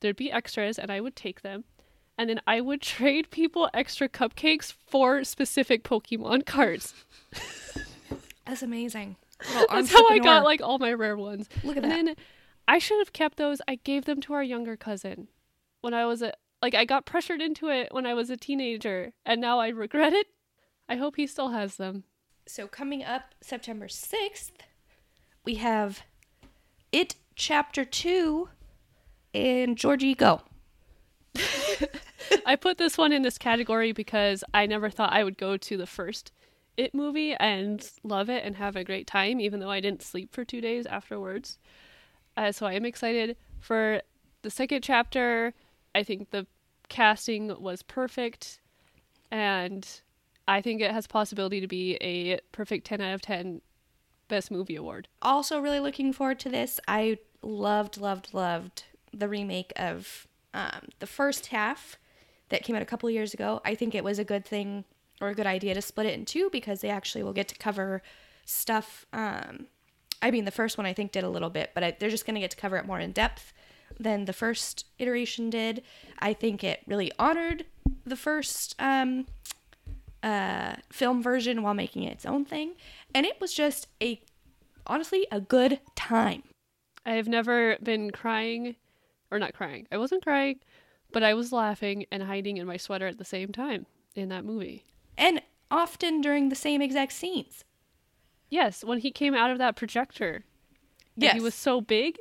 there'd 0.00 0.16
be 0.16 0.32
extras, 0.32 0.78
and 0.78 0.90
I 0.90 1.00
would 1.00 1.16
take 1.16 1.42
them. 1.42 1.64
And 2.18 2.28
then 2.28 2.40
I 2.46 2.60
would 2.60 2.82
trade 2.82 3.30
people 3.30 3.70
extra 3.72 4.08
cupcakes 4.08 4.72
for 4.72 5.24
specific 5.24 5.84
Pokemon 5.84 6.44
cards. 6.46 6.94
That's 8.46 8.62
amazing. 8.62 9.16
That's 9.70 9.92
how 9.92 10.08
I 10.08 10.18
got 10.18 10.44
like 10.44 10.60
all 10.60 10.78
my 10.78 10.92
rare 10.92 11.16
ones. 11.16 11.48
Look 11.64 11.76
at 11.76 11.82
and 11.82 11.92
that. 11.92 12.04
then 12.04 12.16
I 12.68 12.78
should 12.78 12.98
have 12.98 13.12
kept 13.12 13.38
those. 13.38 13.60
I 13.66 13.76
gave 13.76 14.04
them 14.04 14.20
to 14.22 14.34
our 14.34 14.42
younger 14.42 14.76
cousin 14.76 15.28
when 15.80 15.94
I 15.94 16.04
was 16.06 16.20
a 16.20 16.32
like 16.60 16.74
I 16.74 16.84
got 16.84 17.06
pressured 17.06 17.40
into 17.40 17.68
it 17.68 17.88
when 17.92 18.06
I 18.06 18.14
was 18.14 18.28
a 18.28 18.36
teenager, 18.36 19.12
and 19.24 19.40
now 19.40 19.58
I 19.58 19.68
regret 19.68 20.12
it. 20.12 20.26
I 20.90 20.96
hope 20.96 21.14
he 21.14 21.28
still 21.28 21.50
has 21.50 21.76
them. 21.76 22.02
So 22.46 22.66
coming 22.66 23.04
up 23.04 23.36
September 23.40 23.86
6th, 23.86 24.50
we 25.44 25.54
have 25.54 26.02
It 26.90 27.14
Chapter 27.36 27.84
2 27.84 28.48
and 29.32 29.78
Georgie 29.78 30.16
Go. 30.16 30.40
I 32.44 32.56
put 32.56 32.76
this 32.76 32.98
one 32.98 33.12
in 33.12 33.22
this 33.22 33.38
category 33.38 33.92
because 33.92 34.42
I 34.52 34.66
never 34.66 34.90
thought 34.90 35.12
I 35.12 35.22
would 35.22 35.38
go 35.38 35.56
to 35.56 35.76
the 35.76 35.86
first 35.86 36.32
It 36.76 36.92
movie 36.92 37.34
and 37.34 37.88
love 38.02 38.28
it 38.28 38.44
and 38.44 38.56
have 38.56 38.74
a 38.74 38.82
great 38.82 39.06
time, 39.06 39.38
even 39.38 39.60
though 39.60 39.70
I 39.70 39.78
didn't 39.78 40.02
sleep 40.02 40.34
for 40.34 40.44
two 40.44 40.60
days 40.60 40.86
afterwards. 40.86 41.56
Uh, 42.36 42.50
so 42.50 42.66
I 42.66 42.72
am 42.72 42.84
excited 42.84 43.36
for 43.60 44.02
the 44.42 44.50
second 44.50 44.82
chapter. 44.82 45.54
I 45.94 46.02
think 46.02 46.30
the 46.30 46.48
casting 46.88 47.62
was 47.62 47.84
perfect, 47.84 48.60
and 49.30 49.86
I 50.50 50.60
think 50.60 50.80
it 50.80 50.90
has 50.90 51.06
possibility 51.06 51.60
to 51.60 51.68
be 51.68 51.96
a 52.00 52.40
perfect 52.50 52.84
10 52.84 53.00
out 53.00 53.14
of 53.14 53.22
10 53.22 53.60
best 54.26 54.50
movie 54.50 54.74
award. 54.74 55.06
Also 55.22 55.60
really 55.60 55.78
looking 55.78 56.12
forward 56.12 56.40
to 56.40 56.48
this. 56.48 56.80
I 56.88 57.18
loved, 57.40 57.98
loved, 57.98 58.34
loved 58.34 58.82
the 59.14 59.28
remake 59.28 59.72
of 59.76 60.26
um, 60.52 60.88
the 60.98 61.06
first 61.06 61.46
half 61.46 61.98
that 62.48 62.64
came 62.64 62.74
out 62.74 62.82
a 62.82 62.86
couple 62.86 63.08
years 63.08 63.32
ago. 63.32 63.62
I 63.64 63.76
think 63.76 63.94
it 63.94 64.02
was 64.02 64.18
a 64.18 64.24
good 64.24 64.44
thing 64.44 64.84
or 65.20 65.28
a 65.28 65.34
good 65.36 65.46
idea 65.46 65.72
to 65.74 65.80
split 65.80 66.06
it 66.06 66.14
in 66.18 66.24
two 66.24 66.50
because 66.50 66.80
they 66.80 66.90
actually 66.90 67.22
will 67.22 67.32
get 67.32 67.46
to 67.46 67.54
cover 67.54 68.02
stuff. 68.44 69.06
Um, 69.12 69.66
I 70.20 70.32
mean, 70.32 70.46
the 70.46 70.50
first 70.50 70.76
one 70.76 70.86
I 70.86 70.92
think 70.92 71.12
did 71.12 71.22
a 71.22 71.28
little 71.28 71.50
bit, 71.50 71.70
but 71.74 71.84
I, 71.84 71.96
they're 71.96 72.10
just 72.10 72.26
going 72.26 72.34
to 72.34 72.40
get 72.40 72.50
to 72.50 72.56
cover 72.56 72.76
it 72.76 72.86
more 72.86 72.98
in 72.98 73.12
depth 73.12 73.52
than 74.00 74.24
the 74.24 74.32
first 74.32 74.86
iteration 74.98 75.48
did. 75.48 75.84
I 76.18 76.32
think 76.32 76.64
it 76.64 76.80
really 76.88 77.12
honored 77.20 77.66
the 78.04 78.16
first 78.16 78.74
um, 78.80 79.26
uh, 80.22 80.76
film 80.90 81.22
version 81.22 81.62
while 81.62 81.74
making 81.74 82.02
it 82.04 82.12
its 82.12 82.26
own 82.26 82.44
thing, 82.44 82.72
and 83.14 83.24
it 83.26 83.40
was 83.40 83.52
just 83.54 83.88
a 84.02 84.20
honestly 84.86 85.26
a 85.32 85.40
good 85.40 85.80
time. 85.94 86.42
I 87.06 87.12
have 87.12 87.28
never 87.28 87.76
been 87.82 88.10
crying, 88.10 88.76
or 89.30 89.38
not 89.38 89.54
crying. 89.54 89.86
I 89.90 89.96
wasn't 89.98 90.22
crying, 90.22 90.60
but 91.12 91.22
I 91.22 91.34
was 91.34 91.52
laughing 91.52 92.04
and 92.10 92.22
hiding 92.24 92.58
in 92.58 92.66
my 92.66 92.76
sweater 92.76 93.06
at 93.06 93.18
the 93.18 93.24
same 93.24 93.52
time 93.52 93.86
in 94.14 94.28
that 94.28 94.44
movie. 94.44 94.84
and 95.16 95.40
often 95.70 96.20
during 96.20 96.48
the 96.48 96.56
same 96.56 96.82
exact 96.82 97.12
scenes. 97.12 97.64
Yes, 98.48 98.82
when 98.82 98.98
he 98.98 99.12
came 99.12 99.34
out 99.34 99.50
of 99.52 99.58
that 99.58 99.76
projector, 99.76 100.44
Yes. 101.16 101.34
he 101.34 101.40
was 101.40 101.54
so 101.54 101.80
big, 101.80 102.18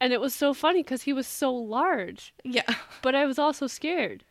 and 0.00 0.12
it 0.12 0.20
was 0.20 0.32
so 0.34 0.54
funny 0.54 0.82
because 0.82 1.02
he 1.02 1.12
was 1.12 1.26
so 1.26 1.52
large. 1.52 2.32
Yeah. 2.44 2.62
But 3.02 3.16
I 3.16 3.26
was 3.26 3.36
also 3.38 3.66
scared. 3.66 4.24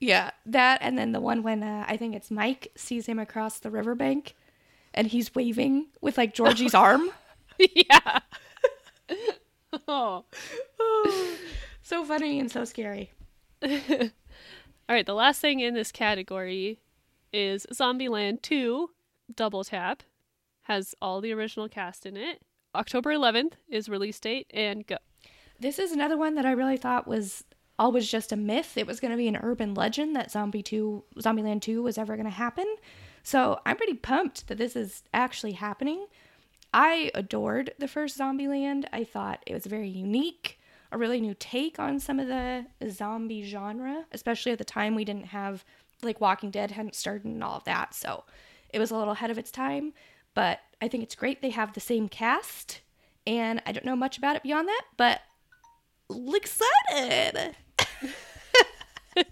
Yeah, 0.00 0.30
that 0.46 0.78
and 0.80 0.96
then 0.96 1.12
the 1.12 1.20
one 1.20 1.42
when 1.42 1.62
uh, 1.62 1.84
I 1.88 1.96
think 1.96 2.14
it's 2.14 2.30
Mike 2.30 2.70
sees 2.76 3.06
him 3.06 3.18
across 3.18 3.58
the 3.58 3.70
riverbank 3.70 4.34
and 4.94 5.06
he's 5.08 5.34
waving 5.34 5.86
with 6.00 6.16
like 6.16 6.34
Georgie's 6.34 6.74
arm. 6.74 7.10
yeah. 7.58 8.20
oh. 9.88 10.24
So 11.82 12.04
funny 12.04 12.38
and 12.38 12.50
so 12.50 12.64
scary. 12.64 13.12
All 13.62 13.70
right, 14.88 15.06
the 15.06 15.14
last 15.14 15.40
thing 15.40 15.60
in 15.60 15.74
this 15.74 15.90
category 15.90 16.80
is 17.32 17.66
Zombieland 17.72 18.42
2 18.42 18.90
Double 19.34 19.64
Tap. 19.64 20.02
Has 20.62 20.94
all 21.00 21.22
the 21.22 21.32
original 21.32 21.66
cast 21.66 22.04
in 22.04 22.14
it. 22.14 22.42
October 22.74 23.10
11th 23.10 23.54
is 23.70 23.88
release 23.88 24.20
date 24.20 24.46
and 24.52 24.86
go. 24.86 24.98
This 25.58 25.78
is 25.78 25.92
another 25.92 26.18
one 26.18 26.34
that 26.34 26.44
I 26.44 26.52
really 26.52 26.76
thought 26.76 27.08
was 27.08 27.44
always 27.78 28.10
just 28.10 28.32
a 28.32 28.36
myth. 28.36 28.76
It 28.76 28.86
was 28.86 29.00
going 29.00 29.12
to 29.12 29.16
be 29.16 29.28
an 29.28 29.36
urban 29.36 29.74
legend 29.74 30.16
that 30.16 30.30
Zombie 30.30 30.62
2 30.62 31.04
Zombieland 31.18 31.62
2 31.62 31.82
was 31.82 31.98
ever 31.98 32.16
going 32.16 32.26
to 32.26 32.30
happen. 32.30 32.66
So, 33.22 33.60
I'm 33.66 33.76
pretty 33.76 33.94
pumped 33.94 34.46
that 34.48 34.58
this 34.58 34.74
is 34.74 35.02
actually 35.12 35.52
happening. 35.52 36.06
I 36.72 37.10
adored 37.14 37.72
the 37.78 37.88
first 37.88 38.18
Zombieland. 38.18 38.86
I 38.92 39.04
thought 39.04 39.42
it 39.46 39.54
was 39.54 39.66
very 39.66 39.88
unique, 39.88 40.58
a 40.92 40.98
really 40.98 41.20
new 41.20 41.34
take 41.38 41.78
on 41.78 42.00
some 42.00 42.18
of 42.20 42.28
the 42.28 42.66
zombie 42.88 43.42
genre, 43.42 44.04
especially 44.12 44.52
at 44.52 44.58
the 44.58 44.64
time 44.64 44.94
we 44.94 45.04
didn't 45.04 45.26
have 45.26 45.64
like 46.02 46.20
Walking 46.20 46.50
Dead 46.50 46.70
hadn't 46.70 46.94
started 46.94 47.24
and 47.24 47.42
all 47.44 47.56
of 47.56 47.64
that. 47.64 47.94
So, 47.94 48.24
it 48.70 48.78
was 48.78 48.90
a 48.90 48.96
little 48.96 49.12
ahead 49.12 49.30
of 49.30 49.38
its 49.38 49.50
time, 49.50 49.92
but 50.34 50.60
I 50.80 50.88
think 50.88 51.02
it's 51.02 51.14
great 51.14 51.42
they 51.42 51.50
have 51.50 51.74
the 51.74 51.80
same 51.80 52.08
cast. 52.08 52.80
And 53.26 53.60
I 53.66 53.72
don't 53.72 53.84
know 53.84 53.96
much 53.96 54.16
about 54.16 54.36
it 54.36 54.42
beyond 54.42 54.68
that, 54.68 54.82
but 54.96 55.20
excited 56.08 57.54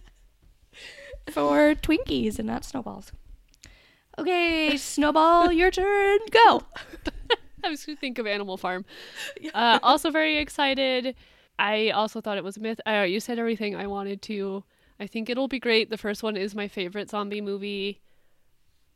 for 1.30 1.74
Twinkies 1.74 2.38
and 2.38 2.46
not 2.46 2.64
snowballs. 2.64 3.12
Okay, 4.18 4.76
Snowball, 4.76 5.52
your 5.60 5.70
turn. 5.70 6.18
Go. 6.30 6.62
I 7.64 7.68
was 7.68 7.84
going 7.84 7.96
to 7.96 8.00
think 8.00 8.18
of 8.18 8.26
Animal 8.26 8.56
Farm. 8.56 8.84
Uh, 9.52 9.78
also, 9.82 10.10
very 10.10 10.38
excited. 10.38 11.14
I 11.58 11.90
also 11.90 12.20
thought 12.20 12.38
it 12.38 12.44
was 12.44 12.56
a 12.56 12.60
myth. 12.60 12.80
Uh, 12.86 13.04
you 13.08 13.20
said 13.20 13.38
everything 13.38 13.74
I 13.76 13.86
wanted 13.86 14.22
to. 14.22 14.64
I 15.00 15.06
think 15.06 15.28
it'll 15.28 15.48
be 15.48 15.58
great. 15.58 15.90
The 15.90 15.98
first 15.98 16.22
one 16.22 16.36
is 16.36 16.54
my 16.54 16.68
favorite 16.68 17.10
zombie 17.10 17.40
movie. 17.40 18.00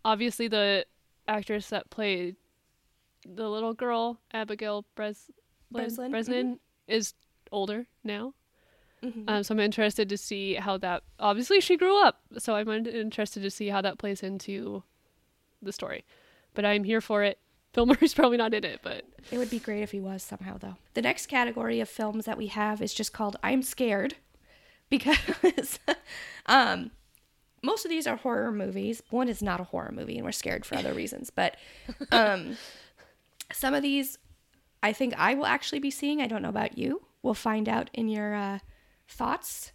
Obviously, 0.04 0.48
the 0.48 0.86
actress 1.28 1.68
that 1.68 1.90
played 1.90 2.36
the 3.26 3.48
little 3.48 3.74
girl, 3.74 4.20
Abigail 4.32 4.86
Breslin, 4.94 5.34
Breslin, 5.70 6.10
Breslin 6.10 6.60
is 6.86 7.14
older 7.52 7.86
now. 8.02 8.34
Mhm. 9.02 9.24
Um, 9.28 9.42
so 9.42 9.54
I'm 9.54 9.60
interested 9.60 10.08
to 10.08 10.16
see 10.18 10.54
how 10.54 10.76
that. 10.78 11.02
Obviously, 11.18 11.60
she 11.60 11.76
grew 11.76 12.02
up, 12.02 12.20
so 12.38 12.54
I'm 12.54 12.68
interested 12.68 13.42
to 13.42 13.50
see 13.50 13.68
how 13.68 13.80
that 13.80 13.98
plays 13.98 14.22
into 14.22 14.82
the 15.62 15.72
story. 15.72 16.04
But 16.54 16.64
I'm 16.64 16.84
here 16.84 17.00
for 17.00 17.22
it. 17.22 17.38
Bill 17.72 17.86
Murray's 17.86 18.14
probably 18.14 18.36
not 18.36 18.52
in 18.52 18.64
it, 18.64 18.80
but 18.82 19.04
It 19.30 19.38
would 19.38 19.48
be 19.50 19.60
great 19.60 19.82
if 19.82 19.92
he 19.92 20.00
was 20.00 20.22
somehow, 20.22 20.58
though. 20.58 20.76
The 20.94 21.02
next 21.02 21.26
category 21.26 21.78
of 21.80 21.88
films 21.88 22.24
that 22.24 22.36
we 22.36 22.48
have 22.48 22.82
is 22.82 22.92
just 22.92 23.12
called 23.12 23.36
I'm 23.44 23.62
Scared 23.62 24.16
because 24.88 25.78
um, 26.46 26.90
most 27.62 27.84
of 27.84 27.90
these 27.90 28.08
are 28.08 28.16
horror 28.16 28.50
movies. 28.50 29.02
One 29.10 29.28
is 29.28 29.40
not 29.40 29.60
a 29.60 29.64
horror 29.64 29.92
movie, 29.92 30.16
and 30.16 30.24
we're 30.24 30.32
scared 30.32 30.66
for 30.66 30.74
other 30.76 30.92
reasons. 30.92 31.30
But 31.30 31.56
um, 32.12 32.56
some 33.52 33.72
of 33.72 33.82
these 33.82 34.18
I 34.82 34.92
think 34.92 35.14
I 35.16 35.34
will 35.34 35.46
actually 35.46 35.78
be 35.78 35.90
seeing. 35.90 36.20
I 36.20 36.26
don't 36.26 36.42
know 36.42 36.48
about 36.48 36.76
you. 36.76 37.02
We'll 37.22 37.34
find 37.34 37.68
out 37.68 37.90
in 37.92 38.08
your 38.08 38.34
uh, 38.34 38.58
thoughts. 39.10 39.72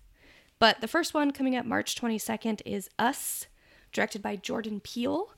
But 0.60 0.82
the 0.82 0.88
first 0.88 1.14
one 1.14 1.32
coming 1.32 1.56
up 1.56 1.66
March 1.66 1.96
22nd 1.96 2.62
is 2.66 2.90
Us, 2.98 3.48
directed 3.92 4.22
by 4.22 4.36
Jordan 4.36 4.80
Peele. 4.80 5.34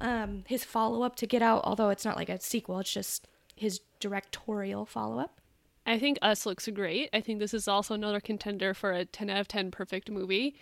Um, 0.00 0.44
his 0.46 0.64
follow 0.64 1.02
up 1.02 1.16
to 1.16 1.26
Get 1.26 1.42
Out, 1.42 1.62
although 1.64 1.90
it's 1.90 2.04
not 2.04 2.16
like 2.16 2.28
a 2.28 2.40
sequel, 2.40 2.80
it's 2.80 2.92
just 2.92 3.28
his 3.56 3.80
directorial 4.00 4.86
follow 4.86 5.18
up. 5.18 5.40
I 5.84 5.98
think 5.98 6.18
Us 6.22 6.46
looks 6.46 6.68
great. 6.68 7.10
I 7.12 7.20
think 7.20 7.38
this 7.38 7.54
is 7.54 7.66
also 7.66 7.94
another 7.94 8.20
contender 8.20 8.72
for 8.72 8.92
a 8.92 9.04
10 9.04 9.30
out 9.30 9.40
of 9.40 9.48
10 9.48 9.70
perfect 9.70 10.10
movie. 10.10 10.54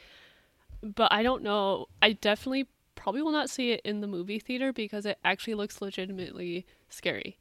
But 0.82 1.12
I 1.12 1.22
don't 1.22 1.42
know. 1.42 1.86
I 2.00 2.12
definitely 2.12 2.68
probably 2.94 3.22
will 3.22 3.32
not 3.32 3.50
see 3.50 3.72
it 3.72 3.80
in 3.84 4.00
the 4.00 4.06
movie 4.06 4.38
theater 4.38 4.72
because 4.72 5.04
it 5.04 5.18
actually 5.24 5.54
looks 5.54 5.82
legitimately 5.82 6.66
scary. 6.88 7.38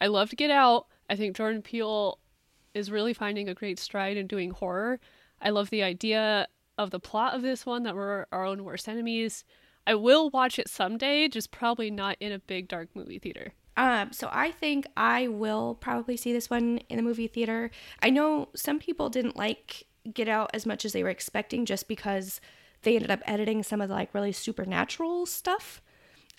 I 0.00 0.06
loved 0.06 0.36
Get 0.36 0.50
Out. 0.50 0.86
I 1.08 1.16
think 1.16 1.36
Jordan 1.36 1.62
Peele 1.62 2.18
is 2.76 2.90
really 2.90 3.14
finding 3.14 3.48
a 3.48 3.54
great 3.54 3.78
stride 3.78 4.16
in 4.16 4.26
doing 4.26 4.50
horror. 4.50 5.00
I 5.40 5.50
love 5.50 5.70
the 5.70 5.82
idea 5.82 6.46
of 6.78 6.90
the 6.90 7.00
plot 7.00 7.34
of 7.34 7.42
this 7.42 7.64
one 7.64 7.82
that 7.84 7.94
we're 7.94 8.26
our 8.30 8.44
own 8.44 8.64
worst 8.64 8.88
enemies. 8.88 9.44
I 9.86 9.94
will 9.94 10.30
watch 10.30 10.58
it 10.58 10.68
someday, 10.68 11.28
just 11.28 11.50
probably 11.50 11.90
not 11.90 12.16
in 12.20 12.32
a 12.32 12.38
big 12.38 12.68
dark 12.68 12.88
movie 12.94 13.18
theater. 13.18 13.52
Um, 13.76 14.12
so 14.12 14.28
I 14.32 14.50
think 14.50 14.86
I 14.96 15.28
will 15.28 15.74
probably 15.74 16.16
see 16.16 16.32
this 16.32 16.50
one 16.50 16.78
in 16.88 16.96
the 16.96 17.02
movie 17.02 17.26
theater. 17.26 17.70
I 18.02 18.10
know 18.10 18.48
some 18.54 18.78
people 18.78 19.10
didn't 19.10 19.36
like 19.36 19.84
Get 20.12 20.28
Out 20.28 20.50
as 20.54 20.66
much 20.66 20.84
as 20.84 20.92
they 20.92 21.02
were 21.02 21.08
expecting 21.10 21.66
just 21.66 21.88
because 21.88 22.40
they 22.82 22.94
ended 22.94 23.10
up 23.10 23.20
editing 23.26 23.62
some 23.62 23.80
of 23.80 23.88
the 23.88 23.94
like 23.94 24.14
really 24.14 24.32
supernatural 24.32 25.26
stuff 25.26 25.82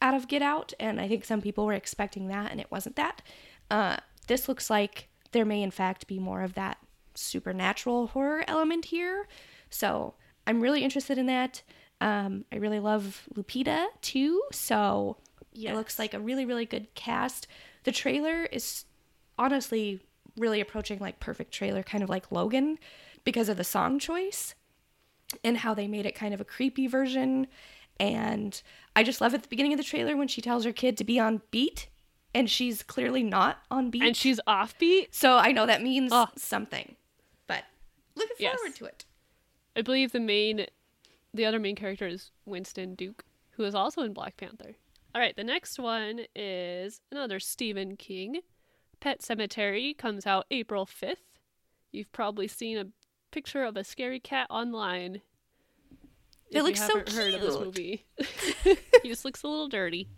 out 0.01 0.13
of 0.13 0.27
Get 0.27 0.41
Out, 0.41 0.73
and 0.79 1.01
I 1.01 1.07
think 1.07 1.25
some 1.25 1.41
people 1.41 1.65
were 1.65 1.73
expecting 1.73 2.27
that, 2.27 2.51
and 2.51 2.59
it 2.59 2.71
wasn't 2.71 2.95
that. 2.95 3.21
Uh, 3.69 3.97
this 4.27 4.47
looks 4.47 4.69
like 4.69 5.09
there 5.31 5.45
may, 5.45 5.61
in 5.61 5.71
fact, 5.71 6.07
be 6.07 6.19
more 6.19 6.41
of 6.41 6.53
that 6.53 6.77
supernatural 7.15 8.07
horror 8.07 8.43
element 8.47 8.85
here. 8.85 9.27
So 9.69 10.13
I'm 10.45 10.61
really 10.61 10.83
interested 10.83 11.17
in 11.17 11.25
that. 11.27 11.61
Um, 11.99 12.45
I 12.51 12.57
really 12.57 12.79
love 12.79 13.27
Lupita 13.33 13.87
too. 14.01 14.43
So 14.51 15.17
it 15.53 15.73
looks 15.73 15.97
like 15.97 16.13
a 16.13 16.19
really, 16.19 16.45
really 16.45 16.65
good 16.65 16.93
cast. 16.93 17.47
The 17.83 17.91
trailer 17.91 18.43
is 18.45 18.85
honestly 19.37 20.01
really 20.37 20.61
approaching 20.61 20.99
like 20.99 21.19
perfect 21.19 21.51
trailer, 21.51 21.83
kind 21.83 22.03
of 22.03 22.09
like 22.09 22.31
Logan, 22.31 22.77
because 23.23 23.49
of 23.49 23.57
the 23.57 23.63
song 23.63 23.99
choice 23.99 24.53
and 25.43 25.57
how 25.57 25.73
they 25.73 25.87
made 25.87 26.05
it 26.05 26.15
kind 26.15 26.33
of 26.33 26.39
a 26.39 26.45
creepy 26.45 26.87
version. 26.87 27.47
And 27.99 28.61
I 28.95 29.03
just 29.03 29.19
love 29.19 29.33
at 29.33 29.41
the 29.41 29.49
beginning 29.49 29.73
of 29.73 29.77
the 29.77 29.83
trailer 29.83 30.15
when 30.15 30.27
she 30.27 30.41
tells 30.41 30.63
her 30.63 30.71
kid 30.71 30.97
to 30.97 31.03
be 31.03 31.19
on 31.19 31.41
beat 31.49 31.87
and 32.33 32.49
she's 32.49 32.83
clearly 32.83 33.23
not 33.23 33.59
on 33.71 33.89
beat. 33.89 34.03
And 34.03 34.15
she's 34.15 34.39
offbeat. 34.47 35.07
so 35.13 35.37
I 35.37 35.51
know 35.51 35.65
that 35.65 35.81
means 35.81 36.11
Oh. 36.13 36.27
something. 36.35 36.95
But 37.47 37.65
looking 38.15 38.35
Yes. 38.39 38.57
forward 38.57 38.75
to 38.75 38.85
it. 38.85 39.05
I 39.75 39.81
believe 39.81 40.11
the 40.11 40.19
main, 40.19 40.65
the 41.33 41.45
other 41.45 41.59
main 41.59 41.75
character 41.75 42.07
is 42.07 42.31
Winston 42.45 42.95
Duke, 42.95 43.25
who 43.51 43.63
is 43.63 43.75
also 43.75 44.01
in 44.01 44.13
Black 44.13 44.37
Panther. 44.37 44.75
All 45.15 45.21
right, 45.21 45.35
the 45.35 45.43
next 45.43 45.79
one 45.79 46.25
is 46.35 47.01
another 47.11 47.39
Stephen 47.39 47.95
King. 47.97 48.41
Pet 48.99 49.21
Sematary 49.21 49.95
comes 49.97 50.25
out 50.25 50.45
April 50.51 50.85
5th. 50.85 51.39
You've 51.91 52.11
probably 52.11 52.47
seen 52.47 52.77
a 52.77 52.87
picture 53.31 53.63
of 53.63 53.77
a 53.77 53.83
scary 53.83 54.19
cat 54.19 54.47
online. 54.49 55.21
It 56.51 56.63
looks 56.63 56.79
so 56.79 56.97
haven't 56.97 57.09
heard 57.09 57.33
of 57.33 57.41
this 57.41 57.55
cute. 57.55 57.65
movie. 57.65 58.05
he 59.03 59.09
just 59.09 59.25
looks 59.25 59.43
a 59.43 59.47
little 59.47 59.67
dirty. 59.67 60.09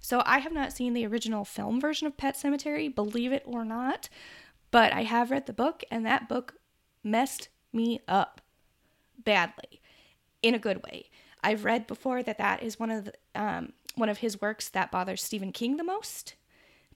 So 0.00 0.22
I 0.24 0.38
have 0.38 0.52
not 0.52 0.72
seen 0.72 0.94
the 0.94 1.06
original 1.06 1.44
film 1.44 1.80
version 1.80 2.06
of 2.06 2.16
Pet 2.16 2.34
Sematary, 2.34 2.92
believe 2.92 3.32
it 3.32 3.42
or 3.46 3.64
not, 3.64 4.08
but 4.70 4.92
I 4.92 5.02
have 5.02 5.30
read 5.30 5.46
the 5.46 5.52
book 5.52 5.84
and 5.90 6.04
that 6.06 6.28
book 6.28 6.54
messed 7.04 7.48
me 7.72 8.00
up 8.08 8.40
badly 9.22 9.80
in 10.42 10.54
a 10.54 10.58
good 10.58 10.82
way. 10.82 11.10
I've 11.42 11.64
read 11.64 11.86
before 11.86 12.22
that 12.22 12.38
that 12.38 12.62
is 12.62 12.80
one 12.80 12.90
of 12.90 13.04
the, 13.04 13.12
um, 13.34 13.72
one 13.94 14.08
of 14.08 14.18
his 14.18 14.40
works 14.40 14.68
that 14.70 14.90
bothers 14.90 15.22
Stephen 15.22 15.52
King 15.52 15.76
the 15.76 15.84
most 15.84 16.34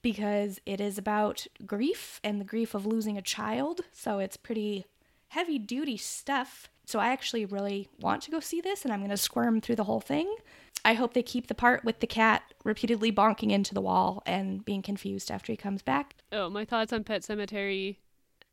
because 0.02 0.60
it 0.66 0.80
is 0.80 0.98
about 0.98 1.46
grief 1.64 2.20
and 2.24 2.40
the 2.40 2.44
grief 2.44 2.74
of 2.74 2.86
losing 2.86 3.16
a 3.16 3.22
child. 3.22 3.82
So 3.92 4.18
it's 4.18 4.36
pretty 4.36 4.86
heavy 5.28 5.58
duty 5.58 5.96
stuff. 5.96 6.68
So 6.92 6.98
I 6.98 7.08
actually 7.08 7.46
really 7.46 7.88
want 8.00 8.20
to 8.24 8.30
go 8.30 8.38
see 8.38 8.60
this 8.60 8.84
and 8.84 8.92
I'm 8.92 9.00
going 9.00 9.08
to 9.08 9.16
squirm 9.16 9.62
through 9.62 9.76
the 9.76 9.84
whole 9.84 10.02
thing. 10.02 10.36
I 10.84 10.92
hope 10.92 11.14
they 11.14 11.22
keep 11.22 11.46
the 11.46 11.54
part 11.54 11.86
with 11.86 12.00
the 12.00 12.06
cat 12.06 12.42
repeatedly 12.64 13.10
bonking 13.10 13.50
into 13.50 13.72
the 13.72 13.80
wall 13.80 14.22
and 14.26 14.62
being 14.62 14.82
confused 14.82 15.30
after 15.30 15.54
he 15.54 15.56
comes 15.56 15.80
back. 15.80 16.16
Oh, 16.32 16.50
my 16.50 16.66
thoughts 16.66 16.92
on 16.92 17.02
Pet 17.02 17.22
Sematary. 17.22 17.96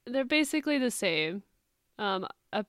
They're 0.06 0.24
basically 0.24 0.78
the 0.78 0.90
same. 0.90 1.44
Um, 1.98 2.26
a, 2.54 2.64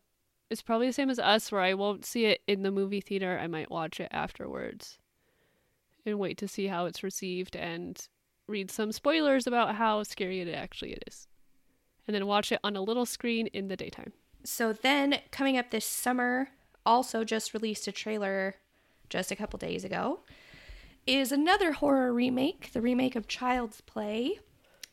it's 0.50 0.60
probably 0.60 0.88
the 0.88 0.92
same 0.92 1.08
as 1.08 1.20
us, 1.20 1.52
where 1.52 1.60
I 1.60 1.74
won't 1.74 2.04
see 2.04 2.24
it 2.24 2.40
in 2.48 2.64
the 2.64 2.72
movie 2.72 3.00
theater. 3.00 3.38
I 3.40 3.46
might 3.46 3.70
watch 3.70 4.00
it 4.00 4.08
afterwards 4.10 4.98
and 6.04 6.18
wait 6.18 6.36
to 6.38 6.48
see 6.48 6.66
how 6.66 6.86
it's 6.86 7.04
received 7.04 7.54
and 7.54 8.08
read 8.48 8.72
some 8.72 8.90
spoilers 8.90 9.46
about 9.46 9.76
how 9.76 10.02
scary 10.02 10.40
it 10.40 10.52
actually 10.52 10.98
is. 11.06 11.28
And 12.08 12.14
then 12.16 12.26
watch 12.26 12.50
it 12.50 12.58
on 12.64 12.74
a 12.74 12.82
little 12.82 13.06
screen 13.06 13.46
in 13.46 13.68
the 13.68 13.76
daytime. 13.76 14.14
So 14.44 14.72
then 14.72 15.20
coming 15.30 15.58
up 15.58 15.70
this 15.70 15.86
summer, 15.86 16.48
also 16.86 17.24
just 17.24 17.54
released 17.54 17.86
a 17.86 17.92
trailer 17.92 18.56
just 19.08 19.30
a 19.30 19.36
couple 19.36 19.58
days 19.58 19.84
ago, 19.84 20.20
is 21.06 21.32
another 21.32 21.72
horror 21.72 22.12
remake. 22.12 22.72
The 22.72 22.80
remake 22.80 23.16
of 23.16 23.28
Child's 23.28 23.80
Play 23.80 24.38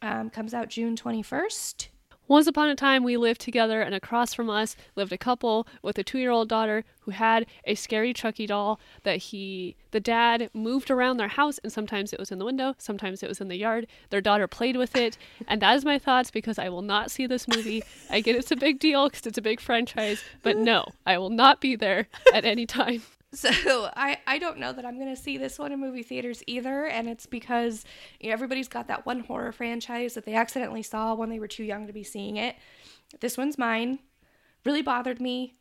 um, 0.02 0.30
comes 0.30 0.54
out 0.54 0.70
June 0.70 0.96
21st. 0.96 1.88
Once 2.30 2.46
upon 2.46 2.68
a 2.68 2.76
time, 2.76 3.06
we 3.06 3.16
lived 3.16 3.40
together, 3.40 3.82
and 3.82 3.96
across 3.96 4.34
from 4.34 4.50
us 4.50 4.76
lived 4.96 5.14
a 5.14 5.18
couple 5.18 5.66
with 5.82 5.98
a 5.98 6.04
two 6.04 6.18
year 6.18 6.30
old 6.30 6.50
daughter 6.50 6.84
who 7.02 7.12
had 7.12 7.46
a 7.64 7.74
scary 7.74 8.14
Chucky 8.14 8.46
doll 8.46 8.82
that 9.04 9.18
he, 9.18 9.78
the 9.92 10.02
dad, 10.02 10.50
moved 10.54 10.92
around 10.92 11.18
their 11.18 11.30
house, 11.30 11.58
and 11.60 11.72
sometimes 11.72 12.12
it 12.12 12.20
was 12.20 12.30
in 12.30 12.38
the 12.38 12.46
window, 12.46 12.76
sometimes 12.78 13.24
it 13.24 13.30
was 13.30 13.40
in 13.40 13.48
the 13.48 13.56
yard. 13.56 13.88
Their 14.10 14.20
daughter 14.20 14.46
played 14.46 14.76
with 14.76 14.96
it, 14.96 15.18
and 15.48 15.62
that 15.62 15.78
is 15.78 15.86
my 15.86 15.98
thoughts 15.98 16.30
because 16.30 16.60
I 16.60 16.68
will 16.68 16.82
not 16.82 17.12
see 17.12 17.28
this 17.28 17.48
movie. 17.48 17.82
I 18.10 18.20
get 18.20 18.36
it's 18.36 18.52
a 18.52 18.58
big 18.58 18.80
deal 18.80 19.08
because 19.08 19.26
it's 19.26 19.38
a 19.38 19.42
big 19.42 19.62
franchise, 19.62 20.22
but 20.44 20.58
no, 20.58 20.86
I 21.06 21.18
will 21.18 21.30
not 21.30 21.62
be 21.62 21.78
there 21.78 22.08
at 22.34 22.44
any 22.44 22.66
time. 22.66 23.04
So 23.34 23.50
I, 23.96 24.18
I 24.26 24.38
don't 24.38 24.60
know 24.60 24.74
that 24.74 24.86
I'm 24.86 24.98
going 24.98 25.14
to 25.14 25.22
see 25.22 25.38
this 25.38 25.60
one 25.60 25.72
in 25.72 25.80
movie 25.80 26.04
theaters 26.04 26.44
either. 26.48 26.86
And 26.86 27.08
it's 27.10 27.26
because 27.26 27.86
you 28.20 28.30
know, 28.30 28.34
everybody's 28.34 28.68
got 28.68 28.88
that 28.88 29.06
one 29.06 29.22
horror 29.22 29.52
franchise 29.52 30.14
that 30.14 30.26
they 30.26 30.34
accidentally 30.34 30.84
saw 30.84 31.14
when 31.14 31.30
they 31.30 31.40
were 31.40 31.48
too 31.48 31.64
young 31.64 31.88
to 31.88 31.94
be 31.94 32.04
seeing 32.04 32.38
it. 32.38 32.56
This 33.20 33.38
one's 33.38 33.58
mine. 33.58 34.00
Really 34.66 34.82
bothered 34.82 35.22
me. 35.22 35.56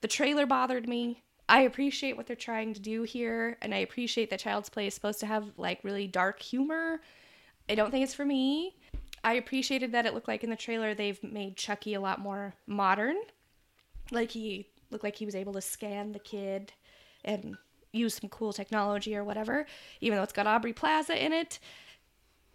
The 0.00 0.08
trailer 0.08 0.46
bothered 0.46 0.88
me. 0.88 1.22
I 1.48 1.62
appreciate 1.62 2.16
what 2.16 2.26
they're 2.26 2.36
trying 2.36 2.74
to 2.74 2.80
do 2.80 3.02
here. 3.02 3.56
And 3.62 3.74
I 3.74 3.78
appreciate 3.78 4.30
that 4.30 4.40
Child's 4.40 4.68
Play 4.68 4.86
is 4.86 4.94
supposed 4.94 5.20
to 5.20 5.26
have 5.26 5.50
like 5.56 5.82
really 5.82 6.06
dark 6.06 6.40
humor. 6.40 7.00
I 7.68 7.74
don't 7.74 7.90
think 7.90 8.04
it's 8.04 8.14
for 8.14 8.24
me. 8.24 8.76
I 9.24 9.34
appreciated 9.34 9.92
that 9.92 10.06
it 10.06 10.14
looked 10.14 10.28
like 10.28 10.44
in 10.44 10.50
the 10.50 10.56
trailer 10.56 10.94
they've 10.94 11.22
made 11.22 11.56
Chucky 11.56 11.94
a 11.94 12.00
lot 12.00 12.20
more 12.20 12.54
modern. 12.66 13.16
Like 14.12 14.30
he 14.30 14.68
looked 14.90 15.04
like 15.04 15.16
he 15.16 15.26
was 15.26 15.34
able 15.34 15.52
to 15.54 15.60
scan 15.60 16.12
the 16.12 16.18
kid 16.18 16.72
and 17.28 17.56
use 17.92 18.14
some 18.14 18.28
cool 18.30 18.52
technology 18.52 19.14
or 19.14 19.22
whatever, 19.22 19.66
even 20.00 20.16
though 20.16 20.22
it's 20.24 20.32
got 20.32 20.46
Aubrey 20.46 20.72
Plaza 20.72 21.22
in 21.22 21.32
it. 21.32 21.58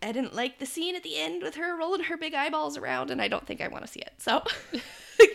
I 0.02 0.12
didn't 0.12 0.36
like 0.36 0.60
the 0.60 0.66
scene 0.66 0.96
at 0.98 1.04
the 1.04 1.18
end 1.18 1.42
with 1.44 1.56
her 1.56 1.78
rolling 1.78 2.04
her 2.04 2.18
big 2.18 2.34
eyeballs 2.34 2.76
around, 2.76 3.10
and 3.10 3.22
I 3.22 3.30
don't 3.30 3.46
think 3.48 3.62
I 3.62 3.70
want 3.70 3.86
to 3.86 3.92
see 3.92 4.02
it. 4.02 4.14
So 4.18 4.44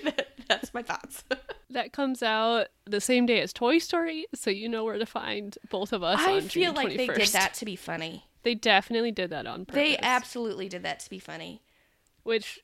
that, 0.04 0.28
that's 0.48 0.74
my 0.74 0.82
thoughts. 0.82 1.24
That 1.70 1.92
comes 1.92 2.22
out 2.22 2.68
the 2.86 2.98
same 2.98 3.26
day 3.26 3.42
as 3.42 3.52
Toy 3.52 3.76
Story, 3.76 4.24
so 4.34 4.48
you 4.48 4.70
know 4.70 4.84
where 4.84 4.96
to 4.96 5.04
find 5.04 5.56
both 5.68 5.92
of 5.92 6.02
us. 6.02 6.18
I 6.18 6.40
feel 6.40 6.72
June 6.72 6.74
like 6.74 6.96
they 6.96 7.06
did 7.06 7.28
that 7.28 7.52
to 7.54 7.66
be 7.66 7.76
funny. 7.76 8.24
They 8.42 8.54
definitely 8.54 9.12
did 9.12 9.28
that 9.30 9.46
on 9.46 9.66
purpose. 9.66 9.74
They 9.74 9.98
absolutely 9.98 10.70
did 10.70 10.82
that 10.84 11.00
to 11.00 11.10
be 11.10 11.18
funny. 11.18 11.60
which 12.22 12.60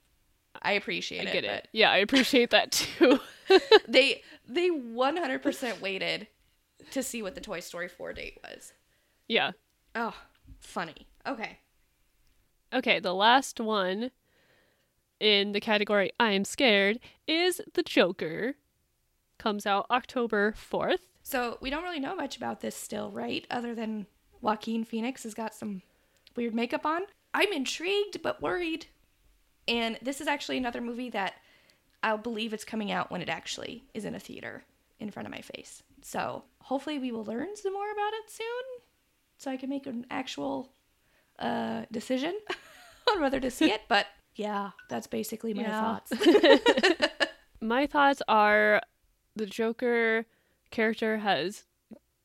I 0.62 0.72
appreciate 0.72 1.26
I 1.26 1.30
it. 1.30 1.32
get 1.34 1.42
but 1.44 1.50
it. 1.52 1.68
Yeah, 1.72 1.90
I 1.90 1.98
appreciate 1.98 2.48
that 2.50 2.72
too. 2.72 3.20
They 3.86 4.22
they 4.48 4.70
100% 4.70 5.80
waited 5.82 6.26
to 6.90 7.02
see 7.02 7.22
what 7.22 7.34
the 7.34 7.40
Toy 7.40 7.60
Story 7.60 7.88
4 7.88 8.12
date 8.12 8.38
was. 8.44 8.72
yeah. 9.28 9.52
Oh, 9.96 10.14
funny. 10.58 11.06
Okay. 11.26 11.58
Okay, 12.72 12.98
the 12.98 13.14
last 13.14 13.60
one 13.60 14.10
in 15.20 15.52
the 15.52 15.60
category 15.60 16.10
I 16.18 16.32
am 16.32 16.44
scared 16.44 16.98
is 17.28 17.60
The 17.74 17.82
Joker. 17.84 18.54
Comes 19.38 19.66
out 19.66 19.86
October 19.90 20.52
4th. 20.52 20.98
So 21.22 21.58
we 21.60 21.70
don't 21.70 21.84
really 21.84 22.00
know 22.00 22.16
much 22.16 22.36
about 22.36 22.60
this 22.60 22.74
still, 22.74 23.10
right? 23.10 23.46
Other 23.50 23.74
than 23.74 24.06
Joaquin 24.40 24.84
Phoenix 24.84 25.22
has 25.22 25.34
got 25.34 25.54
some 25.54 25.82
weird 26.36 26.54
makeup 26.54 26.84
on. 26.84 27.02
I'm 27.32 27.52
intrigued 27.52 28.20
but 28.22 28.42
worried. 28.42 28.86
And 29.68 29.98
this 30.02 30.20
is 30.20 30.26
actually 30.26 30.58
another 30.58 30.80
movie 30.80 31.10
that 31.10 31.34
I'll 32.02 32.18
believe 32.18 32.52
it's 32.52 32.64
coming 32.64 32.90
out 32.90 33.10
when 33.10 33.22
it 33.22 33.28
actually 33.28 33.84
is 33.94 34.04
in 34.04 34.14
a 34.14 34.20
theater 34.20 34.64
in 34.98 35.10
front 35.10 35.26
of 35.26 35.32
my 35.32 35.40
face. 35.40 35.82
So 36.02 36.44
hopefully 36.64 36.98
we 36.98 37.12
will 37.12 37.24
learn 37.24 37.54
some 37.56 37.72
more 37.72 37.90
about 37.92 38.12
it 38.14 38.30
soon 38.30 38.64
so 39.38 39.50
I 39.50 39.56
can 39.56 39.68
make 39.68 39.86
an 39.86 40.06
actual 40.10 40.72
uh, 41.38 41.82
decision 41.92 42.34
on 43.12 43.20
whether 43.20 43.40
to 43.40 43.50
see 43.50 43.70
it. 43.70 43.82
But 43.88 44.06
yeah, 44.36 44.70
that's 44.88 45.06
basically 45.06 45.54
my 45.54 45.62
Yeah. 45.62 45.80
thoughts. 45.80 46.12
My 47.60 47.86
thoughts 47.86 48.20
are 48.28 48.82
the 49.36 49.46
Joker 49.46 50.26
character 50.70 51.18
has 51.18 51.64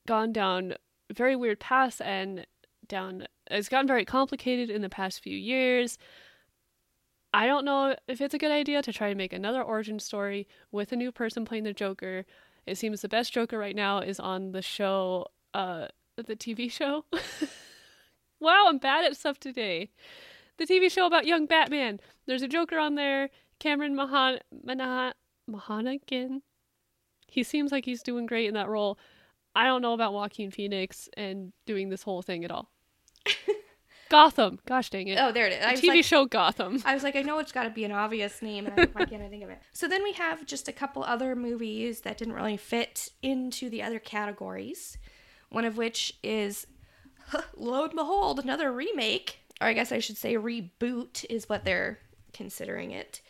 gone 0.06 0.34
down 0.34 0.74
very 1.14 1.36
weird 1.36 1.60
paths 1.60 2.02
and 2.02 2.46
down 2.88 3.26
it's 3.50 3.70
gotten 3.70 3.88
very 3.88 4.04
complicated 4.06 4.70
in 4.70 4.82
the 4.82 4.90
past 4.90 5.22
few 5.22 5.38
years. 5.38 5.98
I 7.34 7.46
don't 7.46 7.64
know 7.64 7.96
if 8.08 8.20
it's 8.22 8.34
a 8.34 8.38
good 8.40 8.52
idea 8.52 8.82
to 8.82 8.92
try 8.92 9.10
to 9.10 9.16
make 9.16 9.34
another 9.34 9.62
origin 9.62 10.00
story 10.00 10.48
with 10.72 10.92
a 10.92 10.96
new 10.96 11.12
person 11.12 11.46
playing 11.46 11.64
the 11.64 11.74
Joker. 11.74 12.26
It 12.66 12.78
seems 12.78 13.02
the 13.02 13.10
best 13.10 13.34
Joker 13.34 13.58
right 13.58 13.76
now 13.76 14.00
is 14.00 14.20
on 14.20 14.52
the 14.52 14.62
show, 14.62 15.28
uh, 15.54 15.88
the 16.16 16.36
TV 16.36 16.72
show. 16.72 17.06
wow, 18.40 18.66
I'm 18.68 18.78
bad 18.78 19.06
at 19.06 19.18
stuff 19.18 19.40
today. 19.40 19.90
The 20.58 20.66
TV 20.66 20.92
show 20.92 21.06
about 21.06 21.26
young 21.26 21.46
Batman. 21.46 22.00
There's 22.26 22.42
a 22.42 22.48
Joker 22.48 22.78
on 22.78 22.96
there. 22.96 23.30
Cameron 23.60 23.96
Mahan- 23.96 24.40
Mana- 24.64 25.16
Mahanagan. 25.50 26.42
He 27.28 27.44
seems 27.44 27.72
like 27.72 27.86
he's 27.86 28.04
doing 28.04 28.26
great 28.26 28.48
in 28.48 28.54
that 28.56 28.70
role. 28.70 28.98
I 29.56 29.66
don't 29.66 29.82
know 29.82 29.94
about 29.94 30.14
Joaquin 30.14 30.52
Phoenix 30.52 31.10
and 31.16 31.54
doing 31.66 31.90
this 31.90 32.04
whole 32.04 32.22
thing 32.22 32.46
at 32.46 32.52
all. 32.52 32.70
Gotham. 34.10 34.60
Gosh 34.66 34.90
dang 34.90 35.08
it. 35.08 35.18
oh, 35.20 35.32
there 35.32 35.46
it 35.46 35.54
is. 35.54 35.66
I 35.66 35.76
TV 35.76 35.88
like, 35.88 36.06
show 36.06 36.26
Gotham. 36.26 36.82
I 36.86 36.94
was 36.94 37.04
like, 37.04 37.16
I 37.16 37.22
know 37.22 37.40
it's 37.40 37.52
got 37.52 37.64
to 37.64 37.70
be 37.70 37.86
an 37.86 37.92
obvious 37.92 38.42
name, 38.42 38.66
and 38.66 38.80
I, 38.80 38.86
why 38.86 39.06
can't 39.06 39.22
I 39.22 39.28
think 39.28 39.44
of 39.44 39.50
it? 39.50 39.60
So 39.72 39.88
then 39.88 40.04
we 40.04 40.14
have 40.14 40.46
just 40.46 40.68
a 40.68 40.74
couple 40.74 41.04
other 41.04 41.36
movies 41.36 42.02
that 42.02 42.18
didn't 42.18 42.34
really 42.34 42.58
fit 42.58 43.10
into 43.22 43.70
the 43.70 43.84
other 43.84 44.00
categories. 44.00 44.98
One 45.50 45.66
of 45.66 45.78
which 45.78 46.14
is, 46.24 46.68
lo 47.58 47.86
and 47.86 47.96
behold, 47.96 48.40
another 48.40 48.72
remake, 48.72 49.40
or 49.62 49.68
I 49.68 49.74
guess 49.74 49.92
I 49.92 50.00
should 50.00 50.18
say 50.18 50.36
reboot, 50.36 51.26
is 51.30 51.48
what 51.48 51.64
they're 51.64 52.00
considering 52.34 52.92
it. 52.92 53.22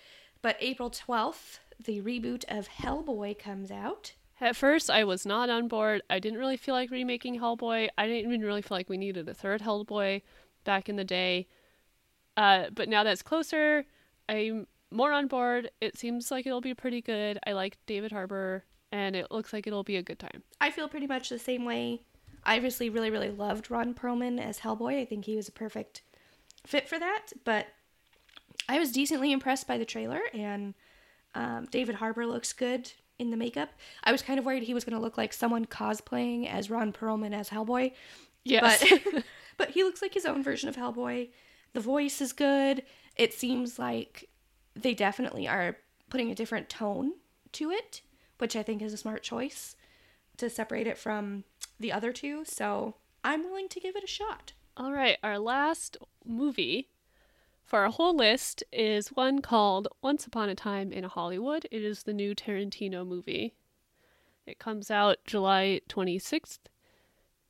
But 0.41 0.57
April 0.59 0.89
12th, 0.89 1.59
the 1.83 2.01
reboot 2.01 2.45
of 2.47 2.69
Hellboy 2.69 3.37
comes 3.37 3.71
out. 3.71 4.13
At 4.41 4.55
first, 4.55 4.89
I 4.89 5.03
was 5.03 5.25
not 5.25 5.49
on 5.49 5.67
board. 5.67 6.01
I 6.09 6.19
didn't 6.19 6.39
really 6.39 6.55
feel 6.55 6.73
like 6.73 6.91
remaking 6.91 7.39
Hellboy. 7.39 7.89
I 7.97 8.07
didn't 8.07 8.31
even 8.31 8.41
really 8.41 8.61
feel 8.61 8.77
like 8.77 8.89
we 8.89 8.97
needed 8.97 9.27
a 9.27 9.33
third 9.33 9.61
Hellboy 9.61 10.21
back 10.63 10.89
in 10.89 10.95
the 10.95 11.03
day. 11.03 11.47
Uh, 12.37 12.65
but 12.73 12.87
now 12.89 13.03
that's 13.03 13.21
closer, 13.21 13.85
I'm 14.27 14.67
more 14.91 15.11
on 15.11 15.27
board. 15.27 15.69
It 15.81 15.97
seems 15.97 16.31
like 16.31 16.47
it'll 16.47 16.61
be 16.61 16.73
pretty 16.73 17.01
good. 17.01 17.37
I 17.45 17.51
like 17.51 17.77
David 17.85 18.11
Harbour, 18.11 18.63
and 18.91 19.15
it 19.15 19.29
looks 19.31 19.51
like 19.53 19.67
it'll 19.67 19.83
be 19.83 19.97
a 19.97 20.03
good 20.03 20.19
time. 20.19 20.43
I 20.61 20.71
feel 20.71 20.87
pretty 20.87 21.07
much 21.07 21.29
the 21.29 21.39
same 21.39 21.65
way. 21.65 22.01
I 22.43 22.55
obviously 22.55 22.89
really, 22.89 23.11
really 23.11 23.29
loved 23.29 23.69
Ron 23.69 23.93
Perlman 23.93 24.39
as 24.39 24.59
Hellboy. 24.59 25.01
I 25.01 25.05
think 25.05 25.25
he 25.25 25.35
was 25.35 25.47
a 25.49 25.51
perfect 25.51 26.01
fit 26.65 26.87
for 26.87 26.97
that. 26.97 27.27
But 27.43 27.67
I 28.69 28.79
was 28.79 28.91
decently 28.91 29.31
impressed 29.31 29.67
by 29.67 29.77
the 29.77 29.85
trailer, 29.85 30.21
and 30.33 30.73
um, 31.35 31.67
David 31.69 31.95
Harbour 31.95 32.25
looks 32.25 32.53
good 32.53 32.91
in 33.19 33.31
the 33.31 33.37
makeup. 33.37 33.69
I 34.05 34.13
was 34.13 34.21
kind 34.21 34.39
of 34.39 34.45
worried 34.45 34.63
he 34.63 34.73
was 34.73 34.85
going 34.85 34.95
to 34.95 35.01
look 35.01 35.17
like 35.17 35.33
someone 35.33 35.65
cosplaying 35.65 36.47
as 36.49 36.69
Ron 36.69 36.93
Perlman 36.93 37.33
as 37.33 37.49
Hellboy, 37.49 37.91
Yes. 38.45 38.81
but 39.11 39.23
but 39.59 39.71
he 39.71 39.83
looks 39.83 40.01
like 40.01 40.13
his 40.13 40.25
own 40.25 40.41
version 40.41 40.69
of 40.69 40.77
Hellboy. 40.77 41.29
The 41.73 41.81
voice 41.81 42.21
is 42.21 42.31
good. 42.31 42.81
It 43.17 43.33
seems 43.33 43.77
like 43.77 44.29
they 44.73 44.93
definitely 44.93 45.49
are 45.49 45.75
putting 46.09 46.31
a 46.31 46.35
different 46.35 46.69
tone 46.69 47.11
to 47.51 47.69
it, 47.69 48.01
which 48.37 48.55
I 48.55 48.63
think 48.63 48.81
is 48.81 48.93
a 48.93 48.97
smart 48.97 49.21
choice 49.21 49.75
to 50.37 50.49
separate 50.49 50.87
it 50.87 50.97
from 50.97 51.43
the 51.77 51.91
other 51.91 52.13
two. 52.13 52.45
So 52.45 52.95
I'm 53.21 53.43
willing 53.43 53.67
to 53.67 53.81
give 53.81 53.97
it 53.97 54.03
a 54.03 54.07
shot. 54.07 54.53
All 54.77 54.93
right, 54.93 55.17
our 55.21 55.37
last 55.37 55.97
movie 56.25 56.87
for 57.65 57.79
our 57.79 57.91
whole 57.91 58.15
list 58.15 58.63
is 58.71 59.09
one 59.09 59.41
called 59.41 59.89
Once 60.01 60.25
Upon 60.25 60.47
a 60.47 60.55
Time 60.55 60.93
in 60.93 61.03
Hollywood. 61.03 61.67
It 61.69 61.83
is 61.83 62.03
the 62.03 62.13
new 62.13 62.33
Tarantino 62.33 63.05
movie. 63.05 63.55
It 64.47 64.57
comes 64.57 64.89
out 64.89 65.17
July 65.25 65.81
26th. 65.89 66.59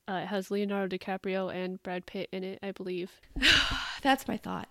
Uh, 0.10 0.22
it 0.24 0.28
has 0.28 0.49
Leonardo 0.49 0.97
DiCaprio 0.97 1.53
and 1.53 1.82
Brad 1.84 2.07
Pitt 2.07 2.30
in 2.32 2.43
it, 2.43 2.60
I 2.64 2.72
believe. 2.72 3.12
That's 4.01 4.28
my 4.28 4.38
thought. 4.38 4.68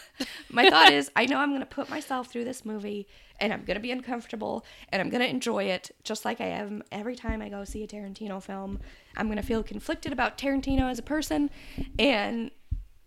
my 0.50 0.68
thought 0.68 0.90
is 0.90 1.10
I 1.14 1.26
know 1.26 1.38
I'm 1.38 1.50
going 1.50 1.60
to 1.60 1.66
put 1.66 1.88
myself 1.88 2.26
through 2.26 2.44
this 2.44 2.64
movie 2.64 3.06
and 3.38 3.52
I'm 3.52 3.64
going 3.64 3.76
to 3.76 3.80
be 3.80 3.92
uncomfortable 3.92 4.64
and 4.88 5.00
I'm 5.00 5.08
going 5.08 5.22
to 5.22 5.28
enjoy 5.28 5.64
it 5.64 5.92
just 6.02 6.24
like 6.24 6.40
I 6.40 6.46
am 6.46 6.82
every 6.90 7.14
time 7.14 7.40
I 7.40 7.48
go 7.48 7.62
see 7.62 7.84
a 7.84 7.86
Tarantino 7.86 8.42
film. 8.42 8.80
I'm 9.16 9.28
going 9.28 9.36
to 9.36 9.44
feel 9.44 9.62
conflicted 9.62 10.12
about 10.12 10.36
Tarantino 10.36 10.90
as 10.90 10.98
a 10.98 11.04
person 11.04 11.50
and 11.96 12.50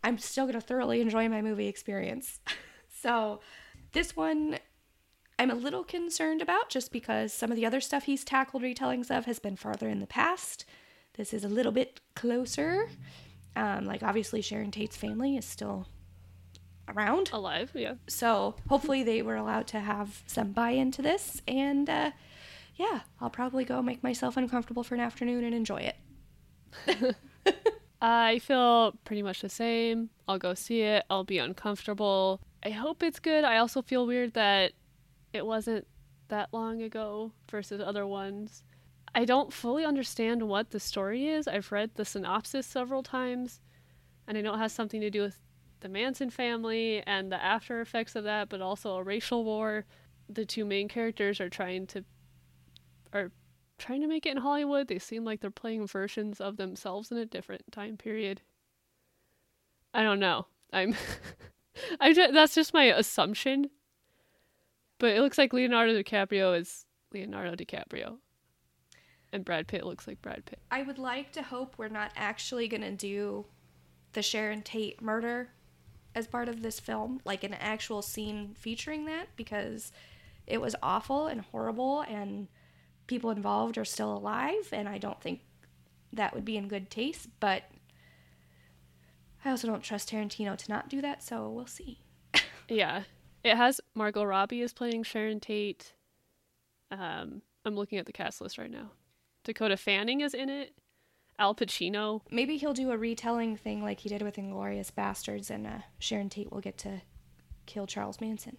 I'm 0.06 0.18
still 0.18 0.46
going 0.46 0.60
to 0.60 0.62
thoroughly 0.62 1.02
enjoy 1.02 1.28
my 1.28 1.42
movie 1.42 1.68
experience. 1.68 2.40
so, 3.02 3.42
this 3.92 4.16
one 4.16 4.58
I'm 5.38 5.52
a 5.52 5.56
little 5.56 5.84
concerned 5.84 6.42
about 6.42 6.70
just 6.70 6.92
because 6.92 7.34
some 7.34 7.52
of 7.52 7.58
the 7.58 7.66
other 7.66 7.82
stuff 7.82 8.04
he's 8.04 8.24
tackled 8.24 8.64
retellings 8.64 9.12
of 9.12 9.26
has 9.26 9.40
been 9.40 9.58
farther 9.58 9.90
in 9.90 10.00
the 10.00 10.08
past. 10.08 10.66
This 11.14 11.34
is 11.34 11.44
a 11.44 11.50
little 11.50 11.72
bit 11.72 12.00
closer. 12.16 12.90
Um, 13.56 13.86
like, 13.86 14.02
obviously, 14.04 14.42
Sharon 14.42 14.72
Tate's 14.72 14.98
family 14.98 15.38
is 15.38 15.46
still 15.46 15.88
around. 16.88 17.30
Alive, 17.32 17.72
yeah. 17.76 17.96
So, 18.08 18.56
hopefully, 18.68 19.04
they 19.04 19.22
were 19.22 19.36
allowed 19.36 19.68
to 19.68 19.80
have 19.80 20.24
some 20.26 20.52
buy 20.52 20.72
into 20.72 21.02
this. 21.02 21.42
And 21.48 21.90
uh, 21.90 22.12
yeah, 22.76 23.02
I'll 23.22 23.30
probably 23.30 23.66
go 23.66 23.82
make 23.82 24.04
myself 24.04 24.38
uncomfortable 24.38 24.84
for 24.84 24.96
an 24.96 25.02
afternoon 25.02 25.44
and 25.44 25.54
enjoy 25.54 25.92
it. 26.88 27.16
I 28.02 28.40
feel 28.40 28.94
pretty 29.06 29.22
much 29.22 29.42
the 29.42 29.50
same. 29.50 30.10
I'll 30.28 30.40
go 30.40 30.54
see 30.54 30.82
it. 30.82 31.06
I'll 31.10 31.24
be 31.24 31.38
uncomfortable. 31.38 32.42
I 32.64 32.72
hope 32.72 33.04
it's 33.04 33.20
good. 33.20 33.44
I 33.44 33.58
also 33.58 33.82
feel 33.82 34.06
weird 34.08 34.34
that 34.34 34.74
it 35.32 35.46
wasn't 35.46 35.88
that 36.30 36.50
long 36.52 36.82
ago 36.82 37.32
versus 37.50 37.80
other 37.80 38.06
ones. 38.08 38.64
I 39.16 39.26
don't 39.26 39.54
fully 39.54 39.86
understand 39.86 40.48
what 40.48 40.72
the 40.72 40.80
story 40.80 41.28
is. 41.28 41.48
I've 41.48 41.72
read 41.72 41.92
the 41.96 42.06
synopsis 42.06 42.66
several 42.66 43.04
times, 43.04 43.62
and 44.28 44.38
I 44.38 44.42
know 44.42 44.56
it 44.56 44.60
has 44.60 44.74
something 44.74 45.02
to 45.02 45.12
do 45.12 45.22
with 45.22 45.40
the 45.82 45.90
Manson 45.90 46.30
family 46.30 47.04
and 47.06 47.32
the 47.32 47.44
after 47.44 47.82
effects 47.82 48.16
of 48.16 48.24
that, 48.24 48.50
but 48.50 48.62
also 48.62 48.96
a 48.96 49.04
racial 49.04 49.44
war. 49.44 49.86
The 50.28 50.46
two 50.46 50.66
main 50.66 50.88
characters 50.88 51.40
are 51.40 51.50
trying 51.50 51.86
to 51.88 52.04
are 53.12 53.32
trying 53.78 54.02
to 54.02 54.08
make 54.08 54.26
it 54.26 54.32
in 54.32 54.38
Hollywood. 54.38 54.88
They 54.88 54.98
seem 54.98 55.26
like 55.26 55.42
they're 55.42 55.52
playing 55.52 55.86
versions 55.86 56.42
of 56.42 56.58
themselves 56.58 57.12
in 57.12 57.18
a 57.18 57.26
different 57.26 57.64
time 57.72 57.98
period. 57.98 58.42
I 59.94 60.02
don't 60.02 60.20
know. 60.20 60.48
I'm 60.72 60.96
I 62.00 62.14
ju- 62.14 62.32
that's 62.32 62.56
just 62.56 62.74
my 62.74 62.86
assumption. 62.86 63.70
But 65.00 65.12
it 65.12 65.22
looks 65.22 65.38
like 65.38 65.54
Leonardo 65.54 66.02
DiCaprio 66.02 66.58
is 66.60 66.86
Leonardo 67.12 67.56
DiCaprio. 67.56 68.18
And 69.34 69.44
Brad 69.44 69.68
Pitt 69.68 69.84
looks 69.86 70.08
like 70.08 70.22
Brad 70.22 70.46
Pitt. 70.46 70.60
I 70.72 70.84
would 70.84 71.00
like 71.00 71.32
to 71.34 71.42
hope 71.42 71.74
we're 71.78 71.90
not 71.90 72.12
actually 72.16 72.68
going 72.68 72.82
to 72.84 72.92
do 72.92 73.46
the 74.14 74.22
Sharon 74.22 74.62
Tate 74.62 75.02
murder 75.02 75.50
as 76.14 76.28
part 76.28 76.48
of 76.48 76.62
this 76.62 76.80
film, 76.80 77.20
like 77.26 77.44
an 77.44 77.56
actual 77.56 78.04
scene 78.04 78.54
featuring 78.56 79.06
that, 79.06 79.30
because 79.36 79.92
it 80.46 80.62
was 80.62 80.76
awful 80.84 81.26
and 81.26 81.42
horrible, 81.42 82.02
and 82.02 82.48
people 83.08 83.32
involved 83.32 83.78
are 83.80 83.86
still 83.86 84.16
alive, 84.16 84.70
and 84.72 84.88
I 84.88 85.00
don't 85.00 85.20
think 85.20 85.42
that 86.14 86.36
would 86.36 86.46
be 86.46 86.56
in 86.56 86.68
good 86.68 86.92
taste, 86.92 87.28
but 87.40 87.64
I 89.44 89.50
also 89.50 89.68
don't 89.68 89.82
trust 89.82 90.12
Tarantino 90.12 90.56
to 90.56 90.70
not 90.72 90.90
do 90.90 91.02
that, 91.02 91.24
so 91.24 91.50
we'll 91.50 91.68
see. 91.68 92.00
Yeah. 92.70 93.04
It 93.44 93.58
has 93.58 93.82
Margot 93.94 94.24
Robbie 94.24 94.62
is 94.62 94.72
playing 94.72 95.04
Sharon 95.04 95.42
Tate. 95.42 95.94
Um 96.92 97.42
I'm 97.66 97.76
looking 97.76 97.98
at 97.98 98.06
the 98.06 98.14
cast 98.14 98.40
list 98.40 98.58
right 98.58 98.72
now. 98.72 98.92
Dakota 99.44 99.78
Fanning 99.78 100.22
is 100.22 100.34
in 100.34 100.50
it. 100.50 100.74
Al 101.40 101.56
Pacino. 101.56 102.22
Maybe 102.30 102.58
he'll 102.58 102.74
do 102.74 102.92
a 102.92 102.98
retelling 102.98 103.58
thing 103.58 103.82
like 103.82 104.00
he 104.00 104.10
did 104.10 104.22
with 104.22 104.36
Inglourious 104.36 104.92
Basterds, 104.92 105.50
and 105.50 105.66
uh, 105.66 105.80
Sharon 106.00 106.30
Tate 106.30 106.52
will 106.52 106.62
get 106.62 106.78
to 106.80 107.02
kill 107.66 107.88
Charles 107.88 108.22
Manson. 108.22 108.58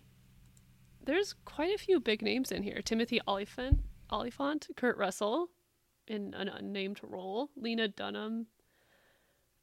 There's 1.05 1.35
quite 1.45 1.75
a 1.75 1.79
few 1.79 2.01
big 2.01 2.23
names 2.23 2.51
in 2.51 2.63
here. 2.63 2.81
Timothy 2.83 3.21
Olyphant, 3.29 3.81
Olyphant, 4.11 4.69
Kurt 4.77 4.97
Russell 4.97 5.51
in 6.07 6.35
an 6.35 6.49
unnamed 6.49 7.01
role, 7.03 7.51
Lena 7.57 7.89
Dunham, 7.89 8.47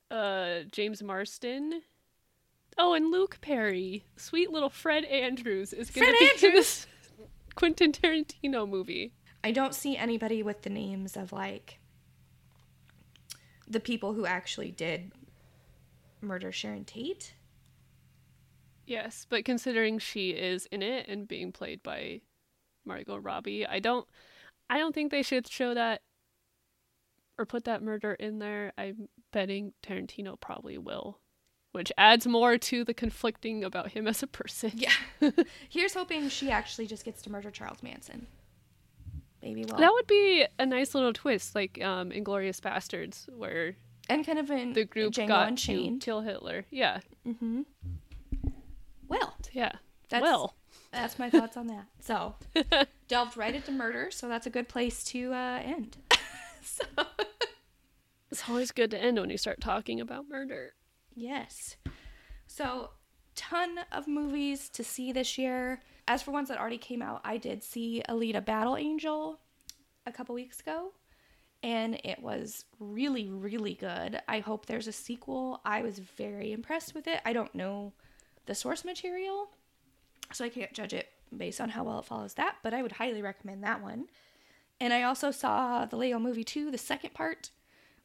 uh, 0.10 0.60
James 0.72 1.02
Marsden. 1.02 1.82
Oh, 2.78 2.94
and 2.94 3.12
Luke 3.12 3.40
Perry, 3.42 4.06
sweet 4.16 4.52
little 4.52 4.70
Fred 4.70 5.04
Andrews 5.06 5.74
is 5.74 5.90
going 5.90 6.08
to 6.08 6.18
be 6.40 6.48
in 6.48 6.54
this 6.54 6.88
Quentin 7.56 7.92
Tarantino 7.92 8.68
movie. 8.68 9.14
I 9.44 9.52
don't 9.52 9.74
see 9.74 9.98
anybody 9.98 10.44
with 10.44 10.62
the 10.62 10.70
names 10.70 11.18
of 11.18 11.34
like 11.34 11.80
the 13.68 13.80
people 13.80 14.14
who 14.14 14.26
actually 14.26 14.72
did 14.72 15.12
murder 16.22 16.52
Sharon 16.52 16.86
Tate. 16.86 17.34
Yes, 18.86 19.26
but 19.30 19.46
considering 19.46 20.00
she 20.00 20.32
is 20.32 20.66
in 20.68 20.82
it 20.82 21.08
and 21.08 21.28
being 21.28 21.52
played 21.52 21.82
by 21.82 22.22
Margot 22.86 23.18
Robbie, 23.18 23.66
I 23.66 23.80
don't 23.80 24.08
I 24.70 24.78
don't 24.78 24.94
think 24.94 25.12
they 25.12 25.24
should 25.24 25.48
show 25.48 25.74
that 25.74 26.02
or 27.38 27.46
put 27.46 27.66
that 27.66 27.82
murder 27.82 28.14
in 28.14 28.40
there. 28.40 28.74
I'm 28.78 29.10
betting 29.32 29.74
Tarantino 29.82 30.40
probably 30.40 30.78
will, 30.78 31.20
which 31.72 31.92
adds 31.98 32.28
more 32.28 32.58
to 32.58 32.84
the 32.84 32.94
conflicting 32.94 33.64
about 33.64 33.92
him 33.92 34.08
as 34.08 34.22
a 34.22 34.28
person. 34.28 34.74
Yeah. 34.76 34.94
Here's 35.70 35.94
hoping 35.94 36.30
she 36.30 36.52
actually 36.52 36.88
just 36.88 37.06
gets 37.06 37.22
to 37.24 37.32
murder 37.32 37.50
Charles 37.50 37.82
Manson. 37.82 38.28
Maybe 39.42 39.66
well. 39.66 39.78
That 39.80 39.92
would 39.92 40.08
be 40.08 40.46
a 40.60 40.66
nice 40.66 40.94
little 40.94 41.14
twist, 41.14 41.56
like 41.56 41.82
um, 41.84 42.12
Inglourious 42.12 42.60
Basterds, 42.60 43.28
where 43.36 43.76
and 44.10 44.26
kind 44.26 44.38
of 44.40 44.52
in 44.52 44.74
the 44.74 44.86
group 44.86 45.14
Django 45.14 45.28
got 45.28 45.48
Unchained. 45.50 46.02
to 46.02 46.06
kill 46.06 46.22
Hitler. 46.22 46.66
Yeah, 46.70 47.00
Mm-hmm. 47.28 47.62
Well, 49.08 49.36
yeah. 49.52 49.74
that's 50.10 50.22
well, 50.22 50.56
that's 50.92 51.20
my 51.20 51.30
thoughts 51.30 51.58
on 51.58 51.68
that. 51.68 51.86
So 52.00 52.36
delved 53.08 53.36
right 53.38 53.54
into 53.54 53.72
murder, 53.72 54.10
so 54.12 54.28
that's 54.28 54.48
a 54.48 54.50
good 54.50 54.70
place 54.70 55.04
to 55.06 55.34
uh, 55.34 55.60
end. 55.64 55.98
so 56.64 56.84
it's 58.32 58.48
always 58.50 58.72
good 58.72 58.92
to 58.92 58.98
end 58.98 59.20
when 59.20 59.30
you 59.30 59.38
start 59.38 59.60
talking 59.62 60.00
about 60.00 60.30
murder. 60.30 60.74
Yes. 61.14 61.76
So, 62.48 62.92
ton 63.36 63.80
of 63.92 64.08
movies 64.08 64.70
to 64.70 64.84
see 64.84 65.12
this 65.12 65.38
year. 65.38 65.82
As 66.08 66.22
for 66.22 66.32
ones 66.32 66.50
that 66.50 66.60
already 66.60 66.78
came 66.78 67.02
out, 67.02 67.22
I 67.24 67.38
did 67.38 67.64
see 67.64 68.04
Alita 68.10 68.44
Battle 68.44 68.78
Angel 68.78 69.40
a 70.06 70.12
couple 70.12 70.36
weeks 70.36 70.60
ago, 70.60 70.94
and 71.64 72.00
it 72.04 72.22
was 72.22 72.66
really, 72.80 73.30
really 73.30 73.76
good. 73.76 74.20
I 74.28 74.40
hope 74.40 74.66
there's 74.66 74.88
a 74.88 74.92
sequel. 74.92 75.62
I 75.64 75.82
was 75.82 76.00
very 76.00 76.52
impressed 76.52 76.96
with 76.96 77.08
it. 77.08 77.22
I 77.26 77.34
don't 77.34 77.54
know 77.54 77.94
the 78.46 78.56
source 78.56 78.84
material, 78.84 79.50
so 80.34 80.44
I 80.44 80.50
can't 80.50 80.74
judge 80.74 80.94
it 80.94 81.10
based 81.36 81.62
on 81.62 81.70
how 81.70 81.84
well 81.84 82.00
it 82.00 82.06
follows 82.06 82.34
that, 82.34 82.58
but 82.64 82.74
I 82.74 82.82
would 82.82 82.94
highly 82.94 83.22
recommend 83.22 83.64
that 83.64 83.82
one. 83.82 84.08
And 84.80 84.94
I 84.94 85.04
also 85.04 85.32
saw 85.32 85.86
the 85.86 85.96
Lego 85.96 86.18
Movie 86.20 86.44
2, 86.44 86.72
the 86.72 86.78
second 86.78 87.14
part, 87.14 87.52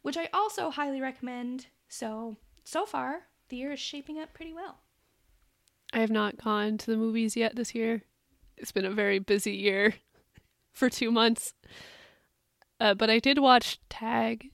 which 0.03 0.17
I 0.17 0.29
also 0.33 0.71
highly 0.71 1.01
recommend. 1.01 1.67
So, 1.89 2.37
so 2.65 2.85
far, 2.85 3.23
the 3.49 3.57
year 3.57 3.73
is 3.73 3.81
shaping 3.81 4.21
up 4.21 4.35
pretty 4.35 4.53
well. 4.53 4.79
I 5.93 6.01
have 6.01 6.11
not 6.11 6.43
gone 6.43 6.79
to 6.79 6.91
the 6.91 6.97
movies 6.97 7.37
yet 7.37 7.57
this 7.57 7.75
year. 7.75 8.03
It's 8.57 8.73
been 8.73 8.85
a 8.85 8.91
very 8.91 9.19
busy 9.19 9.53
year 9.53 9.95
for 10.73 10.91
two 10.91 11.11
months. 11.11 11.55
Uh, 12.79 12.95
but 12.95 13.09
I 13.09 13.19
did 13.19 13.39
watch 13.39 13.79
Tag 13.89 14.51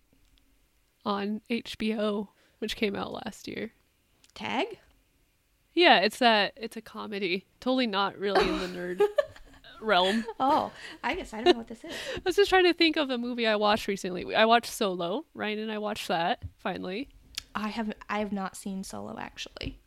on 1.05 1.41
HBO, 1.51 2.29
which 2.59 2.77
came 2.77 2.95
out 2.95 3.13
last 3.13 3.49
year. 3.49 3.73
Tag? 4.35 4.79
Yeah, 5.75 5.99
it's 6.01 6.19
that 6.19 6.53
it's 6.57 6.77
a 6.77 6.83
comedy. 6.83 7.47
Totally 7.61 7.87
not 7.87 8.19
really 8.19 8.47
in 8.47 8.59
the 8.61 8.67
nerd 8.67 9.03
realm. 9.81 10.25
Oh, 10.39 10.71
I 11.03 11.15
guess 11.15 11.33
I 11.33 11.43
don't 11.43 11.55
know 11.55 11.59
what 11.59 11.69
this 11.69 11.83
is. 11.83 11.93
I 12.17 12.21
was 12.25 12.37
just 12.37 12.51
trying 12.51 12.65
to 12.65 12.75
think 12.75 12.97
of 12.97 13.11
a 13.11 13.19
movie 13.19 13.47
I 13.47 13.57
watched 13.57 13.89
recently. 13.89 14.35
I 14.35 14.45
watched 14.45 14.73
Solo. 14.73 15.25
Ryan 15.35 15.61
and 15.61 15.73
I 15.73 15.79
watched 15.79 16.09
that 16.09 16.43
finally. 16.59 17.09
I 17.55 17.69
have 17.69 17.93
I 18.09 18.19
have 18.21 18.33
not 18.33 18.57
seen 18.57 18.85
Solo 18.85 19.19
actually. 19.19 19.79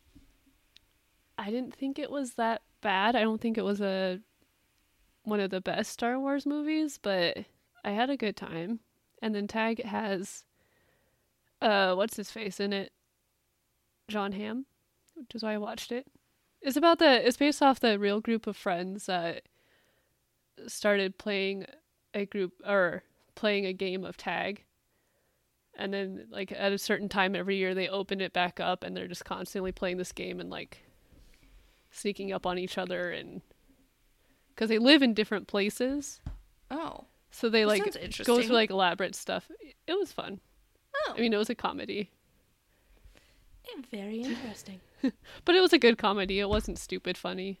I 1.38 1.50
didn't 1.50 1.74
think 1.74 1.98
it 1.98 2.10
was 2.10 2.34
that 2.34 2.62
bad. 2.80 3.14
I 3.16 3.22
don't 3.22 3.40
think 3.40 3.58
it 3.58 3.64
was 3.64 3.80
a 3.80 4.20
one 5.24 5.40
of 5.40 5.50
the 5.50 5.60
best 5.60 5.92
Star 5.92 6.18
Wars 6.18 6.46
movies, 6.46 6.98
but 7.00 7.38
I 7.84 7.90
had 7.90 8.10
a 8.10 8.16
good 8.16 8.36
time. 8.36 8.80
And 9.20 9.34
then 9.34 9.46
Tag 9.46 9.82
has 9.84 10.44
uh 11.60 11.94
what's 11.94 12.16
his 12.16 12.30
face 12.30 12.60
in 12.60 12.72
it? 12.72 12.92
Jon 14.08 14.32
Hamm, 14.32 14.66
which 15.14 15.34
is 15.34 15.42
why 15.42 15.54
I 15.54 15.58
watched 15.58 15.92
it. 15.92 16.06
It's 16.62 16.76
about 16.76 16.98
the 16.98 17.26
it's 17.26 17.36
based 17.36 17.62
off 17.62 17.80
the 17.80 17.98
real 17.98 18.20
group 18.20 18.46
of 18.46 18.56
friends 18.56 19.06
that 19.06 19.42
started 20.66 21.18
playing 21.18 21.66
a 22.14 22.24
group 22.24 22.54
or 22.66 23.02
playing 23.34 23.66
a 23.66 23.72
game 23.72 24.04
of 24.04 24.16
tag. 24.16 24.64
And 25.78 25.92
then 25.92 26.26
like 26.30 26.52
at 26.52 26.72
a 26.72 26.78
certain 26.78 27.08
time 27.08 27.36
every 27.36 27.56
year 27.56 27.74
they 27.74 27.88
open 27.88 28.20
it 28.20 28.32
back 28.32 28.60
up 28.60 28.82
and 28.82 28.96
they're 28.96 29.08
just 29.08 29.24
constantly 29.24 29.72
playing 29.72 29.98
this 29.98 30.12
game 30.12 30.40
and 30.40 30.48
like 30.48 30.85
sneaking 31.96 32.32
up 32.32 32.46
on 32.46 32.58
each 32.58 32.76
other 32.78 33.10
and 33.10 33.40
because 34.54 34.68
they 34.68 34.78
live 34.78 35.02
in 35.02 35.14
different 35.14 35.46
places 35.46 36.20
Oh. 36.70 37.04
so 37.30 37.48
they 37.48 37.64
like 37.66 37.84
go 38.24 38.40
through 38.42 38.54
like 38.54 38.70
elaborate 38.70 39.14
stuff 39.14 39.50
it 39.86 39.94
was 39.98 40.12
fun 40.12 40.40
Oh. 41.08 41.14
i 41.16 41.20
mean 41.20 41.32
it 41.32 41.36
was 41.38 41.50
a 41.50 41.54
comedy 41.54 42.10
very 43.90 44.22
interesting. 44.22 44.80
but 45.44 45.54
it 45.54 45.60
was 45.60 45.72
a 45.72 45.78
good 45.78 45.98
comedy 45.98 46.40
it 46.40 46.48
wasn't 46.48 46.78
stupid 46.78 47.18
funny 47.18 47.60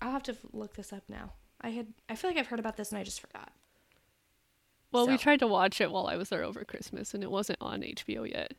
I'll 0.00 0.12
have 0.12 0.22
to 0.24 0.36
look 0.52 0.74
this 0.76 0.92
up 0.94 1.02
now. 1.08 1.32
I 1.60 1.70
had 1.70 1.88
I 2.08 2.14
feel 2.14 2.30
like 2.30 2.38
I've 2.38 2.46
heard 2.46 2.60
about 2.60 2.76
this 2.76 2.90
and 2.90 2.98
I 2.98 3.02
just 3.02 3.20
forgot. 3.20 3.52
well 4.92 5.06
we 5.08 5.18
tried 5.18 5.40
to 5.40 5.46
watch 5.46 5.80
it 5.80 5.90
while 5.90 6.06
i 6.06 6.16
was 6.16 6.28
there 6.28 6.42
over 6.44 6.64
christmas 6.64 7.12
and 7.14 7.22
it 7.22 7.30
wasn't 7.30 7.58
on 7.60 7.80
hbo 7.82 8.30
yet 8.30 8.52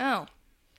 Oh. 0.00 0.26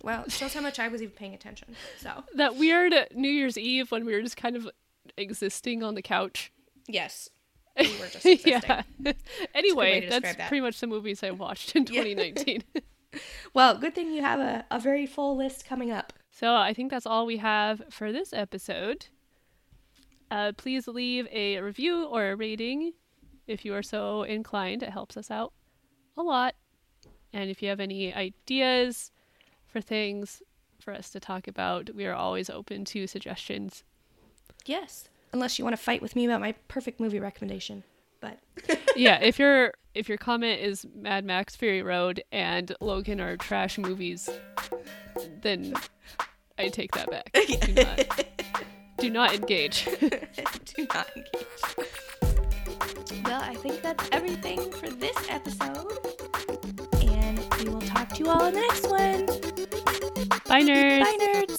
Well, 0.03 0.23
it 0.25 0.31
shows 0.31 0.53
how 0.53 0.61
much 0.61 0.77
I 0.79 0.87
was 0.89 1.01
even 1.01 1.15
paying 1.15 1.33
attention. 1.33 1.75
So 1.97 2.23
that 2.35 2.55
weird 2.57 2.93
new 3.15 3.29
year's 3.29 3.57
eve 3.57 3.91
when 3.91 4.05
we 4.05 4.13
were 4.13 4.21
just 4.21 4.37
kind 4.37 4.55
of 4.55 4.69
existing 5.17 5.81
on 5.83 5.95
the 5.95 6.01
couch 6.01 6.51
yes, 6.87 7.29
we 7.79 7.87
were 7.99 8.07
just 8.07 8.25
yeah 8.45 8.83
anyway 9.53 10.07
that's 10.09 10.35
that. 10.35 10.47
pretty 10.47 10.61
much 10.61 10.79
the 10.79 10.87
movies 10.87 11.21
i 11.23 11.29
watched 11.31 11.75
in 11.75 11.83
Yeah. 11.91 12.03
2019 12.03 12.63
Well, 13.53 13.77
good 13.77 13.93
thing 13.93 14.11
you 14.11 14.21
have 14.21 14.39
a, 14.39 14.65
a 14.71 14.79
very 14.79 15.05
full 15.05 15.35
list 15.35 15.65
coming 15.67 15.91
up. 15.91 16.13
So 16.31 16.55
I 16.55 16.73
think 16.73 16.89
that's 16.89 17.05
all 17.05 17.25
we 17.27 17.37
have 17.37 17.83
for 17.91 18.11
this 18.11 18.33
episode. 18.33 19.05
Uh, 20.31 20.51
please 20.57 20.87
leave 20.87 21.27
a 21.31 21.59
review 21.59 22.05
or 22.05 22.31
a 22.31 22.35
rating 22.35 22.93
if 23.45 23.65
you 23.65 23.75
are 23.75 23.83
so 23.83 24.23
inclined. 24.23 24.81
It 24.81 24.89
helps 24.89 25.15
us 25.15 25.29
out 25.29 25.53
a 26.17 26.23
lot. 26.23 26.55
And 27.31 27.51
if 27.51 27.61
you 27.61 27.69
have 27.69 27.79
any 27.79 28.11
ideas 28.13 29.11
for 29.73 29.81
things 29.81 30.41
for 30.79 30.93
us 30.93 31.09
to 31.09 31.19
talk 31.19 31.47
about, 31.47 31.89
we 31.93 32.05
are 32.05 32.13
always 32.13 32.49
open 32.49 32.85
to 32.85 33.07
suggestions. 33.07 33.83
Yes. 34.65 35.09
Unless 35.33 35.57
you 35.57 35.65
want 35.65 35.75
to 35.75 35.81
fight 35.81 36.01
with 36.01 36.15
me 36.15 36.25
about 36.25 36.39
my 36.39 36.53
perfect 36.67 36.99
movie 36.99 37.19
recommendation. 37.19 37.83
But 38.21 38.37
yeah, 38.95 39.19
if 39.19 39.39
your 39.39 39.73
if 39.95 40.07
your 40.07 40.17
comment 40.17 40.61
is 40.61 40.85
Mad 40.95 41.25
Max 41.25 41.55
Fury 41.55 41.81
Road 41.81 42.23
and 42.31 42.73
Logan 42.79 43.19
are 43.19 43.35
trash 43.35 43.77
movies, 43.77 44.29
then 45.41 45.73
I 46.57 46.69
take 46.69 46.91
that 46.93 47.09
back. 47.09 47.31
Do 47.61 47.73
not, 47.73 48.25
do 48.99 49.09
not 49.09 49.33
engage. 49.33 49.85
do 49.99 50.87
not 50.93 51.09
engage. 51.15 51.43
Well, 53.25 53.41
I 53.41 53.55
think 53.55 53.81
that's 53.81 54.07
everything 54.11 54.71
for 54.71 54.89
this 54.89 55.17
episode. 55.29 55.97
And 57.01 57.39
we 57.59 57.69
will 57.69 57.81
talk 57.81 58.09
to 58.09 58.23
you 58.23 58.29
all 58.29 58.45
in 58.45 58.53
the 58.53 58.61
next 58.61 58.89
one. 58.89 59.32
Bye, 60.53 60.61
nerds. 60.61 60.99
Bye, 60.99 61.17
nerds. 61.19 61.57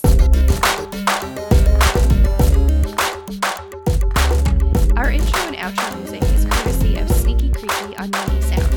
Our 4.97 5.11
intro 5.11 5.41
and 5.49 5.57
outro 5.57 5.99
music 5.99 6.23
is 6.23 6.45
courtesy 6.45 6.97
of 6.99 7.11
Sneaky 7.11 7.51
Creepy 7.51 7.97
on 7.97 8.13
Mini 8.13 8.41
Sounds. 8.41 8.73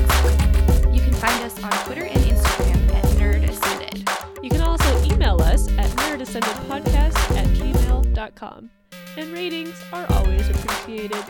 You 0.92 1.02
can 1.02 1.14
find 1.14 1.44
us 1.44 1.64
on 1.64 1.70
Twitter 1.86 2.06
and 2.06 2.20
Instagram 2.22 2.96
at 2.96 3.04
Nerd 3.20 3.48
Ascended. 3.48 4.10
You 4.42 4.50
can 4.50 4.62
also 4.62 4.90
email 5.04 5.40
us 5.40 5.68
at 5.78 5.86
nerdascendedpodcast 5.86 7.38
at 7.38 7.46
gmail.com. 7.50 8.72
And 9.18 9.32
ratings 9.32 9.80
are 9.94 10.08
always 10.14 10.50
appreciated. 10.50 11.26